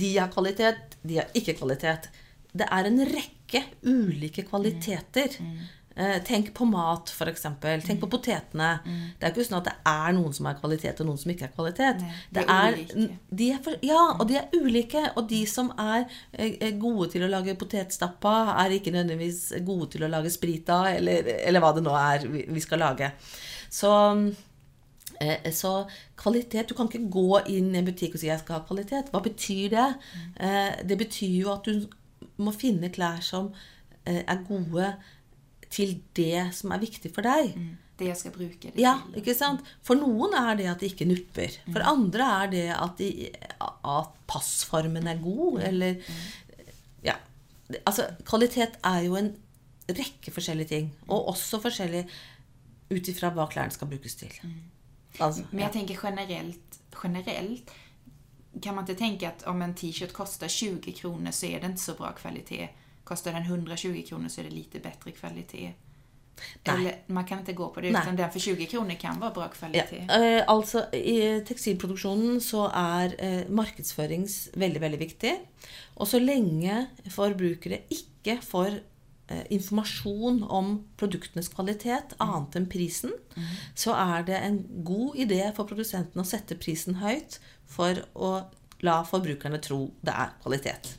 De 0.00 0.16
har 0.16 0.30
kvalitet, 0.32 0.96
de 1.04 1.18
har 1.20 1.28
ikke 1.36 1.58
kvalitet. 1.58 2.08
Det 2.56 2.64
er 2.72 2.86
en 2.88 3.02
rekke 3.04 3.60
ulike 3.84 4.46
kvaliteter. 4.48 5.36
Eh, 5.36 5.66
Tenk 5.96 6.50
på 6.54 6.66
mat, 6.68 7.08
f.eks. 7.08 7.46
Tenk 7.86 8.00
på 8.02 8.08
potetene. 8.12 8.70
Det 8.84 9.24
er 9.24 9.30
ikke 9.32 9.46
sånn 9.46 9.62
at 9.62 9.70
det 9.70 9.76
er 9.88 10.12
noen 10.12 10.34
som 10.36 10.46
er 10.50 10.58
kvalitet, 10.58 11.00
og 11.00 11.06
noen 11.08 11.20
som 11.22 11.30
ikke 11.32 11.46
er 11.48 11.54
kvalitet. 11.54 12.02
Nei, 12.02 12.10
de 12.28 12.34
det 12.36 12.44
er 12.52 12.76
er, 12.76 13.14
de 13.40 13.50
er 13.54 13.62
for, 13.64 13.78
ja, 13.82 14.02
og 14.20 14.26
de 14.28 14.36
er 14.36 14.50
ulike. 14.58 15.04
Og 15.16 15.28
de 15.30 15.40
som 15.48 15.70
er 15.80 16.04
eh, 16.32 16.58
er 16.60 16.76
gode 16.80 17.08
til 17.14 17.24
å 17.24 17.30
lage 17.32 17.56
potetstappa, 17.56 18.34
er 18.64 18.76
ikke 18.76 18.92
nødvendigvis 18.92 19.54
gode 19.64 19.88
til 19.94 20.04
å 20.04 20.12
lage 20.12 20.30
sprita, 20.34 20.82
eller, 20.98 21.32
eller 21.46 21.64
hva 21.64 21.72
det 21.76 21.86
nå 21.86 21.96
er 21.96 22.28
vi 22.28 22.60
skal 22.60 22.84
lage. 22.84 23.10
Så, 23.72 23.90
eh, 25.20 25.50
så 25.52 25.88
kvalitet 26.16 26.68
Du 26.68 26.74
kan 26.74 26.88
ikke 26.88 27.08
gå 27.10 27.40
inn 27.48 27.74
i 27.74 27.78
en 27.78 27.88
butikk 27.88 28.14
og 28.14 28.20
si 28.20 28.26
'jeg 28.26 28.40
skal 28.40 28.60
ha 28.60 28.66
kvalitet'. 28.68 29.10
Hva 29.10 29.22
betyr 29.22 29.68
det? 29.70 29.94
Eh, 30.40 30.84
Det 30.84 30.98
betyr 30.98 31.40
jo 31.40 31.52
at 31.52 31.64
du 31.64 31.88
må 32.38 32.52
finne 32.52 32.90
klær 32.92 33.22
som 33.22 33.52
eh, 34.06 34.22
er 34.26 34.44
gode 34.48 34.94
til 35.70 35.96
det 36.16 36.54
som 36.56 36.72
er 36.72 36.82
viktig 36.82 37.10
for 37.14 37.26
deg. 37.26 37.56
Det 37.96 38.10
jeg 38.10 38.16
skal 38.20 38.32
bruke 38.34 38.70
det 38.72 38.76
Ja, 38.80 38.98
til. 39.06 39.22
ikke 39.22 39.34
sant? 39.34 39.62
For 39.82 39.96
noen 39.96 40.34
er 40.36 40.54
det 40.58 40.66
at 40.68 40.80
de 40.82 40.90
ikke 40.90 41.06
nupper. 41.08 41.54
For 41.72 41.80
andre 41.88 42.26
er 42.44 42.50
det 42.52 42.64
at, 42.76 42.98
de, 43.00 43.30
at 43.62 44.10
passformen 44.28 45.06
er 45.08 45.22
god, 45.22 45.60
eller 45.70 45.96
Ja. 47.06 47.14
Altså, 47.86 48.04
kvalitet 48.24 48.76
er 48.84 49.00
jo 49.08 49.16
en 49.18 49.32
rekke 49.88 50.30
forskjellige 50.34 50.68
ting. 50.68 50.92
Og 51.08 51.28
også 51.32 51.58
forskjellig 51.62 52.04
ut 52.92 53.08
ifra 53.10 53.30
hva 53.34 53.48
klærne 53.50 53.74
skal 53.74 53.88
brukes 53.90 54.14
til. 54.14 54.30
Altså, 55.18 55.42
Men 55.50 55.64
jeg 55.64 55.72
tenker 55.72 55.98
generelt, 56.04 56.78
generelt 57.02 57.72
kan 58.62 58.74
man 58.74 58.84
ikke 58.86 58.98
tenke 59.00 59.26
at 59.28 59.42
om 59.50 59.62
en 59.62 59.74
t-shirt 59.74 60.12
koster 60.16 60.48
20 60.48 60.92
kroner 61.00 61.30
så 61.34 61.46
er 61.50 61.60
det 61.60 61.70
ikke 61.74 61.80
så 61.88 61.94
bra 61.98 62.12
kvalitet. 62.16 62.68
Koster 63.06 63.32
den 63.36 63.44
120 63.46 64.02
kroner 64.08 64.28
så 64.32 64.42
er 64.42 64.48
det 64.48 64.56
lite 64.56 64.80
bedre 64.82 65.12
kvalitet. 65.14 65.74
Eller 66.68 66.98
man 67.08 67.24
kan 67.24 67.38
ikke 67.40 67.54
gå 67.56 67.68
på 67.72 67.80
det, 67.80 67.92
Nei. 67.94 68.02
utan 68.02 68.16
den 68.18 68.32
for 68.34 68.42
20 68.44 68.66
kroner 68.68 68.98
kan 69.00 69.20
være 69.20 69.32
bra 69.32 69.46
Ja, 69.46 69.52
kvalitet. 69.54 70.10
eh, 70.10 70.42
altså 70.52 70.82
I 70.92 71.40
tekstilproduksjonen 71.48 72.40
så 72.44 72.66
er 72.68 73.14
eh, 73.18 73.46
markedsførings 73.48 74.50
veldig, 74.54 74.80
veldig 74.82 74.98
viktig. 75.00 75.32
Og 75.96 76.10
så 76.10 76.20
lenge 76.20 76.88
forbrukere 77.08 77.78
ikke 77.88 78.36
får 78.44 78.76
eh, 79.30 79.46
informasjon 79.50 80.42
om 80.50 80.84
produktenes 81.00 81.48
kvalitet, 81.48 82.12
annet 82.20 82.56
enn 82.60 82.68
prisen, 82.68 83.14
så 83.74 83.94
er 83.96 84.28
det 84.28 84.36
en 84.42 84.60
god 84.84 85.16
idé 85.16 85.40
for 85.56 85.64
produsenten 85.64 86.20
å 86.20 86.26
sette 86.28 86.58
prisen 86.60 87.00
høyt 87.00 87.38
for 87.64 88.02
å 88.14 88.34
la 88.84 89.00
forbrukerne 89.08 89.58
tro 89.64 89.86
det 90.04 90.12
er 90.12 90.36
kvalitet. 90.42 90.98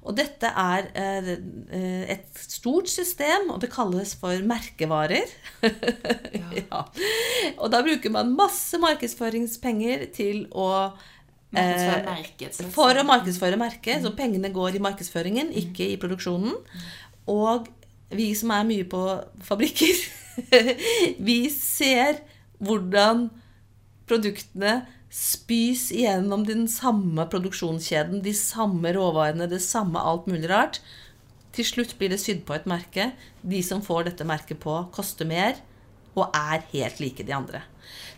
Og 0.00 0.16
dette 0.16 0.48
er 0.48 0.86
eh, 0.96 1.30
eh, 1.76 2.04
et 2.16 2.40
stort 2.40 2.88
system, 2.88 3.50
og 3.52 3.60
det 3.60 3.68
kalles 3.72 4.14
for 4.16 4.46
merkevarer. 4.48 5.28
ja. 6.56 6.84
Og 7.60 7.66
da 7.72 7.82
bruker 7.84 8.12
man 8.14 8.32
masse 8.36 8.80
markedsføringspenger 8.80 10.06
til 10.16 10.46
å 10.56 10.70
eh, 11.52 12.00
merket. 12.06 12.62
For 12.72 12.96
å 12.96 13.04
markedsføre 13.04 13.60
merket. 13.60 14.00
Så 14.06 14.14
pengene 14.16 14.52
går 14.54 14.78
i 14.78 14.84
markedsføringen, 14.88 15.52
ikke 15.66 15.90
i 15.92 16.00
produksjonen. 16.00 16.56
Og 17.28 17.68
vi 18.16 18.32
som 18.38 18.54
er 18.56 18.64
mye 18.66 18.88
på 18.88 19.04
fabrikker, 19.44 20.00
vi 21.28 21.42
ser 21.52 22.22
hvordan 22.64 23.28
produktene 24.08 24.80
spys 25.10 25.88
igjennom 25.92 26.44
den 26.46 26.68
samme 26.70 27.26
produksjonskjeden, 27.30 28.22
de 28.22 28.34
samme 28.36 28.92
råvarene, 28.94 29.48
det 29.50 29.62
samme 29.64 29.98
alt 29.98 30.28
mulig 30.30 30.50
rart. 30.50 30.78
Til 31.50 31.66
slutt 31.66 31.96
blir 31.98 32.12
det 32.12 32.20
sydd 32.22 32.44
på 32.46 32.54
et 32.54 32.68
merke. 32.70 33.10
De 33.42 33.58
som 33.66 33.82
får 33.82 34.06
dette 34.06 34.26
merket 34.28 34.62
på, 34.62 34.76
koster 34.94 35.26
mer 35.26 35.58
og 36.18 36.34
er 36.34 36.62
helt 36.72 37.00
like 37.02 37.24
de 37.26 37.34
andre. 37.34 37.62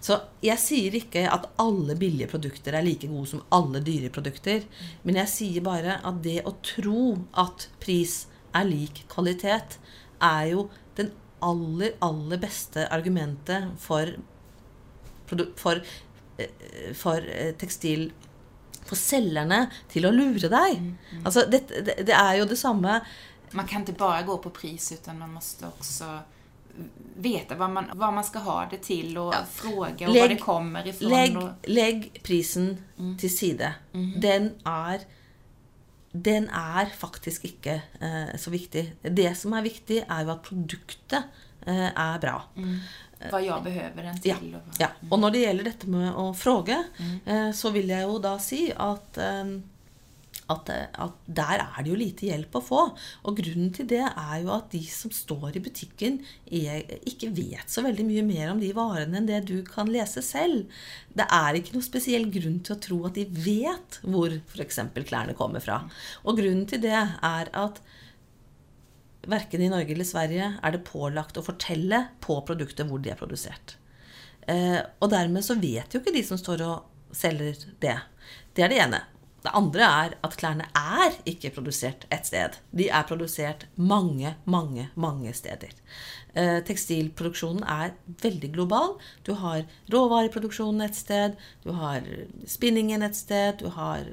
Så 0.03 0.18
jeg 0.45 0.61
sier 0.61 0.97
ikke 0.99 1.22
at 1.30 1.47
alle 1.62 1.95
billige 1.99 2.30
produkter 2.32 2.76
er 2.76 2.84
like 2.84 3.09
gode 3.09 3.30
som 3.30 3.45
alle 3.55 3.82
dyre 3.84 4.11
produkter, 4.12 4.64
men 5.05 5.20
jeg 5.20 5.32
sier 5.32 5.64
bare 5.64 5.99
at 6.03 6.20
det 6.24 6.40
å 6.49 6.55
tro 6.64 7.05
at 7.38 7.68
pris 7.82 8.26
er 8.57 8.68
lik 8.68 9.05
kvalitet, 9.12 9.78
er 10.22 10.53
jo 10.53 10.66
den 10.99 11.12
aller, 11.43 11.97
aller 12.05 12.40
beste 12.43 12.84
argumentet 12.95 13.70
for, 13.82 14.12
for, 15.28 15.80
for 16.95 17.20
eh, 17.28 17.53
tekstil 17.59 18.11
For 18.87 18.99
selgerne 18.99 19.68
til 19.93 20.07
å 20.09 20.11
lure 20.11 20.49
deg. 20.51 20.80
Altså, 21.24 21.45
det, 21.47 21.61
det, 21.70 21.99
det 22.09 22.14
er 22.18 22.39
jo 22.41 22.47
det 22.51 22.59
samme 22.59 23.01
Man 23.53 23.66
kan 23.68 23.85
ikke 23.85 23.99
bare 24.01 24.24
gå 24.26 24.37
på 24.43 24.51
pris, 24.51 24.93
uten 24.97 25.18
man 25.18 25.35
må 25.37 25.41
også 25.68 26.09
vite 27.20 27.55
hva 27.61 27.66
man, 27.68 27.91
hva 28.01 28.09
man 28.16 28.24
skal 28.24 28.41
ha 28.47 28.55
det 28.70 28.78
til 28.87 29.18
og 29.20 29.35
fråge 29.53 30.07
och 30.07 30.12
Lägg- 30.14 30.20
var 30.22 30.28
det 30.28 30.39
kommer 30.41 30.87
ifra. 30.89 31.09
Legg, 31.09 31.37
legg 31.68 32.07
prisen 32.24 32.78
til 33.20 33.30
side. 33.30 33.74
Den 34.22 34.55
er 34.64 35.05
Den 36.14 36.49
er 36.49 36.91
faktisk 36.97 37.45
ikke 37.45 37.83
eh, 38.01 38.37
så 38.37 38.51
viktig. 38.51 38.93
Det 39.03 39.37
som 39.37 39.53
er 39.53 39.62
viktig, 39.62 40.03
er 40.09 40.24
jo 40.24 40.30
at 40.35 40.43
produktet 40.45 41.24
eh, 41.66 41.89
er 41.89 42.18
bra. 42.20 42.35
Vad 43.30 43.44
jeg 43.44 43.64
behøver 43.64 44.08
den 44.08 44.22
Ja, 44.24 44.38
till. 44.38 44.56
Ja. 44.80 44.88
Og 45.10 45.20
når 45.20 45.34
det 45.34 45.44
gjelder 45.44 45.68
dette 45.70 45.90
med 45.92 46.08
å 46.18 46.30
fråge, 46.36 46.78
eh, 47.24 47.50
så 47.54 47.70
vil 47.74 47.92
jeg 47.92 48.02
jo 48.02 48.18
da 48.22 48.38
si 48.42 48.64
at 48.72 49.20
eh, 49.22 49.60
at, 50.50 50.70
eh, 50.72 50.88
at 51.04 51.14
der 51.26 51.62
er 51.62 51.82
det 51.82 51.92
jo 51.92 51.98
lite 51.98 52.28
hjelp 52.28 52.58
å 52.58 52.64
få. 52.64 52.82
Og 53.28 53.38
grunnen 53.38 53.70
til 53.74 53.88
det 53.90 54.02
er 54.04 54.34
jo 54.42 54.52
at 54.54 54.70
de 54.74 54.82
som 54.90 55.12
står 55.14 55.58
i 55.58 55.64
butikken, 55.64 56.20
er, 56.50 56.82
ikke 57.08 57.30
vet 57.34 57.72
så 57.72 57.84
veldig 57.84 58.06
mye 58.08 58.26
mer 58.26 58.52
om 58.52 58.60
de 58.62 58.72
varene 58.76 59.20
enn 59.20 59.28
det 59.28 59.42
du 59.50 59.58
kan 59.66 59.90
lese 59.92 60.24
selv. 60.24 60.66
Det 61.14 61.26
er 61.28 61.58
ikke 61.58 61.76
noe 61.76 61.86
spesiell 61.86 62.28
grunn 62.32 62.60
til 62.64 62.76
å 62.76 62.82
tro 62.88 63.00
at 63.08 63.18
de 63.18 63.26
vet 63.30 64.00
hvor 64.02 64.34
f.eks. 64.34 64.82
klærne 65.02 65.36
kommer 65.38 65.64
fra. 65.64 65.82
Og 66.26 66.40
grunnen 66.40 66.66
til 66.70 66.82
det 66.84 66.96
er 66.98 67.52
at 67.52 67.82
verken 69.28 69.62
i 69.62 69.70
Norge 69.70 69.94
eller 69.94 70.08
Sverige 70.08 70.48
er 70.58 70.74
det 70.74 70.84
pålagt 70.88 71.38
å 71.38 71.44
fortelle 71.46 72.06
på 72.24 72.40
produktet 72.46 72.88
hvor 72.88 73.02
de 73.02 73.12
er 73.12 73.20
produsert. 73.20 73.76
Eh, 74.50 74.80
og 74.98 75.12
dermed 75.12 75.44
så 75.46 75.58
vet 75.60 75.94
jo 75.94 76.02
ikke 76.02 76.14
de 76.14 76.24
som 76.26 76.40
står 76.40 76.64
og 76.66 77.14
selger 77.14 77.66
det. 77.82 77.98
Det 78.56 78.64
er 78.64 78.72
det 78.72 78.80
ene. 78.82 79.02
Det 79.42 79.50
andre 79.58 79.86
er 79.86 80.12
at 80.22 80.36
klærne 80.38 80.68
er 80.78 81.16
ikke 81.26 81.50
produsert 81.56 82.04
ett 82.14 82.28
sted. 82.28 82.58
De 82.70 82.86
er 82.94 83.06
produsert 83.08 83.66
mange, 83.74 84.36
mange, 84.44 84.88
mange 84.94 85.32
steder. 85.34 85.74
Eh, 86.34 86.60
tekstilproduksjonen 86.66 87.64
er 87.66 87.96
veldig 88.22 88.52
global. 88.54 88.94
Du 89.26 89.34
har 89.42 89.64
råvareproduksjonen 89.92 90.86
et 90.86 90.98
sted, 90.98 91.34
du 91.66 91.72
har 91.74 92.06
spinningen 92.46 93.02
et 93.02 93.18
sted, 93.18 93.58
du 93.58 93.72
har 93.74 94.06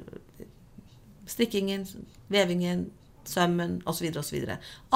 strikkingen, 1.30 1.86
vevingen, 2.28 2.88
sømmen 3.28 3.82
osv. 3.86 4.12
osv. 4.16 4.46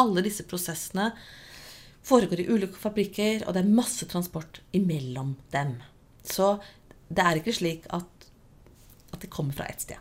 Alle 0.01 0.25
disse 0.25 0.47
prosessene 0.49 1.11
foregår 2.05 2.41
i 2.41 2.49
ulike 2.49 2.79
fabrikker, 2.79 3.47
og 3.47 3.55
det 3.55 3.65
er 3.65 3.77
masse 3.77 4.07
transport 4.07 4.61
imellom 4.73 5.37
dem. 5.53 5.79
Så 6.25 6.59
det 7.09 7.25
er 7.25 7.41
ikke 7.41 7.57
slik 7.57 7.87
at, 7.93 8.29
at 9.13 9.21
det 9.21 9.33
kommer 9.33 9.53
fra 9.53 9.69
ett 9.69 9.85
sted. 9.85 10.01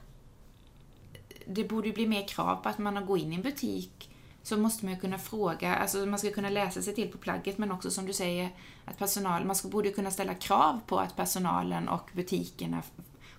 det 1.45 1.67
burde 1.67 1.91
bli 1.91 2.07
mer 2.07 2.27
krav 2.27 2.61
på 2.63 2.69
at 2.69 2.79
man 2.79 3.05
går 3.05 3.17
inn 3.19 3.33
i 3.33 3.35
en 3.35 3.43
butikk 3.43 4.09
så 4.43 4.57
måste 4.57 4.85
man 4.85 4.93
ju 4.93 4.99
kunna 4.99 5.17
fråga, 5.17 5.75
alltså 5.75 6.05
man 6.05 6.19
ska 6.19 6.31
kunna 6.31 6.49
läsa 6.49 6.81
sig 6.81 6.95
till 6.95 7.11
på 7.11 7.17
plagget 7.17 7.57
men 7.57 7.71
också 7.71 7.91
som 7.91 8.05
du 8.05 8.13
säger 8.13 8.49
att 8.85 8.97
personal, 8.97 9.45
man 9.45 9.55
ska, 9.55 9.67
borde 9.67 9.91
kunna 9.91 10.11
ställa 10.11 10.33
krav 10.35 10.79
på 10.87 10.99
att 10.99 11.15
personalen 11.15 11.89
och 11.89 12.09
butikerna 12.13 12.83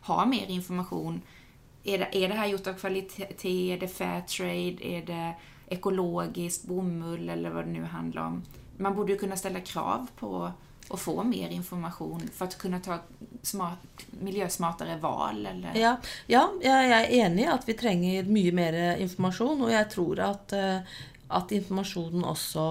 har 0.00 0.26
mer 0.26 0.46
information. 0.46 1.22
Är 1.84 1.98
det, 1.98 2.08
er 2.12 2.28
det 2.28 2.34
her 2.34 2.46
gjort 2.46 2.66
av 2.66 2.74
kvalitet? 2.74 3.26
Er 3.44 3.78
det 3.78 3.88
fair 3.88 4.20
trade? 4.28 4.80
Er 4.80 5.02
det 5.06 5.34
ekologisk 5.68 6.64
bomull 6.68 7.28
eller 7.28 7.52
hva 7.52 7.64
det 7.64 7.74
nå 7.74 7.88
handler 7.92 8.22
om? 8.22 8.38
Man 8.76 8.94
burde 8.96 9.14
jo 9.14 9.20
kunne 9.20 9.36
stille 9.36 9.60
krav 9.64 10.08
på 10.16 10.30
å 10.88 10.96
få 11.00 11.14
mer 11.24 11.52
informasjon 11.54 12.26
for 12.34 12.48
å 12.48 12.60
kunne 12.60 12.80
ta 12.84 12.98
smart, 13.44 14.04
miljøsmartere 14.20 14.98
val 15.00 15.44
eller 15.46 15.76
Ja, 15.78 15.94
ja, 16.28 16.44
jeg 16.64 16.90
er 16.98 17.14
enig 17.24 17.46
i 17.46 17.52
at 17.52 17.64
vi 17.68 17.76
trenger 17.78 18.28
mye 18.28 18.52
mer 18.56 18.76
informasjon, 19.00 19.64
og 19.64 19.72
jeg 19.72 19.88
tror 19.94 20.20
at, 20.26 20.52
eh, 20.52 21.00
at 21.28 21.56
informasjonen 21.56 22.24
også 22.28 22.66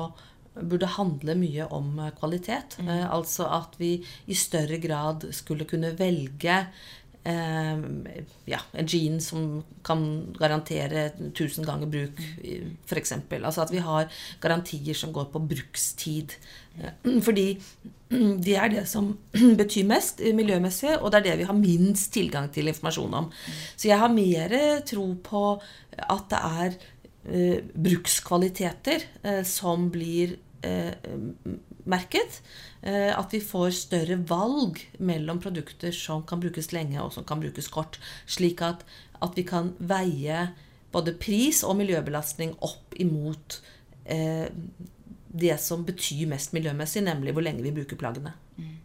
burde 0.54 0.90
handle 0.98 1.36
mye 1.38 1.66
om 1.74 1.98
eh, 2.00 2.14
kvalitet. 2.20 2.78
Mm. 2.80 2.92
Altså 3.10 3.48
at 3.50 3.78
vi 3.82 3.96
i 4.26 4.38
større 4.38 4.78
grad 4.78 5.26
skulle 5.34 5.66
kunne 5.70 5.96
velge 5.98 6.60
eh, 6.60 6.68
ja, 7.24 8.60
en 8.76 8.88
gene 8.90 9.22
som 9.24 9.62
kan 9.86 10.02
garantere 10.36 11.06
1000 11.30 11.64
ganger 11.68 11.88
bruk, 11.88 12.20
f.eks. 12.84 13.14
Altså 13.40 13.64
at 13.64 13.72
vi 13.72 13.84
har 13.84 14.10
garantier 14.44 14.98
som 14.98 15.14
går 15.16 15.30
på 15.32 15.40
brukstid. 15.54 16.36
Eh, 16.82 17.22
fordi 17.22 17.48
det 18.46 18.56
er 18.56 18.72
det 18.74 18.86
som 18.90 19.14
betyr 19.62 19.88
mest 19.90 20.24
miljømessig, 20.36 20.98
og 21.00 21.12
det 21.12 21.22
er 21.22 21.30
det 21.30 21.38
vi 21.44 21.50
har 21.50 21.58
minst 21.58 22.12
tilgang 22.14 22.50
til 22.54 22.68
informasjon 22.72 23.20
om. 23.24 23.30
Så 23.76 23.90
jeg 23.90 24.02
har 24.02 24.14
mer 24.14 24.58
tro 24.88 25.08
på 25.24 25.44
at 25.98 26.26
det 26.32 26.42
er 26.42 26.80
eh, 27.30 27.60
brukskvaliteter 27.62 29.08
eh, 29.24 29.44
som 29.48 29.90
blir 29.94 30.38
eh, 30.66 30.94
merket. 31.90 32.42
Eh, 32.82 33.12
at 33.16 33.34
vi 33.34 33.42
får 33.44 33.72
større 33.78 34.18
valg 34.30 34.82
mellom 35.00 35.40
produkter 35.44 35.96
som 35.96 36.26
kan 36.28 36.42
brukes 36.44 36.72
lenge, 36.76 37.00
og 37.02 37.14
som 37.16 37.28
kan 37.28 37.42
brukes 37.44 37.70
kort. 37.72 38.00
Slik 38.26 38.64
at, 38.66 38.84
at 39.24 39.38
vi 39.40 39.46
kan 39.48 39.74
veie 39.80 40.50
både 40.94 41.16
pris 41.18 41.64
og 41.66 41.78
miljøbelastning 41.80 42.54
opp 42.62 42.94
imot 43.02 43.62
eh, 44.06 44.46
det 45.34 45.58
som 45.62 45.86
betyr 45.88 46.28
mest 46.30 46.54
miljømessig, 46.54 47.02
nemlig 47.08 47.34
hvor 47.34 47.46
lenge 47.46 47.66
vi 47.66 47.74
bruker 47.74 47.98
plaggene. 47.98 48.36
Mm. 48.58 48.76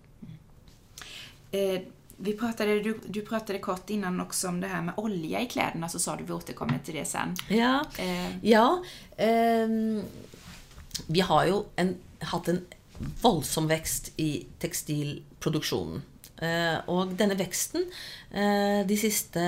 Eh, 1.50 1.80
vi 2.20 2.32
pratade, 2.32 2.80
du, 2.82 3.00
du 3.06 3.20
pratade 3.20 3.58
kort 3.58 3.90
innan 3.90 4.20
också 4.20 4.48
om 4.48 4.60
det 4.60 4.66
här 4.66 4.82
med 4.82 4.94
olja 4.96 5.40
i 5.40 5.46
kläderna, 5.46 5.88
så 5.88 5.98
sa 5.98 6.16
du 6.16 6.24
vi 6.24 6.32
återkommer 6.32 6.78
till 6.84 6.94
det 6.94 7.04
sen. 7.04 7.34
Ja, 7.48 7.84
eh. 7.98 8.46
ja 8.46 8.82
eh, 9.16 9.68
vi 11.06 11.20
har 11.20 11.46
jo 11.46 11.66
en, 11.76 11.96
hatt 12.18 12.48
en 12.48 12.64
voldsom 13.22 13.68
vekst 13.70 14.12
i 14.20 14.46
tekstilproduksjonen. 14.62 16.02
Eh, 16.38 16.76
og 16.86 17.16
denne 17.18 17.34
veksten 17.34 17.82
eh, 18.30 18.86
de 18.86 18.96
siste 18.98 19.42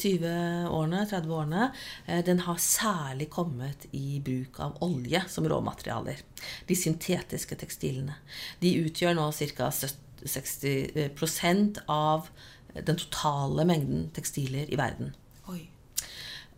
20 0.00 0.70
årene, 0.72 1.02
30 1.10 1.34
årene, 1.36 1.66
eh, 2.06 2.22
den 2.24 2.40
har 2.46 2.56
særlig 2.64 3.28
kommet 3.34 3.84
i 3.92 4.22
bruk 4.24 4.60
av 4.64 4.78
olje 4.84 5.20
som 5.28 5.44
råmaterialer. 5.50 6.22
De 6.68 6.74
syntetiske 6.78 7.58
tekstilene. 7.60 8.16
De 8.64 8.72
utgjør 8.86 9.14
nå 9.18 9.28
ca. 9.36 9.68
60% 10.24 11.78
av 11.92 12.28
den 12.74 12.96
totale 12.96 13.64
mengden 13.68 14.08
tekstiler 14.16 14.64
i 14.72 14.76
verden. 14.80 15.12
Oi. 15.52 15.68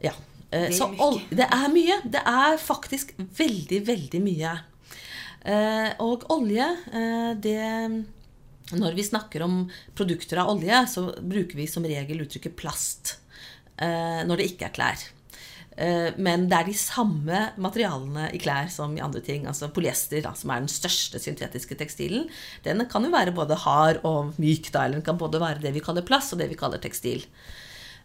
Ja. 0.05 0.15
Det 0.47 0.69
er, 0.69 0.73
Så, 0.79 0.87
det 1.35 1.43
er 1.51 1.69
mye. 1.75 1.99
Det 2.07 2.23
er 2.23 2.57
faktisk 2.63 3.11
veldig, 3.19 3.87
veldig 3.89 4.21
mye. 4.23 4.53
Og 5.47 6.25
olje, 6.35 6.67
det 7.39 7.61
når 8.75 8.97
vi 8.97 9.05
snakker 9.07 9.45
om 9.47 9.61
produkter 9.95 10.41
av 10.43 10.51
olje, 10.57 10.79
så 10.91 11.11
bruker 11.21 11.59
vi 11.59 11.69
som 11.71 11.85
regel 11.87 12.25
uttrykket 12.25 12.57
plast 12.59 13.13
eh, 13.79 14.25
når 14.27 14.41
det 14.41 14.49
ikke 14.51 14.67
er 14.67 14.75
klær. 14.75 15.05
Eh, 15.77 16.09
men 16.19 16.49
det 16.51 16.59
er 16.59 16.67
de 16.67 16.75
samme 16.81 17.43
materialene 17.63 18.31
i 18.35 18.41
klær 18.43 18.67
som 18.73 18.97
i 18.97 19.05
andre 19.05 19.23
ting. 19.23 19.47
Altså 19.47 19.71
polyester, 19.75 20.19
da, 20.25 20.35
som 20.35 20.51
er 20.51 20.65
den 20.65 20.73
største 20.73 21.21
syntetiske 21.23 21.79
tekstilen. 21.79 22.27
Den 22.67 22.83
kan 22.91 23.07
jo 23.07 23.15
være 23.15 23.37
både 23.37 23.61
hard 23.63 24.03
og 24.09 24.35
myk, 24.43 24.73
da, 24.73 24.87
eller 24.87 24.99
den 24.99 25.07
kan 25.07 25.21
både 25.21 25.43
være 25.43 25.63
det 25.63 25.77
vi 25.77 25.85
kaller 25.85 26.07
plast, 26.07 26.35
og 26.35 26.43
det 26.43 26.51
vi 26.51 26.59
kaller 26.59 26.83
tekstil. 26.83 27.23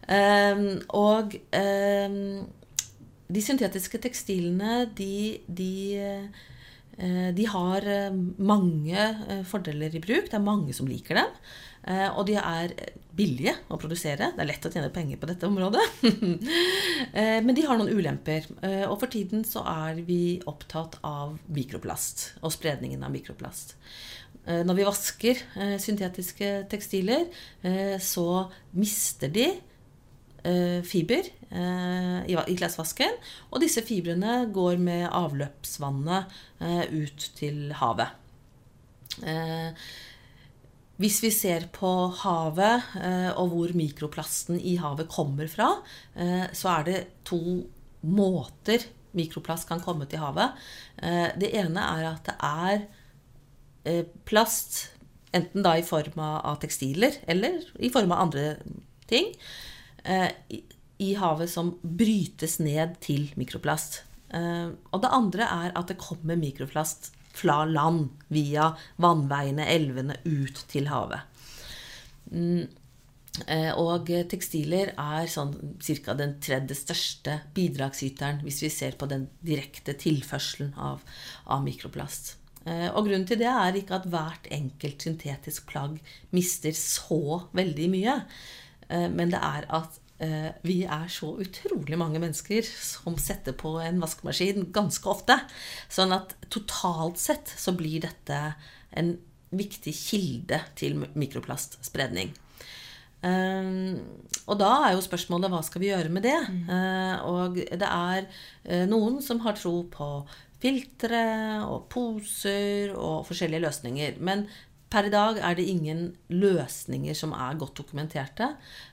Eh, 0.05 0.65
og 0.93 1.33
de 3.31 3.41
syntetiske 3.41 3.97
tekstilene, 4.03 4.83
de, 4.93 5.41
de 5.49 5.73
Eh, 6.05 6.47
de 7.33 7.45
har 7.49 7.87
eh, 7.87 8.13
mange 8.43 8.97
eh, 9.01 9.43
fordeler 9.47 9.95
i 9.95 10.01
bruk. 10.03 10.29
Det 10.29 10.37
er 10.37 10.43
mange 10.43 10.75
som 10.75 10.89
liker 10.89 11.21
dem. 11.21 11.37
Og 12.13 12.27
de 12.27 12.35
er 12.37 12.75
billige 13.17 13.55
å 13.73 13.77
produsere. 13.81 14.27
Det 14.35 14.43
er 14.43 14.47
lett 14.51 14.65
å 14.67 14.69
tjene 14.69 14.91
penger 14.93 15.17
på 15.17 15.25
dette 15.25 15.47
området. 15.47 15.81
Men 17.47 17.57
de 17.57 17.63
har 17.65 17.79
noen 17.79 17.89
ulemper. 17.89 18.45
Og 18.85 18.93
for 19.01 19.09
tiden 19.09 19.41
så 19.49 19.63
er 19.65 20.03
vi 20.05 20.37
opptatt 20.45 20.99
av 21.01 21.39
mikroplast 21.49 22.35
og 22.45 22.53
spredningen 22.53 23.01
av 23.01 23.09
mikroplast. 23.15 23.73
Når 24.45 24.77
vi 24.77 24.85
vasker 24.85 25.41
syntetiske 25.81 26.51
tekstiler, 26.69 27.25
så 27.97 28.27
mister 28.77 29.33
de 29.33 29.49
Eh, 29.49 29.70
fiber 30.87 31.27
eh, 31.51 32.21
i 32.27 32.55
klesvasken. 32.57 33.17
Og 33.51 33.61
disse 33.63 33.83
fibrene 33.85 34.45
går 34.53 34.79
med 34.81 35.07
avløpsvannet 35.09 36.31
eh, 36.61 36.85
ut 36.89 37.27
til 37.37 37.69
havet. 37.81 38.17
Hvis 41.01 41.17
vi 41.19 41.31
ser 41.33 41.65
på 41.73 41.89
havet 42.21 42.93
og 43.35 43.49
hvor 43.51 43.73
mikroplasten 43.75 44.55
i 44.55 44.77
havet 44.79 45.09
kommer 45.11 45.49
fra, 45.51 45.67
så 46.55 46.69
er 46.71 46.85
det 46.87 46.99
to 47.27 47.41
måter 48.07 48.85
mikroplast 49.17 49.67
kan 49.67 49.83
komme 49.83 50.07
til 50.07 50.21
havet. 50.23 50.55
Det 51.41 51.49
ene 51.59 51.83
er 51.97 52.05
at 52.13 52.29
det 52.29 52.37
er 53.91 54.07
plast, 54.29 54.93
enten 55.35 55.65
da 55.67 55.75
i 55.75 55.85
form 55.85 56.21
av 56.23 56.61
tekstiler 56.63 57.19
eller 57.27 57.59
i 57.83 57.91
form 57.91 58.15
av 58.15 58.29
andre 58.29 58.45
ting, 59.11 59.33
Eh, 60.04 60.32
i 60.97 61.14
havet 61.18 61.49
som 61.49 61.76
brytes 61.82 62.60
ned 62.62 62.97
til 63.02 63.32
mikroplast. 63.38 64.04
Eh, 64.34 64.70
og 64.70 65.02
det 65.02 65.14
andre 65.14 65.47
er 65.47 65.74
at 65.78 65.89
det 65.89 66.02
kommer 66.02 66.38
mikroplast 66.38 67.12
fra 67.38 67.64
land 67.66 68.10
via 68.34 68.72
vannveiene, 69.02 69.66
elvene, 69.72 70.20
ut 70.26 70.66
til 70.70 70.89
havet. 70.91 71.26
Mm, 72.32 72.68
eh, 73.47 73.72
og 73.80 74.12
tekstiler 74.30 74.93
er 74.93 75.32
sånn 75.32 75.56
ca. 75.82 76.14
den 76.18 76.38
tredje 76.43 76.78
største 76.78 77.39
bidragsyteren 77.56 78.43
hvis 78.45 78.62
vi 78.66 78.70
ser 78.74 78.97
på 78.99 79.10
den 79.10 79.28
direkte 79.41 79.95
tilførselen 79.97 80.76
av, 80.78 81.02
av 81.45 81.66
mikroplast. 81.66 82.38
Og 82.62 83.08
grunnen 83.08 83.24
til 83.26 83.39
det 83.41 83.47
er 83.49 83.74
ikke 83.74 83.95
at 83.97 84.04
hvert 84.06 84.45
enkelt 84.54 85.02
syntetisk 85.02 85.64
plagg 85.72 85.95
mister 86.30 86.76
så 86.78 87.47
veldig 87.58 87.88
mye. 87.89 88.20
Eh, 88.91 89.07
men 89.11 89.31
det 89.33 89.39
er 89.41 89.67
at 89.73 89.97
eh, 90.23 90.51
vi 90.67 90.81
er 90.83 91.07
så 91.11 91.33
utrolig 91.41 91.99
mange 91.99 92.21
mennesker 92.21 92.65
som 92.67 93.17
setter 93.21 93.55
på 93.57 93.77
en 93.83 94.01
vaskemaskin 94.03 94.69
ganske 94.75 95.09
ofte. 95.11 95.39
Sånn 95.91 96.13
at 96.15 96.35
totalt 96.53 97.21
sett 97.21 97.51
så 97.57 97.75
blir 97.77 98.03
dette 98.05 98.43
en 98.91 99.15
viktig 99.51 99.93
kilde 99.95 100.61
til 100.79 101.01
mikroplastspredning. 101.19 102.31
Um, 103.21 103.99
og 104.49 104.55
da 104.57 104.69
er 104.87 104.95
jo 104.95 105.03
spørsmålet 105.05 105.51
hva 105.53 105.59
skal 105.61 105.83
vi 105.83 105.91
gjøre 105.91 106.09
med 106.09 106.23
det? 106.25 106.37
Mm. 106.49 106.71
Og 107.29 107.59
det 107.59 107.85
er 107.85 108.87
noen 108.89 109.19
som 109.21 109.43
har 109.43 109.59
tro 109.59 109.75
på 109.93 110.07
filtre 110.61 111.21
og 111.67 111.85
poser 111.91 112.95
og 112.95 113.27
forskjellige 113.27 113.65
løsninger. 113.67 114.17
Men 114.23 114.47
Per 114.91 115.07
i 115.07 115.11
dag 115.13 115.39
er 115.39 115.55
det 115.55 115.69
ingen 115.71 116.09
løsninger 116.33 117.15
som 117.15 117.31
er 117.31 117.59
godt 117.59 117.79
dokumenterte. 117.79 118.49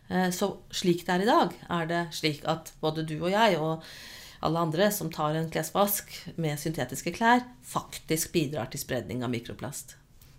Eh, 0.06 0.28
så 0.34 0.52
slik 0.70 1.02
det 1.06 1.16
er 1.16 1.24
i 1.24 1.28
dag, 1.28 1.56
er 1.74 1.90
det 1.90 2.02
slik 2.14 2.44
at 2.46 2.70
både 2.82 3.02
du 3.08 3.16
og 3.18 3.32
jeg 3.32 3.58
og 3.58 3.82
alle 4.46 4.62
andre 4.62 4.92
som 4.94 5.10
tar 5.10 5.34
en 5.34 5.48
klesvask 5.50 6.12
med 6.38 6.60
syntetiske 6.62 7.10
klær, 7.16 7.42
faktisk 7.66 8.30
bidrar 8.36 8.70
til 8.70 8.84
spredning 8.84 9.24
av 9.26 9.32
mikroplast. 9.34 9.96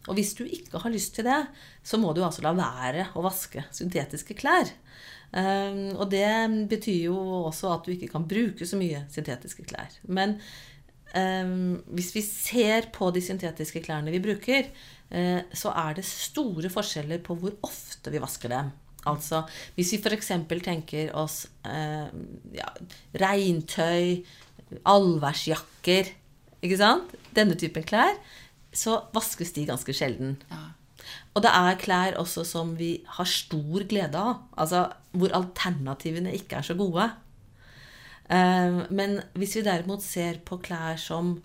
Og 0.08 0.16
hvis 0.16 0.32
du 0.38 0.46
ikke 0.48 0.80
har 0.80 0.94
lyst 0.94 1.18
til 1.18 1.28
det, 1.28 1.42
så 1.84 2.00
må 2.00 2.14
du 2.16 2.24
altså 2.24 2.46
la 2.46 2.56
være 2.56 3.10
å 3.20 3.26
vaske 3.26 3.66
syntetiske 3.76 4.40
klær. 4.40 4.72
Eh, 5.36 5.92
og 5.92 6.08
det 6.16 6.32
betyr 6.72 7.10
jo 7.12 7.20
også 7.52 7.76
at 7.76 7.84
du 7.84 7.98
ikke 7.98 8.14
kan 8.16 8.32
bruke 8.32 8.64
så 8.64 8.80
mye 8.80 9.04
syntetiske 9.12 9.68
klær. 9.68 10.00
Men 10.08 10.40
Um, 11.10 11.80
hvis 11.98 12.12
vi 12.14 12.22
ser 12.22 12.92
på 12.94 13.08
de 13.10 13.22
syntetiske 13.26 13.82
klærne 13.82 14.12
vi 14.14 14.22
bruker, 14.22 14.68
så 15.10 15.72
er 15.74 15.96
det 15.98 16.06
store 16.06 16.70
forskjeller 16.70 17.22
på 17.26 17.34
hvor 17.42 17.56
ofte 17.66 18.12
vi 18.14 18.22
vasker 18.22 18.52
dem. 18.54 18.70
Altså 19.08 19.44
hvis 19.78 19.94
vi 19.96 20.02
f.eks. 20.02 20.32
tenker 20.66 21.14
oss 21.18 21.46
uh, 21.66 22.10
ja, 22.54 22.68
regntøy, 23.22 24.20
allværsjakker 24.86 26.12
Ikke 26.62 26.78
sant? 26.78 27.14
Denne 27.36 27.56
typen 27.56 27.86
klær. 27.88 28.18
Så 28.76 29.00
vaskes 29.16 29.54
de 29.56 29.64
ganske 29.70 29.96
sjelden. 29.96 30.36
Ja. 30.52 30.66
Og 31.38 31.46
det 31.46 31.52
er 31.56 31.80
klær 31.80 32.18
også 32.20 32.44
som 32.46 32.74
vi 32.78 33.00
har 33.16 33.30
stor 33.30 33.86
glede 33.90 34.20
av. 34.20 34.44
Altså 34.60 34.90
hvor 35.16 35.34
alternativene 35.38 36.34
ikke 36.36 36.60
er 36.60 36.68
så 36.68 36.76
gode. 36.78 37.08
Eh, 38.30 38.82
men 38.92 39.22
hvis 39.40 39.56
vi 39.58 39.66
derimot 39.66 40.04
ser 40.06 40.42
på 40.46 40.60
klær 40.62 41.00
som 41.02 41.38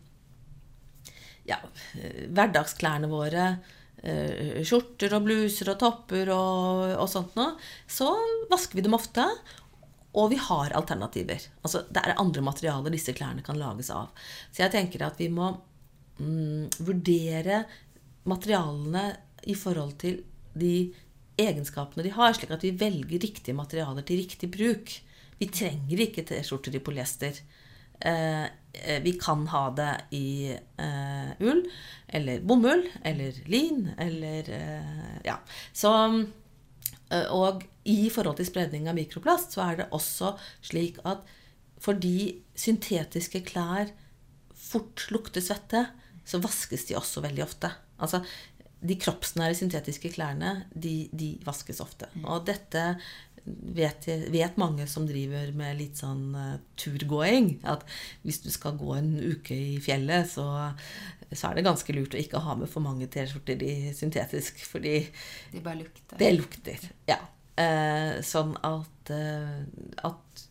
ja, 1.49 1.59
hverdagsklærne 1.95 3.11
våre, 3.11 3.49
eh, 4.03 4.62
skjorter 4.64 5.16
og 5.16 5.26
bluser 5.26 5.72
og 5.72 5.80
topper 5.82 6.32
og, 6.34 6.95
og 6.97 7.11
sånt 7.11 7.36
noe, 7.38 7.55
så 7.90 8.11
vasker 8.53 8.80
vi 8.80 8.86
dem 8.86 8.97
ofte. 8.97 9.26
Og 10.14 10.28
vi 10.30 10.36
har 10.38 10.70
alternativer. 10.78 11.42
Altså, 11.66 11.82
det 11.90 11.99
er 11.99 12.20
andre 12.22 12.42
materialer 12.47 12.92
disse 12.95 13.12
klærne 13.18 13.42
kan 13.42 13.59
lages 13.59 13.90
av. 13.90 14.12
Så 14.55 14.62
jeg 14.62 14.70
tenker 14.70 15.03
at 15.03 15.18
vi 15.18 15.26
må 15.26 15.49
mm, 16.20 16.70
vurdere 16.86 17.64
materialene 18.30 19.09
i 19.51 19.57
forhold 19.59 19.97
til 20.05 20.20
de 20.55 20.92
egenskapene 21.34 22.05
de 22.07 22.12
har, 22.14 22.30
slik 22.36 22.53
at 22.55 22.62
vi 22.62 22.70
velger 22.78 23.24
riktige 23.26 23.59
materialer 23.59 24.07
til 24.07 24.22
riktig 24.22 24.53
bruk. 24.55 24.95
Vi 25.40 25.51
trenger 25.51 26.05
ikke 26.07 26.22
T-skjorter 26.28 26.78
i 26.78 26.84
polyester. 26.84 27.40
Eh, 27.99 28.45
eh, 28.45 28.47
vi 29.05 29.12
kan 29.20 29.47
ha 29.53 29.64
det 29.77 29.93
i 30.16 30.53
eh, 30.53 31.31
ull 31.41 31.62
eller 32.09 32.43
bomull 32.47 32.85
eller 33.03 33.39
lin 33.51 33.91
eller 33.99 34.51
eh, 34.51 35.20
Ja. 35.25 35.39
Så 35.72 35.93
eh, 37.11 37.27
Og 37.33 37.64
i 37.85 38.09
forhold 38.11 38.39
til 38.41 38.49
spredning 38.49 38.89
av 38.89 38.97
mikroplast, 38.97 39.53
så 39.55 39.64
er 39.68 39.83
det 39.83 39.91
også 39.93 40.35
slik 40.64 41.01
at 41.05 41.25
fordi 41.85 42.41
syntetiske 42.57 43.43
klær 43.45 43.91
fort 44.57 45.05
lukter 45.12 45.45
svette, 45.45 45.83
så 46.25 46.41
vaskes 46.41 46.87
de 46.89 46.97
også 46.97 47.20
veldig 47.20 47.43
ofte. 47.45 47.68
Altså, 48.01 48.22
de 48.85 48.97
kroppsnære 49.01 49.57
syntetiske 49.59 50.11
klærne, 50.14 50.55
de, 50.72 51.11
de 51.12 51.35
vaskes 51.45 51.83
ofte. 51.85 52.09
Og 52.25 52.47
dette 52.49 52.95
vet, 53.45 54.09
vet, 54.32 54.57
mange 54.57 54.86
som 54.90 55.07
driver 55.09 55.51
med 55.57 55.78
litt 55.78 56.01
sånn 56.01 56.32
uh, 56.36 56.57
turgåing. 56.80 57.51
At 57.68 57.84
hvis 58.24 58.40
du 58.45 58.51
skal 58.53 58.78
gå 58.80 58.95
en 58.97 59.12
uke 59.20 59.57
i 59.57 59.76
fjellet, 59.84 60.30
så, 60.30 60.47
så 61.30 61.51
er 61.51 61.59
det 61.59 61.66
ganske 61.68 61.97
lurt 61.97 62.16
å 62.16 62.22
ikke 62.22 62.42
ha 62.45 62.57
med 62.61 62.70
for 62.72 62.84
mange 62.84 63.09
T-skjorter 63.12 63.62
i 63.64 63.74
syntetisk, 63.97 64.64
fordi 64.68 64.97
Det 65.53 65.64
bare 65.64 65.82
lukter. 65.82 66.18
Det 66.20 66.32
lukter, 66.36 66.88
ja. 67.11 67.20
Uh, 67.55 68.18
sånn 68.26 68.57
at, 68.66 69.12
uh, 69.14 69.61
at 70.09 70.47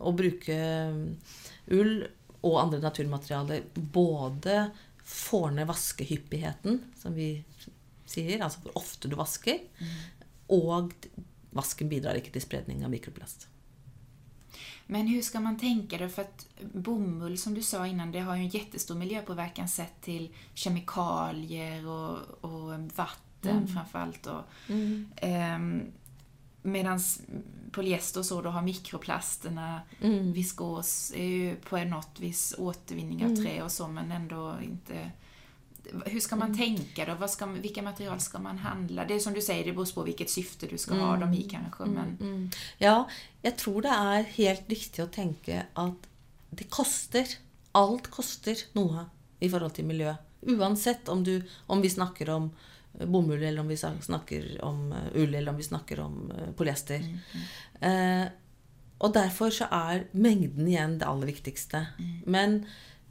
å 0.00 0.14
bruke 0.16 0.54
ull 1.76 1.96
og 2.38 2.54
andre 2.62 2.78
naturmaterialer 2.80 3.66
både 3.74 4.68
får 5.08 5.50
ned 5.56 5.68
vaskehyppigheten, 5.68 6.78
som 6.96 7.16
vi 7.16 7.32
sier, 8.08 8.38
altså 8.44 8.62
hvor 8.64 8.78
ofte 8.80 9.10
du 9.10 9.16
vasker, 9.18 9.60
mm. 9.80 9.96
og 10.56 10.94
vasken 11.58 11.90
bidrar 11.90 12.18
ikke 12.18 12.32
til 12.34 12.44
spredning 12.44 12.84
av 12.86 12.94
mikroplast. 12.94 13.48
Men 14.88 15.04
hvordan 15.04 15.22
skal 15.22 15.44
man 15.44 15.58
tenke 15.60 15.98
det? 16.00 16.08
For 16.08 16.24
at 16.24 16.46
bomull, 16.72 17.36
som 17.38 17.54
du 17.54 17.60
sa 17.62 17.82
innan, 17.86 18.12
det 18.12 18.24
har 18.24 18.38
jo 18.38 18.46
en 18.46 18.54
jättestor 18.54 18.96
miljøpåvirkning 18.96 19.68
sett 19.68 20.00
til 20.06 20.30
kemikalier 20.56 21.84
og, 21.84 22.38
og 22.48 22.88
vatten 22.96 23.64
mm. 23.64 23.68
framförallt. 23.68 24.26
Och, 24.26 24.44
mm. 24.68 25.06
um, 25.22 25.92
Medan 26.62 27.00
polyester 27.72 28.22
så 28.22 28.40
da 28.42 28.50
har 28.50 28.62
mikroplastene, 28.62 29.80
mm. 30.00 30.32
viskos 30.32 31.12
er 31.16 31.28
jo 31.28 31.54
på 31.68 31.78
något 31.84 32.20
vis 32.20 32.54
återvinning 32.58 33.24
av 33.24 33.36
tre 33.36 33.60
og 33.60 33.66
och 33.66 33.72
så 33.72 33.88
men 33.88 34.12
enda 34.12 34.62
inte... 34.62 35.10
Hur 36.06 36.20
ska 36.20 36.36
man 36.36 36.52
mm. 36.52 36.58
tänka 36.58 37.04
då? 37.04 37.14
Vad 37.14 37.30
ska, 37.30 37.46
vilka 37.46 37.82
material 37.82 38.20
ska 38.20 38.38
man 38.38 38.58
handla? 38.58 39.04
Det 39.04 39.14
är 39.14 39.18
som 39.18 39.34
du 39.34 39.40
säger, 39.40 39.64
det 39.64 39.72
beror 39.72 39.94
på 39.94 40.02
vilket 40.02 40.30
syfte 40.30 40.66
du 40.66 40.78
ska 40.78 40.94
ha 40.94 41.16
dem 41.16 41.34
i 41.34 41.42
mm. 41.42 41.50
kanske. 41.50 41.82
Mm. 41.82 42.16
Men... 42.18 42.50
Ja, 42.78 43.08
jeg 43.42 43.56
tror 43.56 43.82
det 43.82 43.92
er 43.92 44.22
helt 44.36 44.70
riktig 44.70 45.04
å 45.04 45.10
tenke 45.12 45.66
at 45.74 46.08
det 46.50 46.68
koster. 46.70 47.28
Alt 47.72 48.08
koster 48.10 48.56
noe 48.74 49.06
i 49.40 49.50
forhold 49.50 49.76
til 49.76 49.86
miljø. 49.86 50.14
Uansett 50.48 51.08
om, 51.08 51.24
du, 51.24 51.42
om 51.66 51.82
vi 51.82 51.90
snakker 51.90 52.30
om 52.30 52.50
bomull, 52.92 53.42
eller 53.42 53.60
om 53.60 53.68
vi 53.68 53.76
snakker 53.76 54.64
om 54.64 54.92
eh, 54.92 55.08
ull, 55.14 55.34
eller 55.34 55.52
om 55.52 55.56
vi 55.56 55.62
snakker 55.62 56.00
om 56.00 56.30
eh, 56.30 56.52
polyester. 56.56 56.96
Mm, 56.98 57.18
mm. 57.32 57.42
Eh, 57.80 58.28
og 58.98 59.14
derfor 59.14 59.52
så 59.54 59.68
er 59.70 60.08
mengden 60.10 60.66
igjen 60.66 60.98
det 60.98 61.06
aller 61.06 61.30
viktigste. 61.30 61.84
Mm. 61.98 62.14
Men, 62.26 62.56
eh, 62.64 62.68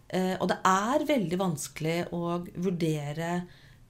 og 0.07 0.45
det 0.47 0.55
er 0.63 1.03
veldig 1.09 1.37
vanskelig 1.41 1.97
å 2.15 2.37
vurdere 2.55 3.31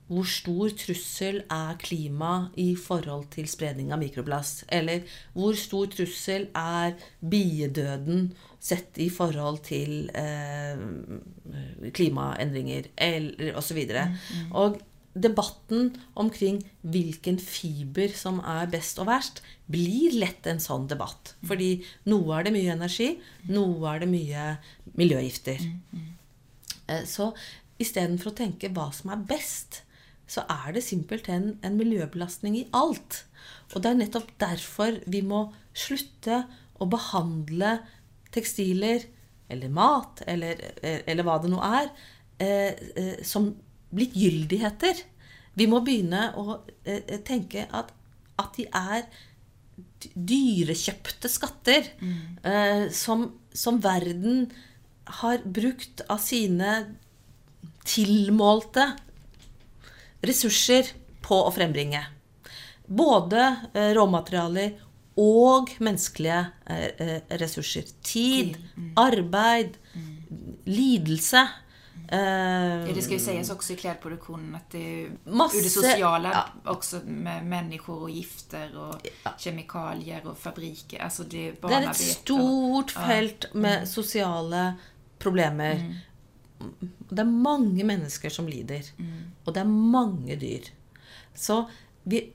hvor 0.08 0.28
stor 0.30 0.72
trussel 0.80 1.42
er 1.52 1.80
klima 1.82 2.50
i 2.60 2.70
forhold 2.80 3.28
til 3.34 3.48
spredning 3.52 3.92
av 3.92 4.00
mikroplast? 4.00 4.64
Eller 4.72 5.04
hvor 5.36 5.58
stor 5.60 5.90
trussel 5.92 6.48
er 6.56 6.96
biedøden 7.20 8.30
sett 8.60 8.98
i 9.04 9.10
forhold 9.12 9.60
til 9.68 10.08
eh, 10.16 10.80
klimaendringer, 11.92 12.92
eller 12.96 13.58
osv.? 13.60 13.82
Og, 13.84 13.92
så 13.92 14.06
mm, 14.08 14.16
mm. 14.48 14.54
og 14.64 14.80
debatten 15.18 15.92
omkring 16.16 16.62
hvilken 16.88 17.40
fiber 17.42 18.12
som 18.16 18.40
er 18.46 18.70
best 18.72 19.00
og 19.02 19.10
verst, 19.10 19.42
blir 19.68 20.16
lett 20.22 20.48
en 20.48 20.62
sånn 20.64 20.88
debatt. 20.88 21.34
Fordi 21.48 21.82
noe 22.08 22.38
er 22.38 22.48
det 22.48 22.56
mye 22.56 22.76
energi, 22.78 23.10
noe 23.52 23.92
er 23.92 24.06
det 24.06 24.12
mye 24.12 24.48
miljøgifter. 25.00 25.62
Eh, 26.88 27.04
så 27.06 27.32
istedenfor 27.82 28.32
å 28.32 28.38
tenke 28.38 28.72
hva 28.74 28.90
som 28.96 29.14
er 29.14 29.26
best, 29.30 29.84
så 30.28 30.44
er 30.52 30.74
det 30.76 30.84
simpelthen 30.84 31.54
en 31.64 31.78
miljøbelastning 31.80 32.58
i 32.60 32.66
alt. 32.76 33.24
Og 33.74 33.84
det 33.84 33.92
er 33.92 34.02
nettopp 34.02 34.34
derfor 34.42 34.98
vi 35.08 35.22
må 35.24 35.48
slutte 35.78 36.42
å 36.82 36.88
behandle 36.90 37.78
tekstiler 38.36 39.06
eller 39.48 39.72
mat 39.72 40.20
eller, 40.28 40.60
eller 40.84 41.24
hva 41.24 41.38
det 41.40 41.52
nå 41.54 41.62
er, 41.64 41.88
eh, 42.44 42.74
blitt 42.76 43.28
som 43.28 43.54
likegyldigheter. 43.96 45.00
Vi 45.58 45.68
må 45.70 45.82
begynne 45.86 46.30
å 46.38 46.60
eh, 46.84 47.02
eh, 47.02 47.22
tenke 47.26 47.66
at, 47.74 47.94
at, 48.38 48.58
de 48.58 48.68
er 48.68 49.08
dyrekjøpte 50.14 51.30
skatter 51.32 51.88
mm. 51.98 52.18
eh, 52.46 52.84
som, 52.94 53.28
som, 53.54 53.80
verden 53.82 54.48
har 55.22 55.44
brukt 55.44 56.02
av 56.12 56.22
sine 56.22 56.74
tilmålte 57.88 58.92
ressurser 60.26 60.92
på 61.24 61.40
å 61.48 61.54
frembringe. 61.54 62.04
Både 62.88 63.44
eh, 63.74 63.92
råmaterialer 63.96 64.78
og 65.18 65.72
menneskelige 65.84 66.42
eh, 66.70 66.90
eh, 67.04 67.38
ressurser. 67.42 67.88
Tid, 68.06 68.58
mm. 68.76 68.92
arbeid, 69.02 69.80
mm. 69.94 70.12
lidelse. 70.72 71.48
Ja, 72.08 72.88
det 72.88 73.02
skal 73.04 73.18
jo 73.18 73.20
sies 73.20 73.50
også 73.52 73.74
i 73.74 73.80
klesproduksjonen 73.82 74.54
at 74.56 74.70
det 74.72 75.32
masse, 75.36 75.60
det 75.60 75.74
sosiale 75.74 76.30
ja. 76.32 76.46
også 76.72 77.02
med 77.04 77.44
mennesker 77.52 78.06
og 78.06 78.14
gifter 78.14 78.78
og 78.80 79.04
ja. 79.04 79.34
kjemikalier 79.36 80.30
og 80.32 80.38
fabriker. 80.40 81.02
altså 81.04 81.26
det, 81.28 81.58
det 81.60 81.74
er 81.76 81.90
et 81.90 82.00
stort 82.00 82.94
felt 82.96 83.50
med 83.52 83.82
mm. 83.84 83.90
sosiale 83.92 84.62
problemer. 85.28 85.84
Mm. 85.84 86.88
Det 87.12 87.22
er 87.22 87.30
mange 87.30 87.86
mennesker 87.88 88.34
som 88.34 88.48
lider. 88.50 88.88
Mm. 88.98 89.28
Og 89.46 89.54
det 89.54 89.62
er 89.62 89.76
mange 89.98 90.40
dyr. 90.42 90.72
Så 91.38 91.66
vi 92.04 92.30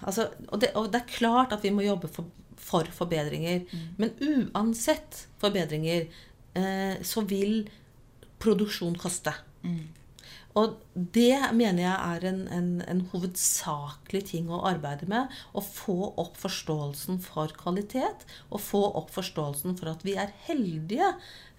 Altså, 0.00 0.30
og 0.48 0.62
det, 0.62 0.70
og 0.80 0.86
det, 0.88 1.02
er 1.02 1.12
klart 1.12 1.50
at 1.52 1.60
vi 1.60 1.68
må 1.68 1.82
jobbe 1.84 2.08
for, 2.08 2.30
for 2.56 2.88
forbedringer. 2.88 3.66
Mm. 3.68 3.82
Men 4.00 4.14
uansett 4.24 5.26
forbedringer 5.42 6.06
eh, 6.56 6.94
så 7.04 7.20
vil 7.28 7.68
produksjon 8.40 8.96
koste. 8.96 9.34
Mm. 9.60 9.82
Og 10.58 10.76
det 10.94 11.36
mener 11.54 11.82
jeg 11.84 11.94
er 11.94 12.26
en, 12.30 12.40
en, 12.54 12.68
en, 12.90 13.02
hovedsakelig 13.12 14.24
ting 14.32 14.50
å 14.50 14.62
arbeide 14.66 15.08
med. 15.10 15.32
Å 15.52 15.62
få 15.62 16.12
opp 16.20 16.38
forståelsen 16.40 17.20
for 17.22 17.52
kvalitet. 17.60 18.26
Og 18.50 18.62
få 18.64 18.82
opp 18.98 19.12
forståelsen 19.14 19.78
for 19.78 19.92
at 19.92 20.04
vi 20.06 20.16
er 20.18 20.34
heldige 20.48 21.12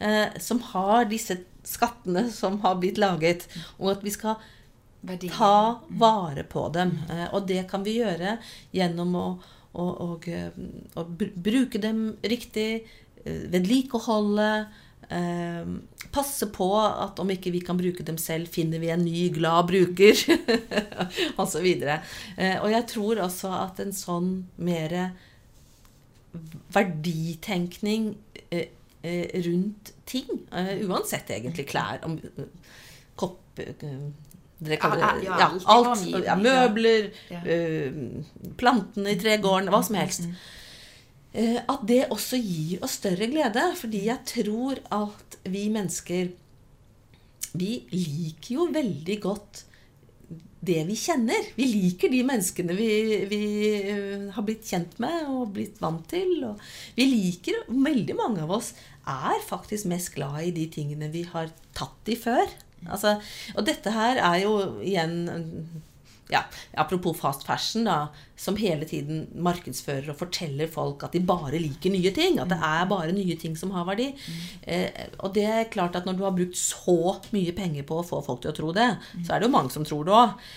eh, 0.03 0.35
som 0.41 0.61
har 0.73 1.07
disse 1.11 1.39
skattene 1.67 2.27
som 2.33 2.59
har 2.65 2.79
blitt 2.81 2.99
laget. 3.01 3.47
Og 3.77 3.93
at 3.95 4.05
vi 4.05 4.15
skal 4.15 4.39
ta 5.31 5.79
vare 5.87 6.43
på 6.43 6.67
dem. 6.75 6.97
Eh, 7.09 7.27
og 7.33 7.47
det 7.47 7.63
kan 7.71 7.85
vi 7.85 7.99
gjøre 8.01 8.37
gjennom 8.75 9.15
å, 9.15 9.27
å, 9.73 9.87
å, 9.87 10.09
å 10.99 11.07
bruke 11.15 11.81
dem 11.81 12.03
riktig, 12.23 12.85
eh, 13.23 13.43
vedlikeholde 13.53 14.51
eh, 14.59 14.85
passe 16.13 16.45
på 16.53 16.67
at 16.77 17.17
om 17.21 17.31
ikke 17.33 17.49
vi 17.49 17.63
kan 17.65 17.77
bruke 17.79 18.03
dem 18.05 18.19
selv, 18.21 18.45
finner 18.53 18.77
vi 18.77 18.91
en 18.93 19.01
ny, 19.01 19.23
glad 19.33 19.71
bruker. 19.71 20.13
Osv. 21.41 21.63
videre 21.65 21.95
og 22.61 22.67
jeg 22.69 22.85
tror 22.91 23.23
også 23.25 23.49
at 23.57 23.81
en 23.81 23.95
sånn 23.95 24.29
mer 24.61 24.93
verditenkning 26.73 28.17
eh, 28.51 28.67
eh, 29.01 29.41
rundt 29.45 29.93
ting, 30.05 30.29
eh, 30.51 30.77
uansett 30.85 31.29
egentlig 31.33 31.67
klær 31.69 32.03
om 32.05 32.19
eh, 32.19 32.45
kopp 33.19 33.59
dere 33.59 34.77
kaller, 34.79 35.21
ja, 35.23 35.35
ja, 35.39 35.49
alt. 35.71 36.01
Ja, 36.25 36.35
møbler, 36.35 37.09
plantene 38.59 39.13
i 39.13 39.19
tregården, 39.19 39.71
hva 39.71 39.79
som 39.87 39.95
helst. 39.95 40.27
Eh, 41.33 41.59
at 41.61 41.81
det 41.85 42.07
også 42.09 42.39
gir 42.41 42.83
oss 42.85 42.97
større 42.99 43.29
glede. 43.31 43.65
Fordi 43.77 44.05
jeg 44.07 44.25
tror 44.33 44.83
at 44.91 45.39
vi 45.49 45.69
mennesker 45.73 46.35
Vi 47.49 47.71
liker 47.89 48.51
jo 48.53 48.67
veldig 48.69 49.15
godt 49.23 49.63
det 50.59 50.83
vi 50.85 50.95
kjenner. 50.99 51.47
Vi 51.55 51.65
liker 51.65 52.11
de 52.11 52.19
menneskene 52.27 52.75
vi, 52.77 52.89
vi 53.31 53.41
eh, 53.79 54.27
har 54.35 54.45
blitt 54.45 54.67
kjent 54.67 54.97
med 55.01 55.29
og 55.31 55.53
blitt 55.55 55.79
vant 55.81 56.05
til. 56.11 56.43
Og 56.51 56.61
vi 56.97 57.07
liker 57.09 57.63
Veldig 57.69 58.17
mange 58.19 58.43
av 58.45 58.53
oss 58.59 58.73
er 59.09 59.39
faktisk 59.47 59.89
mest 59.89 60.13
glad 60.13 60.43
i 60.45 60.53
de 60.53 60.67
tingene 60.69 61.09
vi 61.13 61.23
har 61.25 61.49
tatt 61.77 62.11
i 62.11 62.17
før. 62.19 62.45
Altså, 62.87 63.17
og 63.55 63.65
dette 63.67 63.91
her 63.91 64.19
er 64.21 64.43
jo 64.43 64.53
igjen 64.85 65.15
ja, 66.29 66.43
apropos 66.77 67.17
fast 67.17 67.43
fashion, 67.47 67.87
da, 67.89 68.09
som 68.37 68.57
hele 68.59 68.85
tiden 68.87 69.23
markedsfører 69.41 70.11
og 70.13 70.19
forteller 70.19 70.69
folk 70.69 71.03
at 71.07 71.15
de 71.17 71.21
bare 71.25 71.57
liker 71.61 71.93
nye 71.93 72.11
ting. 72.15 72.37
At 72.41 72.51
det 72.53 72.59
er 72.61 72.89
bare 72.89 73.15
nye 73.15 73.37
ting 73.39 73.55
som 73.57 73.73
har 73.73 73.87
verdi. 73.89 74.11
Eh, 74.61 75.07
og 75.25 75.33
det 75.37 75.45
er 75.49 75.71
klart 75.73 75.97
at 75.97 76.05
når 76.05 76.19
du 76.19 76.25
har 76.27 76.35
brukt 76.37 76.59
så 76.59 77.17
mye 77.33 77.55
penger 77.57 77.87
på 77.89 77.97
å 77.99 78.05
få 78.05 78.21
folk 78.25 78.43
til 78.43 78.53
å 78.53 78.57
tro 78.59 78.73
det, 78.77 78.91
så 79.23 79.33
er 79.33 79.41
det 79.41 79.49
jo 79.49 79.55
mange 79.57 79.73
som 79.73 79.87
tror 79.87 80.05
det 80.05 80.19
òg. 80.19 80.51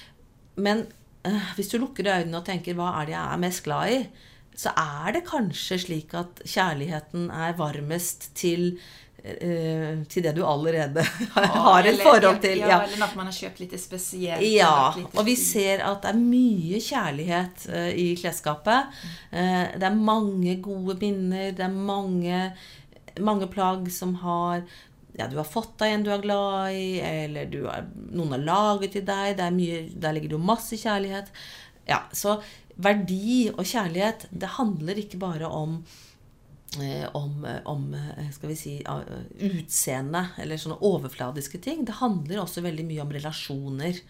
Men 0.60 0.84
eh, 1.24 1.48
hvis 1.56 1.72
du 1.72 1.78
lukker 1.80 2.10
øynene 2.12 2.42
og 2.42 2.46
tenker 2.46 2.76
'hva 2.76 2.92
er 3.00 3.08
det 3.08 3.16
jeg 3.16 3.32
er 3.32 3.44
mest 3.46 3.64
glad 3.64 3.96
i', 3.96 4.06
så 4.52 4.72
er 4.76 5.14
det 5.16 5.24
kanskje 5.24 5.78
slik 5.80 6.12
at 6.12 6.42
kjærligheten 6.44 7.30
er 7.32 7.56
varmest 7.56 8.34
til 8.36 8.74
til 9.22 10.24
det 10.24 10.32
du 10.34 10.42
allerede 10.42 11.02
har 11.34 11.86
et 11.86 12.00
forhold 12.02 12.40
til. 12.42 12.58
Ja, 12.58 12.80
eller 12.82 13.06
at 13.06 13.14
man 13.14 13.28
har 13.30 13.36
kjøpt 13.36 13.60
litt 13.62 13.74
spesielt. 13.78 14.42
Ja, 14.50 14.90
og 15.14 15.22
vi 15.28 15.36
ser 15.38 15.84
at 15.86 16.02
det 16.02 16.10
er 16.10 16.18
mye 16.18 16.80
kjærlighet 16.82 17.66
uh, 17.70 17.90
i 17.94 18.12
klesskapet. 18.18 18.90
Uh, 19.30 19.68
det 19.78 19.86
er 19.86 19.98
mange 19.98 20.56
gode 20.64 20.98
minner. 20.98 21.52
Det 21.54 21.68
er 21.68 21.76
mange, 21.92 22.48
mange 23.22 23.50
plagg 23.52 23.86
som 23.94 24.16
har 24.24 24.64
ja, 25.12 25.26
du 25.28 25.36
har 25.36 25.46
fått 25.46 25.76
deg 25.82 25.92
en 25.92 26.06
du 26.06 26.10
er 26.10 26.22
glad 26.22 26.72
i, 26.74 26.86
eller 27.04 27.52
har, 27.68 27.90
noen 28.16 28.32
har 28.38 28.46
laget 28.46 28.96
til 28.96 29.04
deg. 29.06 29.42
Mye, 29.54 29.84
der 29.92 30.16
ligger 30.16 30.32
det 30.32 30.40
jo 30.40 30.46
masse 30.50 30.78
kjærlighet. 30.80 31.30
Ja, 31.86 32.06
Så 32.16 32.40
verdi 32.82 33.52
og 33.52 33.66
kjærlighet, 33.68 34.30
det 34.32 34.56
handler 34.56 34.98
ikke 34.98 35.20
bare 35.20 35.46
om 35.46 35.82
Eh, 35.84 36.11
om, 37.12 37.44
eh, 37.44 37.60
om, 37.64 37.94
eh, 37.94 38.30
skal 38.30 38.48
vi 38.48 38.56
si, 38.56 38.74
utseende 39.38 40.28
eller 40.40 40.56
sånne 40.56 40.80
overfladiske 40.80 41.60
ting. 41.60 41.84
Det 41.84 41.98
handler 42.00 42.42
også 42.42 42.62
veldig 42.64 42.86
mye 42.88 43.02
om 43.02 43.12
relasjoner. 43.12 44.00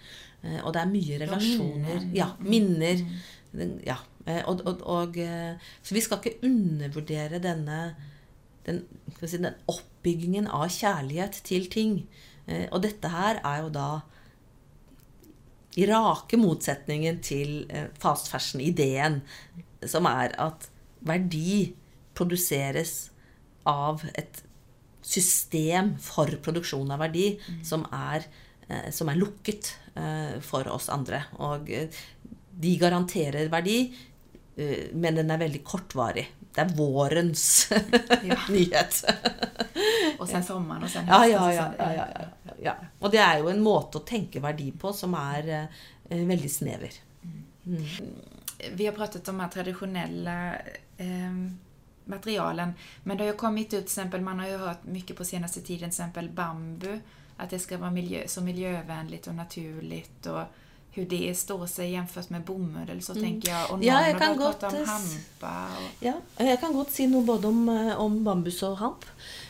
Og 0.64 0.72
det 0.74 0.80
er 0.80 0.90
mye 0.90 1.18
relasjoner. 1.22 2.08
Ja, 2.14 2.32
minner. 2.42 2.98
Ja. 3.86 4.00
Og, 4.46 4.62
og, 4.66 4.80
og, 4.82 5.14
så 5.14 5.94
vi 5.94 6.00
skal 6.02 6.18
ikke 6.18 6.42
undervurdere 6.48 7.38
denne 7.38 7.94
den, 8.66 8.80
si, 9.20 9.38
den, 9.38 9.54
oppbyggingen 9.70 10.48
av 10.50 10.66
kjærlighet 10.66 11.38
til 11.46 11.68
ting. 11.70 12.08
Og 12.72 12.82
dette 12.82 13.12
her 13.12 13.38
er 13.38 13.62
jo 13.62 13.70
da 13.70 13.86
i 15.78 15.86
rake 15.86 16.36
motsetningen 16.42 17.22
til 17.22 17.62
fast 18.02 18.26
fashion-ideen, 18.34 19.20
som 19.86 20.10
er 20.10 20.34
at 20.42 20.66
verdi 21.06 21.70
produseres 22.14 23.10
av 23.68 24.02
et 24.14 24.42
system 25.02 25.96
for 26.00 26.30
produksjon 26.42 26.90
av 26.94 27.02
verdi 27.02 27.32
mm. 27.34 27.62
som, 27.66 27.84
er, 27.92 28.26
eh, 28.68 28.90
som, 28.94 29.10
er, 29.10 29.18
lukket 29.18 29.74
eh, 29.98 30.38
for 30.44 30.68
oss 30.70 30.88
andre. 30.92 31.24
Og 31.42 31.70
eh, 31.74 32.02
de 32.62 32.76
garanterer 32.78 33.50
verdi, 33.52 33.80
eh, 34.56 34.92
men 34.94 35.18
den 35.18 35.32
er 35.34 35.42
veldig 35.42 35.62
kortvarig. 35.66 36.28
Det 36.52 36.62
er 36.62 36.74
vårens 36.76 37.46
nyhet. 38.54 39.02
og 40.20 40.28
sen 40.28 40.44
sommeren, 40.46 40.84
og 40.86 40.92
sen 40.92 41.08
ja, 41.08 41.24
ja, 41.26 41.46
ja, 41.56 42.28
ja, 42.62 42.76
Og 43.00 43.10
det 43.12 43.22
er 43.24 43.40
jo 43.40 43.50
en 43.50 43.64
måte 43.64 43.98
å 43.98 44.06
tenke 44.06 44.42
verdi 44.42 44.70
på 44.78 44.92
som 44.94 45.16
er 45.18 45.50
eh, 45.56 46.22
veldig 46.22 46.52
snever. 46.52 47.00
Mm. 47.64 47.82
Vi 48.78 48.86
har 48.86 48.94
pratet 48.94 49.26
om 49.30 49.38
de 49.42 49.50
tradisjonelle 49.50 50.36
eh, 51.02 51.42
materialen. 52.04 52.72
Men 53.02 53.16
det 53.16 53.24
har 53.24 53.32
ju 53.32 53.36
kommit 53.36 53.66
ut, 53.66 53.70
till 53.70 53.78
exempel, 53.78 54.20
man 54.20 54.38
har 54.38 54.48
ju 54.48 54.56
hört 54.56 54.84
mycket 54.84 55.16
på 55.16 55.24
senaste 55.24 55.60
tiden, 55.60 55.78
till 55.78 55.88
exempel 55.88 56.28
bambu, 56.28 56.98
att 57.36 57.50
det 57.50 57.58
ska 57.58 57.78
vara 57.78 57.90
miljö, 57.90 58.28
så 58.28 58.40
miljövänligt 58.40 59.26
och 59.26 59.34
naturligt 59.34 60.26
och 60.26 60.42
hur 60.94 61.06
det 61.06 61.34
står 61.38 61.66
sig 61.66 61.90
jämfört 61.90 62.30
med 62.30 62.44
bomull 62.44 63.02
så 63.02 63.12
mm. 63.12 63.24
tänker 63.24 63.52
jag. 63.52 63.70
Og 63.70 63.84
ja, 63.84 64.06
jeg 64.06 64.18
kan 64.18 64.36
godt, 64.36 64.62
om 64.62 64.74
hampa. 64.86 65.66
Og... 65.76 66.04
Ja, 66.04 66.14
jeg 66.38 66.60
kan 66.60 66.72
godt 66.72 66.92
si 66.92 67.06
noe 67.06 67.24
både 67.24 67.48
om, 67.48 67.68
eh, 67.68 68.00
om 68.00 68.18
bambus 68.24 68.62
og 68.62 68.76
hamp. 68.78 69.06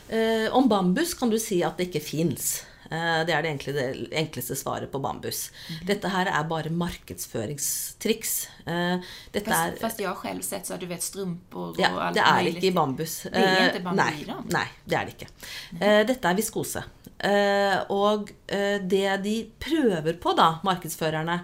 Eh, 0.07 0.47
om 0.55 0.69
bambus 0.69 1.13
kan 1.13 1.29
du 1.29 1.39
si 1.39 1.61
at 1.63 1.77
det 1.77 1.89
ikke 1.91 2.05
fins. 2.05 2.61
Eh, 2.89 3.19
det 3.27 3.35
er 3.35 3.45
det, 3.45 3.51
enkle, 3.53 3.73
det, 3.75 3.85
enkleste 4.23 4.57
svaret 4.59 4.91
på 4.91 5.01
bambus. 5.03 5.45
Mm. 5.69 5.83
Dette 5.91 6.11
her 6.13 6.31
er 6.31 6.47
bare 6.49 6.71
markedsføringstriks. 6.73 8.33
Eh, 8.65 9.13
dette 9.35 9.51
fast, 9.51 9.75
er, 9.75 9.79
fast 9.83 10.03
jeg 10.03 10.17
selv 10.23 10.47
sett 10.47 10.67
så 10.67 10.75
har 10.75 10.83
du 10.83 10.89
vet 10.91 11.05
strømper 11.05 11.63
og 11.63 11.81
ja, 11.81 11.93
alt 12.09 12.17
Det 12.17 12.25
er 12.25 12.51
ikke 12.51 12.67
i 12.69 12.75
bambus. 12.75 13.19
Det 13.27 13.45
er 13.45 13.69
ikke 13.69 13.85
bambus 13.87 14.03
nei. 14.03 14.41
Nei, 14.57 14.67
det 14.85 14.99
er 14.99 15.09
det 15.09 15.17
ikke. 15.17 15.31
Mm. 15.77 15.87
Dette 16.11 16.33
er 16.33 16.39
viskose. 16.39 16.85
Eh, 17.23 17.75
og 17.95 18.31
eh, 18.51 18.81
det 18.83 19.07
de 19.23 19.35
prøver 19.63 20.17
på, 20.19 20.33
da, 20.35 20.49
markedsførerne, 20.67 21.37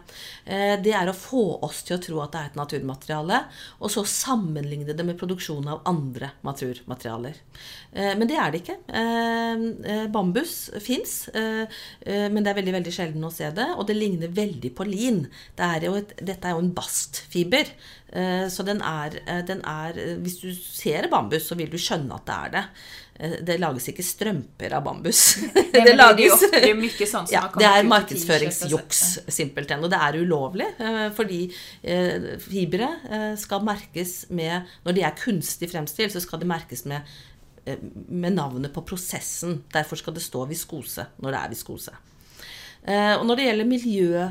eh, 0.44 0.74
det 0.84 0.92
er 0.96 1.08
å 1.08 1.16
få 1.16 1.44
oss 1.64 1.86
til 1.88 1.96
å 1.96 2.02
tro 2.04 2.20
at 2.24 2.34
det 2.34 2.42
er 2.42 2.50
et 2.50 2.60
naturmateriale, 2.60 3.40
og 3.80 3.94
så 3.94 4.04
sammenligne 4.04 4.92
det 4.92 5.06
med 5.08 5.20
produksjon 5.20 5.70
av 5.72 5.86
andre 5.90 6.34
naturmaterialer. 6.44 7.40
Men 7.90 8.28
det 8.30 8.36
er 8.38 8.52
det 8.54 8.60
ikke. 8.62 8.76
Bambus 10.14 10.54
fins, 10.84 11.14
men 11.34 12.38
det 12.38 12.52
er 12.52 12.58
veldig 12.60 12.76
veldig 12.76 12.94
sjelden 12.94 13.26
å 13.26 13.32
se 13.34 13.50
det. 13.56 13.66
Og 13.80 13.88
det 13.90 13.96
ligner 13.98 14.30
veldig 14.30 14.70
på 14.78 14.86
lin. 14.86 15.24
Det 15.58 15.66
er 15.66 15.88
et, 15.90 16.14
dette 16.22 16.46
er 16.46 16.54
jo 16.54 16.62
en 16.62 16.70
bastfiber. 16.78 17.72
Så 18.54 18.66
den 18.68 18.84
er, 18.86 19.18
den 19.46 19.64
er 19.66 19.98
Hvis 20.22 20.38
du 20.44 20.52
ser 20.54 21.10
bambus, 21.10 21.50
så 21.50 21.58
vil 21.58 21.74
du 21.74 21.80
skjønne 21.82 22.22
at 22.22 22.30
det 22.30 22.38
er 22.38 22.54
det. 22.60 22.66
Eh, 23.20 23.40
det 23.44 23.58
lages 23.60 23.90
ikke 23.92 24.04
strømper 24.06 24.74
av 24.78 24.86
bambus. 24.86 25.22
det, 25.74 25.82
det, 25.84 25.96
lages, 25.98 26.46
det, 26.54 26.62
er 26.70 26.78
mye 26.80 27.08
sånn 27.08 27.28
som 27.28 27.34
ja, 27.36 27.44
Det 27.52 27.68
er 27.68 27.88
markedsføringsjuks, 27.90 29.02
simpelthen. 29.28 29.84
Og 29.84 29.92
det 29.92 30.00
er 30.06 30.20
ulovlig, 30.22 30.70
eh, 30.80 31.08
fordi 31.16 31.42
eh, 31.84 32.30
fibre 32.44 32.92
skal 33.40 33.66
merkes 33.66 34.30
med 34.36 34.70
Når 34.86 34.96
de 34.96 35.04
er 35.06 35.18
kunstig 35.20 35.70
fremstilt, 35.72 36.14
så 36.16 36.22
skal 36.24 36.42
det 36.42 36.48
merkes 36.50 36.86
med, 36.90 37.08
med 38.08 38.38
navnet 38.38 38.74
på 38.74 38.86
prosessen. 38.88 39.60
Derfor 39.74 40.00
skal 40.00 40.16
det 40.16 40.24
stå 40.24 40.46
viskose 40.50 41.10
når 41.20 41.36
det 41.36 41.40
er 41.40 41.52
viskose. 41.54 41.96
Og 42.90 43.26
når 43.28 43.38
det 43.38 43.46
gjelder 43.46 43.68
miljø 43.68 44.28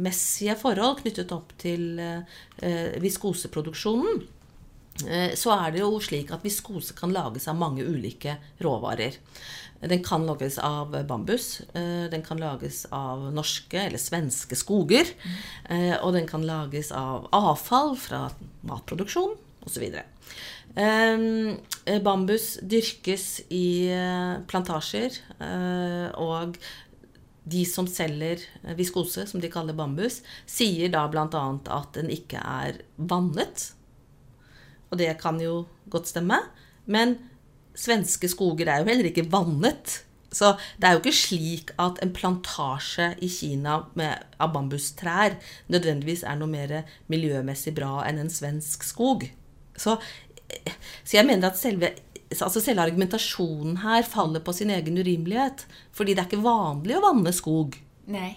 messige 0.00 0.56
forhold 0.58 1.02
knyttet 1.02 1.32
opp 1.36 1.52
til 1.60 2.00
viskoseproduksjonen, 3.04 4.22
så 5.38 5.54
er 5.54 5.72
det 5.74 5.82
jo 5.82 5.96
slik 6.02 6.32
at 6.34 6.44
viskose 6.44 6.94
kan 6.98 7.12
lages 7.14 7.48
av 7.50 7.58
mange 7.58 7.84
ulike 7.86 8.36
råvarer. 8.62 9.16
Den 9.80 10.02
kan 10.04 10.26
lages 10.26 10.58
av 10.58 10.92
bambus, 11.06 11.60
eh, 11.72 12.10
den 12.10 12.22
kan 12.22 12.38
lages 12.38 12.86
av 12.92 13.32
norske 13.32 13.78
eller 13.80 13.98
svenske 13.98 14.56
skoger. 14.56 15.08
Eh, 15.68 15.96
og 16.04 16.12
den 16.12 16.28
kan 16.28 16.44
lages 16.44 16.92
av 16.92 17.28
avfall 17.32 17.96
fra 17.96 18.26
matproduksjon 18.60 19.38
osv. 19.64 19.88
Bambus 22.04 22.58
dyrkes 22.62 23.40
i 23.50 23.90
plantasjer, 24.46 25.16
og 26.14 26.60
de 27.50 27.64
som 27.66 27.88
selger 27.90 28.44
viskose, 28.78 29.26
som 29.26 29.42
de 29.42 29.50
kaller 29.50 29.74
bambus, 29.74 30.20
sier 30.46 30.92
da 30.92 31.08
bl.a. 31.10 31.26
at 31.80 31.92
den 31.96 32.12
ikke 32.14 32.38
er 32.38 32.78
vannet 32.96 33.72
og 34.90 35.00
det 35.00 35.10
kan 35.22 35.40
jo 35.42 35.64
godt 35.90 36.10
stemme. 36.10 36.38
Men 36.90 37.16
svenske 37.78 38.30
skoger 38.30 38.68
er 38.68 38.82
jo 38.82 38.90
heller 38.90 39.10
ikke 39.10 39.28
vannet. 39.30 40.00
Så 40.30 40.52
det 40.78 40.86
er 40.86 40.94
jo 40.94 41.02
ikke 41.02 41.16
slik 41.16 41.72
at 41.82 41.98
en 42.02 42.12
plantasje 42.14 43.08
i 43.22 43.28
Kina 43.30 43.80
med, 43.98 44.26
av 44.38 44.52
bambustrær 44.54 45.34
nødvendigvis 45.72 46.22
er 46.22 46.38
noe 46.38 46.50
mer 46.50 46.76
miljømessig 47.10 47.74
bra 47.74 48.04
enn 48.06 48.20
en 48.22 48.30
svensk 48.30 48.86
skog. 48.86 49.26
Så, 49.74 49.96
så 51.02 51.18
jeg 51.18 51.26
mener 51.26 51.50
at 51.50 51.58
selve, 51.58 51.92
altså 52.36 52.62
selve, 52.62 52.84
argumentasjonen 52.84 53.80
her 53.82 54.06
faller 54.06 54.44
på 54.44 54.54
sin 54.54 54.70
egen 54.74 55.02
urimelighet. 55.02 55.66
Fordi 55.96 56.14
det 56.14 56.24
er 56.24 56.30
ikke 56.30 56.46
vanlig 56.46 56.98
å 56.98 57.04
vanne 57.08 57.34
skog. 57.34 57.78
Nei. 58.10 58.32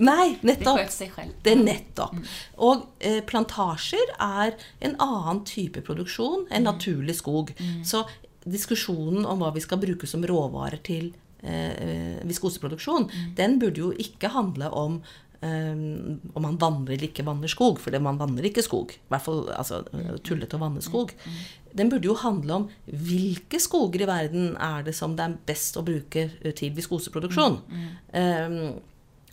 Nei, 0.00 0.34
nettopp. 0.46 0.78
Det 0.80 0.92
seg 0.94 1.14
selv. 1.14 1.34
Det 1.44 1.54
er 1.54 1.62
nettopp. 1.62 2.14
Mm. 2.18 2.28
Og 2.68 2.86
eh, 3.04 3.20
plantasjer 3.26 4.14
er 4.18 4.54
en 4.84 4.96
annen 5.02 5.42
type 5.48 5.84
produksjon 5.86 6.46
enn 6.50 6.64
mm. 6.64 6.68
naturlig 6.70 7.18
skog. 7.20 7.52
Mm. 7.58 7.82
Så 7.86 8.04
diskusjonen 8.44 9.24
om 9.28 9.40
hva 9.40 9.52
vi 9.54 9.62
skal 9.64 9.80
bruke 9.82 10.08
som 10.08 10.24
råvarer 10.26 10.82
til 10.84 11.12
eh, 11.42 12.20
viskoseproduksjon, 12.28 13.08
mm. 13.08 13.28
den 13.38 13.60
burde 13.62 13.86
jo 13.86 13.92
ikke 14.06 14.32
handle 14.36 14.72
om 14.72 15.02
Um, 15.44 16.22
om 16.32 16.40
man 16.40 16.54
vanner 16.56 16.94
eller 16.94 17.10
ikke 17.10 17.24
vanner 17.26 17.50
skog, 17.52 17.76
for 17.82 17.92
man 18.00 18.16
vanner 18.16 18.46
ikke 18.48 18.62
skog. 18.64 18.94
I 18.96 19.10
hvert 19.12 19.24
fall 19.26 19.42
altså, 19.52 19.82
mm. 19.92 20.22
tullete 20.24 20.56
å 20.56 20.62
vanne 20.62 20.80
skog. 20.80 21.12
Den 21.76 21.90
burde 21.92 22.08
jo 22.08 22.14
handle 22.16 22.56
om 22.56 22.64
hvilke 22.86 23.60
skoger 23.60 24.06
i 24.06 24.08
verden 24.08 24.54
er 24.56 24.86
det 24.86 24.94
som 24.96 25.18
det 25.18 25.26
er 25.26 25.36
best 25.50 25.76
å 25.76 25.84
bruke 25.84 26.30
til 26.56 26.72
viskoseproduksjon. 26.78 27.58
Um, 28.14 28.56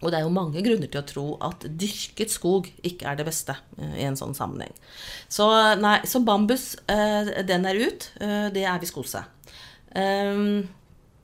og 0.02 0.10
det 0.10 0.20
er 0.20 0.26
jo 0.26 0.34
mange 0.34 0.64
grunner 0.66 0.90
til 0.90 1.02
å 1.02 1.08
tro 1.08 1.26
at 1.46 1.66
dyrket 1.78 2.34
skog 2.34 2.68
ikke 2.88 3.08
er 3.10 3.20
det 3.20 3.28
beste 3.28 3.56
uh, 3.78 3.96
i 3.96 4.06
en 4.08 4.18
sånn 4.18 4.34
sammenheng. 4.38 4.74
Så, 5.30 5.48
nei, 5.82 6.00
så 6.10 6.24
bambus, 6.26 6.74
uh, 6.90 7.32
den 7.48 7.68
er 7.70 7.82
ut. 7.82 8.10
Uh, 8.18 8.50
det 8.54 8.66
er 8.66 8.82
viskose. 8.82 9.24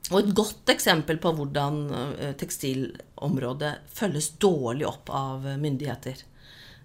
Og 0.08 0.18
et 0.22 0.32
godt 0.36 0.70
eksempel 0.72 1.18
på 1.20 1.30
hvordan 1.36 1.78
eh, 1.92 2.32
tekstilområdet 2.36 3.70
følges 3.92 4.30
dårlig 4.40 4.86
opp 4.88 5.12
av 5.12 5.44
myndigheter. 5.60 6.20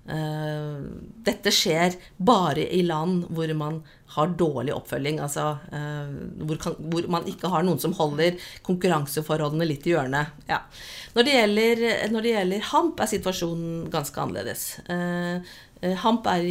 Eh, 0.04 0.80
dette 1.24 1.52
skjer 1.56 1.94
bare 2.20 2.66
i 2.76 2.82
land 2.84 3.30
hvor 3.32 3.54
man 3.56 3.80
har 4.16 4.34
dårlig 4.40 4.74
oppfølging. 4.76 5.22
Altså 5.24 5.46
eh, 5.74 6.12
hvor, 6.44 6.60
kan, 6.62 6.76
hvor 6.92 7.08
man 7.12 7.30
ikke 7.30 7.52
har 7.54 7.66
noen 7.66 7.82
som 7.82 7.96
holder 7.98 8.40
konkurranseforholdene 8.68 9.68
litt 9.70 9.88
i 9.88 9.96
hjørnet. 9.96 10.44
Ja. 10.50 10.62
Når, 11.16 11.28
det 11.28 11.38
gjelder, 11.38 11.86
når 12.14 12.28
det 12.28 12.36
gjelder 12.36 12.70
hamp, 12.74 13.00
er 13.00 13.14
situasjonen 13.14 13.88
ganske 13.94 14.24
annerledes. 14.24 14.68
Hamp 16.04 16.28
er 16.32 16.46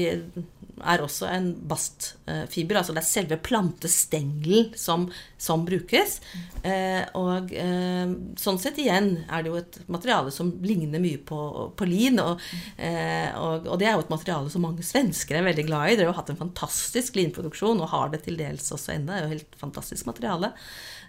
er 0.83 1.03
også 1.05 1.29
en 1.31 1.49
bastfiber. 1.69 2.79
Altså 2.81 2.95
det 2.95 3.03
er 3.03 3.09
selve 3.09 3.39
plantestengelen 3.45 4.73
som, 4.79 5.07
som 5.41 5.65
brukes. 5.67 6.19
Eh, 6.63 7.03
og 7.19 7.53
eh, 7.57 8.15
sånn 8.41 8.61
sett 8.63 8.81
igjen 8.83 9.15
er 9.29 9.43
det 9.43 9.53
jo 9.53 9.59
et 9.61 9.81
materiale 9.93 10.33
som 10.35 10.53
ligner 10.65 11.03
mye 11.03 11.21
på, 11.27 11.41
på 11.79 11.89
lin. 11.89 12.21
Og, 12.23 12.43
eh, 12.77 13.31
og, 13.39 13.69
og, 13.69 13.77
det 13.81 13.91
er 13.91 13.97
jo 13.97 14.07
et 14.07 14.15
materiale 14.15 14.53
som 14.53 14.67
mange 14.67 14.87
svensker 14.87 15.39
er 15.39 15.49
veldig 15.51 15.67
glad 15.69 15.93
i. 15.93 15.99
Dere 15.99 16.11
har 16.11 16.15
jo 16.15 16.21
hatt 16.21 16.35
en 16.35 16.43
fantastisk 16.45 17.19
linproduksjon 17.21 17.83
og 17.83 17.93
har 17.95 18.13
det 18.15 18.25
til 18.27 18.41
dels 18.41 18.71
også 18.75 18.97
ennå. 18.97 19.13
Det 19.13 19.21
er 19.21 19.29
jo 19.29 19.37
helt 19.37 19.61
fantastisk 19.63 20.11
materiale. 20.11 20.53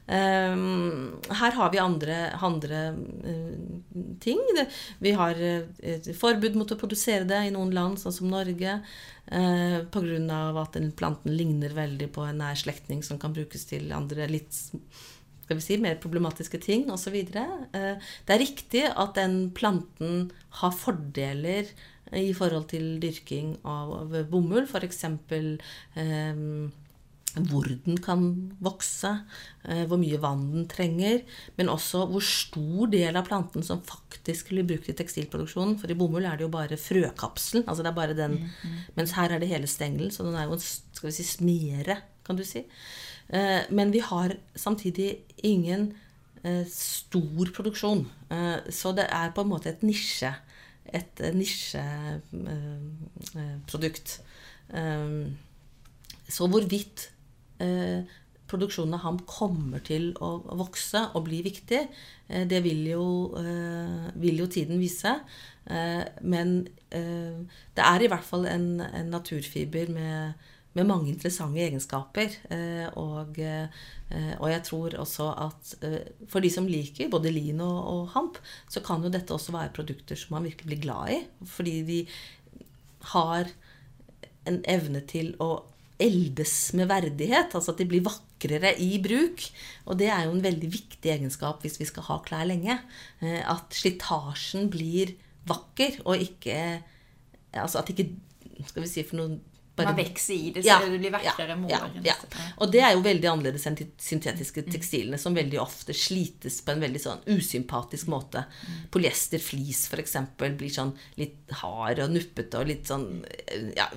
Um, 0.04 1.22
her 1.32 1.56
har 1.56 1.70
vi 1.72 1.80
andre, 1.80 2.18
andre 2.43 2.82
uh, 3.24 4.12
ting. 4.24 4.41
Vi 4.99 5.14
har 5.16 5.39
et 5.39 6.10
forbud 6.20 6.58
mot 6.60 6.72
å 6.76 6.80
produsere 6.80 7.28
det 7.30 7.39
i 7.47 7.54
noen 7.56 7.72
land, 7.76 8.01
sånn 8.01 8.16
som 8.16 8.32
Norge. 8.32 8.82
Eh, 9.26 9.80
Pga. 9.88 10.62
at 10.62 10.76
planten 10.97 11.32
ligner 11.32 11.72
veldig 11.74 12.10
på 12.12 12.26
en 12.28 12.41
nær 12.43 12.56
slektning 12.60 13.04
som 13.04 13.18
kan 13.20 13.34
brukes 13.34 13.64
til 13.70 13.91
andre 13.95 14.28
litt 14.28 14.51
skal 15.43 15.58
vi 15.58 15.64
si, 15.64 15.78
mer 15.80 15.95
problematiske 15.99 16.60
ting 16.64 16.89
osv. 16.91 17.16
Eh, 17.16 17.95
det 18.28 18.36
er 18.36 18.41
riktig 18.41 18.84
at 18.89 19.16
den 19.16 19.51
planten 19.56 20.32
har 20.60 20.72
fordeler 20.76 21.72
i 22.14 22.32
forhold 22.36 22.70
til 22.72 22.99
dyrking 23.01 23.58
av 23.64 24.14
bomull. 24.30 24.68
F.eks. 24.68 25.04
Eh, 25.04 26.43
hvor 27.34 27.65
den 27.65 27.97
kan 27.97 28.53
vokse, 28.61 29.09
eh, 29.65 29.89
hvor 29.89 29.97
mye 29.97 30.19
vann 30.21 30.51
den 30.51 30.67
trenger, 30.69 31.23
men 31.57 31.71
også 31.71 32.05
hvor 32.11 32.21
stor 32.21 32.91
del 32.91 33.15
av 33.17 33.25
planten 33.25 33.63
som 33.65 33.81
faktisk 33.88 34.49
blir 34.53 34.67
brukt 34.69 34.89
i 34.89 34.93
tekstilproduksjonen. 34.97 35.79
For 35.81 35.89
i 35.89 35.97
bomull 35.97 36.25
er 36.29 36.38
det 36.38 36.43
jo 36.45 36.51
bare 36.53 36.77
frøkapselen, 36.77 37.65
altså 37.65 37.81
det 37.81 37.89
er 37.89 37.97
bare 37.97 38.13
den, 38.17 38.34
mm, 38.38 38.49
mm. 38.61 38.77
mens 38.99 39.11
her 39.17 39.29
er 39.34 39.39
det 39.41 39.49
hele 39.49 39.67
stengelen, 39.67 40.11
så 40.13 40.23
den 40.27 40.38
er 40.38 40.45
jo 40.45 40.53
en 40.57 40.67
skal 40.67 41.09
vi 41.09 41.17
si, 41.17 41.23
smere, 41.25 41.95
kan 42.25 42.36
du 42.38 42.43
si. 42.45 42.61
Eh, 43.34 43.61
men 43.73 43.91
vi 43.93 43.99
har 44.05 44.29
samtidig 44.53 45.17
ingen 45.43 45.93
eh, 46.43 46.67
stor 46.69 47.45
produksjon, 47.55 48.09
så 48.73 48.91
det 48.97 49.07
er 49.13 49.31
på 49.34 49.41
en 49.41 49.51
måte 49.51 49.69
et 49.69 49.84
nisje, 49.86 50.36
et 50.89 51.19
nisjeprodukt. 51.34 54.21
Så 56.34 56.47
hvorvidt 56.49 57.12
Eh, 57.62 58.04
produksjonen 58.49 58.97
av 58.97 59.06
ham 59.06 59.20
kommer 59.30 59.82
til 59.86 60.12
å 60.22 60.36
vokse 60.60 61.08
og 61.16 61.26
bli 61.28 61.41
viktig. 61.45 61.82
Eh, 62.28 62.45
det 62.49 62.62
vil 62.66 62.84
jo, 62.91 63.06
eh, 63.39 64.10
vil 64.20 64.43
jo 64.43 64.47
tiden 64.47 64.80
vise. 64.80 65.20
Men 66.22 66.68
det 66.91 67.84
er 67.88 68.04
i 68.04 68.08
hvert 68.12 68.26
fall 68.28 68.43
en, 68.51 68.82
en 68.84 69.10
naturfiber 69.10 69.88
med, 69.95 70.34
med, 70.74 70.86
mange 70.86 71.08
interessante 71.08 71.62
egenskaper. 71.64 72.36
Og, 72.99 73.39
og, 73.39 74.49
jeg 74.51 74.64
tror 74.68 74.97
også 74.99 75.30
at 75.39 75.72
for 76.28 76.43
de 76.43 76.51
som 76.51 76.68
liker 76.68 77.08
både 77.08 77.32
lin 77.32 77.64
og, 77.64 77.80
og 77.93 78.12
hamp, 78.12 78.41
så 78.68 78.84
kan 78.84 79.08
jo 79.08 79.14
dette 79.14 79.32
også 79.32 79.56
være 79.56 79.72
produkter 79.72 80.20
som 80.20 80.36
man 80.36 80.43
virkelig 80.43 80.68
blir 80.68 80.84
glad 80.84 81.16
i. 81.16 81.22
Fordi 81.47 81.78
de 81.88 82.01
har 83.16 83.47
en 84.43 84.60
evne 84.68 84.99
til 85.08 85.32
å 85.39 85.64
eldes 86.04 86.56
med 86.78 86.89
verdighet. 86.91 87.56
Altså 87.56 87.74
at 87.74 87.82
de 87.82 87.88
blir 87.89 88.04
vakrere 88.06 88.74
i 88.82 88.97
bruk. 89.04 89.45
Og 89.88 89.99
det 89.99 90.10
er 90.12 90.28
jo 90.28 90.36
en 90.36 90.43
veldig 90.43 90.72
viktig 90.74 91.14
egenskap 91.16 91.64
hvis 91.64 91.80
vi 91.82 91.88
skal 91.89 92.08
ha 92.10 92.20
klær 92.26 92.47
lenge. 92.49 92.78
Eh, 93.24 93.41
at 93.41 93.76
slitasjen 93.76 94.70
blir 94.74 95.16
vakker, 95.49 96.01
og 96.08 96.22
ikke 96.24 96.58
Altså 97.54 97.84
at 97.84 97.89
ikke 97.91 98.08
Skal 98.66 98.82
vi 98.82 98.88
si 98.89 99.04
for 99.06 99.20
noen 99.20 99.36
bare, 99.76 99.89
Man 99.89 100.05
vokser 100.05 100.34
i 100.34 100.51
det, 100.53 100.61
så 100.61 100.67
ja, 100.69 100.76
det 100.86 100.99
blir 101.01 101.11
vakrere 101.13 101.55
ja, 101.69 101.80
ja, 101.97 102.13
ja, 102.13 102.15
Og 102.61 102.69
det 102.69 102.82
er 102.86 102.91
jo 102.93 102.99
veldig 103.01 103.30
annerledes 103.32 103.63
enn 103.65 103.78
de 103.80 103.88
syntetiske 103.97 104.61
mm. 104.61 104.67
tekstilene, 104.76 105.17
som 105.17 105.34
veldig 105.34 105.57
ofte 105.61 105.95
slites 105.97 106.59
på 106.61 106.76
en 106.76 106.84
veldig 106.84 107.01
sånn 107.01 107.24
usympatisk 107.34 108.11
måte. 108.13 108.43
Mm. 108.67 108.84
Polyester, 108.93 109.41
flis 109.41 109.88
f.eks. 109.89 110.13
blir 110.38 110.69
sånn 110.74 110.93
litt 111.17 111.55
hard 111.63 112.03
og 112.05 112.13
nuppete 112.13 112.61
og 112.61 112.69
litt 112.69 112.91
sånn 112.91 113.07
ja, 113.74 113.89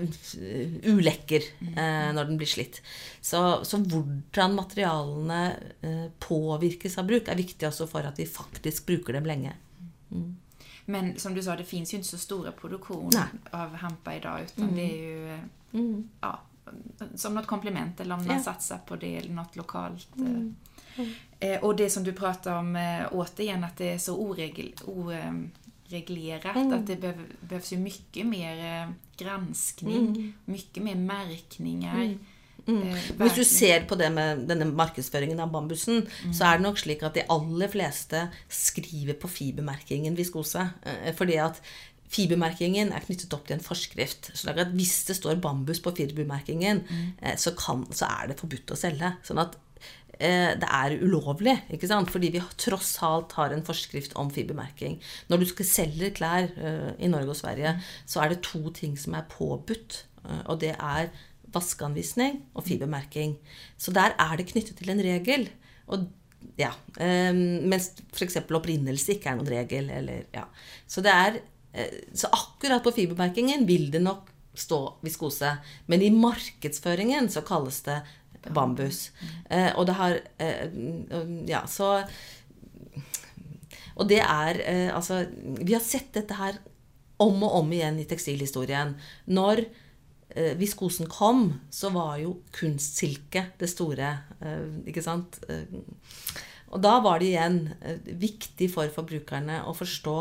ulekker 0.88 1.44
mm. 1.60 1.74
eh, 1.74 2.08
når 2.16 2.32
den 2.32 2.40
blir 2.40 2.52
slitt. 2.54 2.80
Så, 3.20 3.42
så 3.68 3.82
hvordan 3.84 4.56
materialene 4.56 5.42
eh, 5.84 6.08
påvirkes 6.24 6.96
av 7.02 7.12
bruk, 7.12 7.28
er 7.28 7.36
viktig 7.36 7.68
også 7.68 7.88
for 7.90 8.08
at 8.08 8.16
vi 8.16 8.24
faktisk 8.30 8.88
bruker 8.88 9.20
dem 9.20 9.28
lenge. 9.28 9.52
Mm. 10.08 10.32
Men 10.86 11.18
som 11.18 11.34
du 11.34 11.42
sa, 11.42 11.56
det 11.56 11.64
finns 11.64 11.94
ju 11.94 11.96
inte 11.96 12.08
så 12.08 12.18
stora 12.18 12.52
produktioner 12.52 13.26
av 13.50 13.74
hampa 13.74 14.14
idag 14.14 14.40
utan 14.42 14.64
mm. 14.64 14.76
det 14.76 14.82
är 14.82 14.96
ju 14.96 15.34
eh, 15.34 15.40
mm. 15.72 16.08
ja, 16.20 16.40
som 17.14 17.34
något 17.34 17.46
komplement 17.46 18.00
eller 18.00 18.14
om 18.14 18.26
man 18.26 18.36
ja. 18.36 18.42
satsar 18.42 18.78
på 18.86 18.96
det 18.96 19.16
eller 19.16 19.34
något 19.34 19.56
lokalt. 19.56 20.08
Eh. 20.16 20.22
Mm. 20.24 20.54
Eh, 21.40 21.60
och 21.60 21.76
det 21.76 21.90
som 21.90 22.04
du 22.04 22.12
pratar 22.12 22.58
om 22.58 22.76
eh, 22.76 23.06
återigen 23.12 23.64
att 23.64 23.76
det 23.76 23.92
är 23.92 23.98
så 23.98 24.16
oregel, 24.16 24.74
oreglerat 24.84 26.56
mm. 26.56 26.72
att 26.72 26.86
det 26.86 26.96
behöv, 26.96 27.26
behövs 27.40 27.72
ju 27.72 27.78
mycket 27.78 28.26
mer 28.26 28.82
eh, 28.82 28.90
granskning, 29.16 30.06
mm. 30.06 30.32
mycket 30.44 30.82
mer 30.82 30.94
märkningar. 30.94 32.18
Mm. 32.66 32.82
Eh, 32.90 33.10
Hvis 33.20 33.36
du 33.38 33.44
ser 33.46 33.84
på 33.86 33.98
det 33.98 34.08
med 34.14 34.46
denne 34.50 34.68
markedsføringen 34.74 35.40
av 35.42 35.52
bambusen, 35.54 36.04
mm. 36.06 36.32
så 36.34 36.48
er 36.48 36.58
det 36.58 36.66
nok 36.66 36.80
slik 36.82 37.04
at 37.06 37.18
de 37.18 37.26
aller 37.32 37.70
fleste 37.72 38.26
skriver 38.52 39.18
på 39.20 39.30
fibermerkingen 39.30 40.16
viskose. 40.18 40.68
Eh, 40.86 41.12
fordi 41.16 41.38
at 41.42 41.60
fibermerkingen 42.10 42.92
er 42.94 43.04
knyttet 43.04 43.34
opp 43.34 43.46
til 43.46 43.58
en 43.58 43.64
forskrift. 43.64 44.32
Så 44.34 44.50
at 44.54 44.74
hvis 44.74 44.98
det 45.08 45.18
står 45.18 45.38
bambus 45.42 45.82
på 45.82 45.94
fibermerkingen, 45.94 46.82
mm. 46.86 47.06
Eh, 47.22 47.38
så, 47.38 47.54
kan, 47.58 47.86
så, 47.92 48.10
er 48.10 48.32
det 48.32 48.40
forbudt 48.42 48.74
å 48.74 48.80
selge. 48.80 49.14
Sånn 49.26 49.42
at 49.42 49.58
det 50.16 50.64
er 50.64 50.94
ulovlig, 51.04 51.52
ikke 51.76 51.90
sant? 51.90 52.08
fordi 52.08 52.30
vi 52.32 52.40
tross 52.56 52.94
alt 53.04 53.34
har 53.36 53.52
en 53.52 53.60
forskrift 53.66 54.14
om 54.16 54.30
fibermerking. 54.32 54.94
Når 55.28 55.42
du 55.42 55.44
skal 55.50 55.68
selge 55.68 56.08
klær 56.16 56.48
i 56.96 57.10
Norge 57.12 57.34
og 57.34 57.36
Sverige, 57.36 57.74
mm. 57.76 57.82
så 58.08 58.22
er 58.22 58.32
det 58.32 58.38
to 58.46 58.62
ting 58.72 58.94
som 58.96 59.18
er 59.18 59.26
påbudt. 59.28 59.98
Og 60.48 60.62
det 60.62 60.72
er 60.72 61.10
vaskeanvisning 61.56 62.40
og 62.56 62.66
fibermerking. 62.68 63.36
Så 63.80 63.94
der 63.94 64.14
er 64.20 64.36
det 64.38 64.48
knyttet 64.52 64.78
til 64.78 64.92
en 64.92 65.02
regel. 65.02 65.48
Og 65.90 66.06
ja, 66.60 66.70
um, 67.00 67.42
mens 67.70 67.90
f.eks. 68.12 68.38
opprinnelse 68.44 69.16
ikke 69.16 69.32
er 69.32 69.40
noen 69.40 69.50
regel. 69.50 69.90
Eller, 69.92 70.28
ja. 70.34 70.46
så, 70.90 71.04
er, 71.10 71.40
uh, 71.76 71.98
så 72.16 72.30
akkurat 72.34 72.84
på 72.84 72.94
fibermerkingen 72.96 73.66
vil 73.68 73.90
det 73.94 74.04
nok 74.04 74.30
stå 74.56 74.80
viskose. 75.04 75.56
Men 75.90 76.04
i 76.04 76.12
markedsføringen 76.14 77.28
så 77.32 77.44
kalles 77.46 77.82
det 77.88 78.00
bambus. 78.54 79.10
Uh, 79.50 79.72
og 79.74 79.84
det 79.88 79.98
har 80.00 80.22
uh, 80.22 80.80
Ja, 81.48 81.66
så 81.66 81.98
Og 83.96 84.08
det 84.10 84.18
er 84.20 84.58
Altså, 84.92 85.24
vi 85.40 85.72
har 85.72 85.80
sett 85.80 86.12
dette 86.12 86.36
her 86.36 86.58
om 87.22 87.42
og 87.46 87.60
om 87.62 87.72
igjen 87.72 88.00
i 88.00 88.06
tekstilhistorien. 88.08 88.94
Når 89.32 89.62
eh, 89.64 89.84
viskosen 90.58 91.08
kom, 91.10 91.48
så 91.72 91.90
var 91.94 92.18
jo 92.20 92.38
kunstsilke 92.56 93.48
det 93.60 93.70
store. 93.72 94.12
Eh, 94.40 94.82
ikke 94.90 95.04
sant? 95.04 95.40
Eh, 95.48 95.70
og 96.74 96.82
da 96.82 96.98
var 97.04 97.22
det 97.22 97.30
igjen 97.30 97.60
eh, 97.80 98.10
viktig 98.20 98.68
for 98.72 98.90
forbrukerne 98.92 99.62
å 99.66 99.74
forstå 99.76 100.18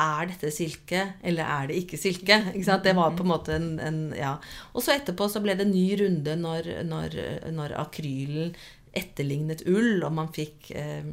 er 0.00 0.28
dette 0.30 0.52
silke, 0.54 1.00
eller 1.26 1.44
er 1.44 1.68
det 1.68 1.80
ikke 1.82 1.98
silke? 2.00 2.38
Ikke 2.56 2.78
det 2.84 2.94
var 2.96 3.16
på 3.16 3.24
en 3.26 3.32
måte 3.32 3.56
en, 3.56 3.72
en, 3.82 3.98
ja. 4.16 4.36
Og 4.72 4.84
så 4.84 4.94
etterpå 4.94 5.26
så 5.28 5.42
ble 5.44 5.56
det 5.58 5.66
en 5.66 5.74
ny 5.74 5.88
runde 6.00 6.36
når, 6.40 6.70
når, 6.88 7.18
når 7.52 7.74
akrylen 7.82 8.54
etterlignet 8.96 9.66
ull, 9.70 10.00
og 10.06 10.14
man 10.16 10.30
fikk 10.34 10.70
eh, 10.78 11.10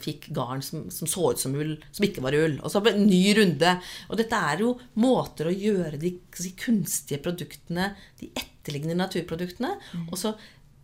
fikk 0.00 0.30
garn 0.36 0.62
som, 0.64 0.86
som, 0.94 1.10
så 1.10 1.32
ut 1.32 1.42
som 1.42 1.54
ull, 1.58 1.74
som 1.92 2.06
ikke 2.06 2.24
var 2.24 2.36
ull. 2.38 2.56
Og 2.62 2.72
så 2.72 2.82
en 2.88 3.04
ny 3.06 3.22
runde. 3.38 3.76
Og 4.08 4.18
dette 4.20 4.40
er 4.52 4.64
jo 4.64 4.76
måter 5.02 5.50
å 5.50 5.54
gjøre 5.54 6.00
de, 6.00 6.14
de 6.38 6.54
kunstige 6.58 7.20
produktene, 7.24 7.92
de 8.20 8.30
etterliggende 8.32 8.98
naturproduktene. 9.02 9.76
Mm. 9.92 10.08
Og 10.08 10.18
så 10.20 10.34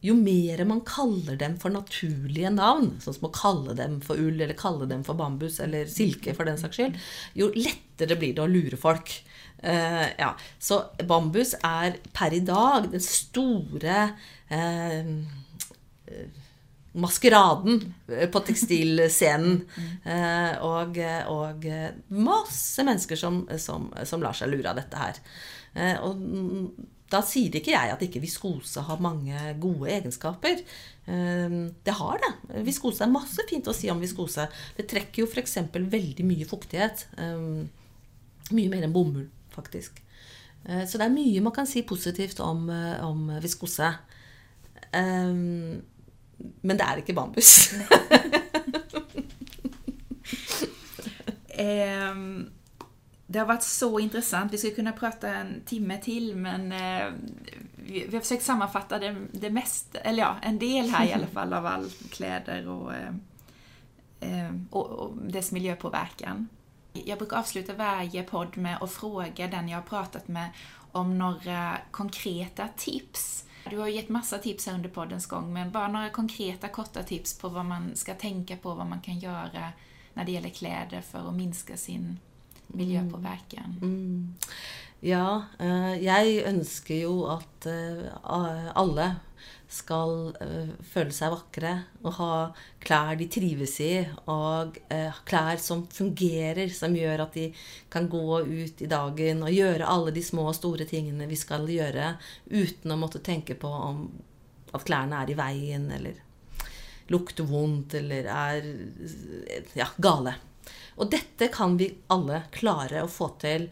jo 0.05 0.15
mer 0.15 0.63
man 0.69 0.81
kaller 0.87 1.39
dem 1.39 1.57
for 1.59 1.75
naturlige 1.75 2.51
navn, 2.55 2.93
sånn 3.03 3.17
som 3.17 3.27
å 3.27 3.35
kalle 3.35 3.75
dem 3.79 3.99
for 4.05 4.21
ull 4.21 4.37
eller 4.37 4.55
kalle 4.59 4.87
dem 4.91 5.03
for 5.07 5.19
bambus 5.19 5.59
eller 5.65 5.91
silke, 5.91 6.37
for 6.39 6.47
den 6.47 6.61
saks 6.61 6.79
skyld, 6.79 7.01
jo 7.39 7.51
lettere 7.57 8.19
blir 8.19 8.37
det 8.37 8.45
å 8.45 8.51
lure 8.51 8.79
folk. 8.79 9.11
Uh, 9.59 10.07
ja. 10.15 10.31
Så 10.63 10.85
bambus 11.03 11.57
er 11.67 11.99
per 12.15 12.37
i 12.37 12.45
dag 12.47 12.87
den 12.93 13.03
store 13.03 13.97
uh, 14.53 15.11
maskeraden 16.93 17.81
på 18.33 18.43
tekstilscenen. 18.47 19.63
Eh, 20.05 20.53
og, 20.65 20.99
og, 21.33 21.67
masse 22.09 22.85
mennesker 22.87 23.19
som, 23.19 23.43
som, 23.61 23.89
som, 24.09 24.23
lar 24.25 24.37
seg 24.37 24.53
lure 24.53 24.71
av 24.71 24.79
dette 24.81 25.01
her. 25.01 25.21
Eh, 25.75 25.99
og 26.05 26.23
da 27.09 27.23
sier 27.25 27.55
ikke 27.57 27.73
jeg 27.73 27.93
at 27.93 28.05
ikke 28.05 28.23
viskose 28.23 28.83
har 28.85 29.05
mange 29.05 29.55
gode 29.61 29.91
egenskaper. 29.95 30.63
Eh, 31.09 31.59
det 31.85 31.97
har 32.01 32.25
det. 32.25 32.33
Viskose 32.67 33.05
er 33.07 33.13
masse 33.13 33.45
fint 33.51 33.69
å 33.69 33.77
si 33.77 33.91
om 33.93 34.03
viskose. 34.03 34.49
Det 34.79 34.89
trekker 34.91 35.25
jo 35.25 35.31
f.eks. 35.31 35.61
veldig 35.77 36.27
mye 36.29 36.49
fuktighet. 36.49 37.07
Mye 37.19 38.73
mer 38.73 38.87
enn 38.87 38.95
bomull, 38.95 39.29
faktisk. 39.53 40.01
Så 40.69 40.99
det 40.99 41.05
er 41.05 41.13
mye 41.15 41.41
man 41.41 41.55
kan 41.55 41.69
si 41.71 41.85
positivt 41.87 42.41
om, 42.45 42.67
om 43.05 43.29
viskose. 43.41 43.93
Men 46.39 46.79
det 46.79 46.87
er 46.87 47.01
ikke 47.03 47.15
bambus. 47.15 47.73
um, 51.59 52.51
det 53.29 53.41
har 53.41 53.49
vært 53.49 53.67
så 53.67 53.91
interessant. 54.03 54.53
Vi 54.53 54.61
skulle 54.61 54.79
kunne 54.79 54.97
prate 54.99 55.33
en 55.41 55.55
time 55.69 55.99
til, 56.05 56.31
men 56.39 56.69
uh, 56.73 57.09
vi, 57.77 58.05
vi, 58.05 58.15
har 58.15 58.23
forsøkt 58.23 58.47
sammenfatte 58.47 59.01
det, 59.03 59.15
det 59.33 59.53
meste, 59.55 60.03
eller 60.05 60.25
ja, 60.25 60.35
en 60.51 60.61
del 60.61 60.93
her 60.95 61.09
i 61.09 61.17
alle 61.17 61.31
fall, 61.33 61.57
av 61.59 61.67
all 61.73 61.89
klær 62.15 62.49
og, 62.69 62.93
uh, 62.93 64.55
og, 64.71 64.85
og 64.87 65.21
dess 65.33 65.53
miljøpåvirkning. 65.57 66.47
Jeg 66.99 67.19
bruker 67.19 67.39
avslutte 67.39 67.77
hver 67.79 68.09
podd 68.27 68.57
med 68.59 68.81
å 68.83 68.89
spørre 68.91 69.51
den 69.53 69.69
jeg 69.71 69.77
har 69.77 69.87
pratet 69.87 70.31
med, 70.33 70.57
om 70.97 71.13
noen 71.15 71.85
konkrete 71.93 72.65
tips 72.81 73.45
du 73.71 73.79
har 73.79 73.89
gett 73.93 74.09
masse 74.09 74.39
tips 74.39 74.67
her 74.67 74.75
under 74.79 74.93
poddens 74.93 75.27
gång, 75.27 75.53
men 75.53 75.73
bare 75.75 75.93
noen 75.93 76.15
konkreta 76.15 76.71
korta 76.73 77.03
tips 77.03 77.37
på 77.41 77.51
hva 77.53 77.65
man 77.67 77.93
skal 77.97 78.19
tenke 78.21 78.57
på, 78.61 78.75
hva 78.75 78.87
man 78.89 79.03
kan 79.05 79.21
gjøre 79.21 79.71
når 80.15 80.25
det 80.27 80.35
gjelder 80.35 80.57
klær 80.57 80.99
for 81.07 81.29
å 81.29 81.35
minske 81.37 81.77
sin 81.79 82.17
miljøpåvirkning. 82.75 83.79
Mm. 83.81 83.95
Mm. 83.95 84.51
Ja, 85.01 85.45
eh, 85.63 85.95
jeg 86.03 86.43
ønsker 86.49 87.05
jo 87.05 87.15
at 87.31 87.69
eh, 87.71 88.09
alle 88.25 89.13
skal 89.69 90.33
uh, 90.41 90.71
føle 90.91 91.13
seg 91.13 91.33
vakre 91.35 91.73
og 92.03 92.15
ha 92.17 92.31
klær 92.81 93.19
de 93.21 93.27
trives 93.31 93.77
i, 93.85 93.93
og 94.33 94.79
uh, 94.93 95.19
klær 95.29 95.61
som 95.63 95.85
fungerer, 95.93 96.73
som 96.73 96.97
gjør 96.97 97.27
at 97.27 97.37
de 97.37 97.51
kan 97.93 98.09
gå 98.09 98.41
ut 98.49 98.81
i 98.83 98.89
dagen 98.89 99.45
og 99.45 99.53
gjøre 99.53 99.89
alle 99.89 100.15
de 100.17 100.25
små 100.25 100.49
og 100.49 100.57
store 100.57 100.89
tingene 100.89 101.29
vi 101.29 101.37
skal 101.39 101.69
gjøre, 101.69 102.15
uten 102.49 102.95
å 102.95 103.01
måtte 103.01 103.23
tenke 103.25 103.59
på 103.61 103.69
om 103.69 104.07
at 104.73 104.85
klærne 104.89 105.23
er 105.23 105.33
i 105.33 105.39
veien 105.39 105.87
eller 105.93 106.25
lukter 107.09 107.47
vondt 107.49 107.95
eller 108.01 108.29
er 108.29 108.67
ja, 109.77 109.89
gale. 109.97 110.35
Og 110.99 111.11
dette 111.13 111.49
kan 111.53 111.77
vi 111.81 111.93
alle 112.13 112.43
klare 112.53 113.05
å 113.05 113.11
få 113.11 113.31
til 113.41 113.69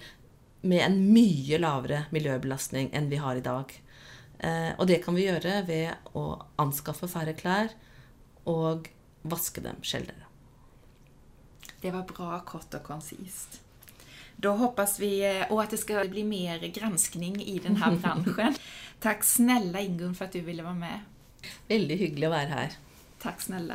med 0.67 0.83
en 0.83 1.01
mye 1.13 1.59
lavere 1.61 2.07
miljøbelastning 2.15 2.91
enn 2.97 3.11
vi 3.11 3.21
har 3.21 3.39
i 3.39 3.45
dag. 3.45 3.73
Eh, 4.39 4.73
og 4.77 4.87
det 4.91 5.01
kan 5.05 5.17
vi 5.17 5.27
gjøre 5.27 5.61
ved 5.69 6.17
å 6.17 6.29
anskaffe 6.61 7.09
færre 7.09 7.37
klær 7.37 7.73
og 8.47 8.89
vaske 9.27 9.63
dem 9.65 9.81
sjeldnere. 9.83 10.27
Det 11.81 11.93
var 11.93 12.07
bra, 12.09 12.41
kort 12.47 12.75
og 12.77 12.85
konsist. 12.87 13.61
Da 14.37 14.53
håper 14.59 14.89
vi 15.01 15.13
og 15.25 15.57
eh, 15.57 15.63
at 15.63 15.73
det 15.73 15.81
skal 15.81 16.09
bli 16.13 16.25
mer 16.29 16.65
granskning 16.75 17.39
i 17.41 17.59
denne 17.65 17.95
bransjen. 18.03 18.59
Takk 19.05 19.25
snälla 19.25 19.81
Ingunn 19.85 20.17
for 20.17 20.29
at 20.29 20.37
du 20.37 20.43
ville 20.45 20.65
være 20.65 20.81
med. 20.81 21.49
Veldig 21.69 21.99
hyggelig 22.01 22.29
å 22.29 22.35
være 22.35 22.61
her. 22.61 22.77
Takk 23.23 23.43
snälla. 23.45 23.75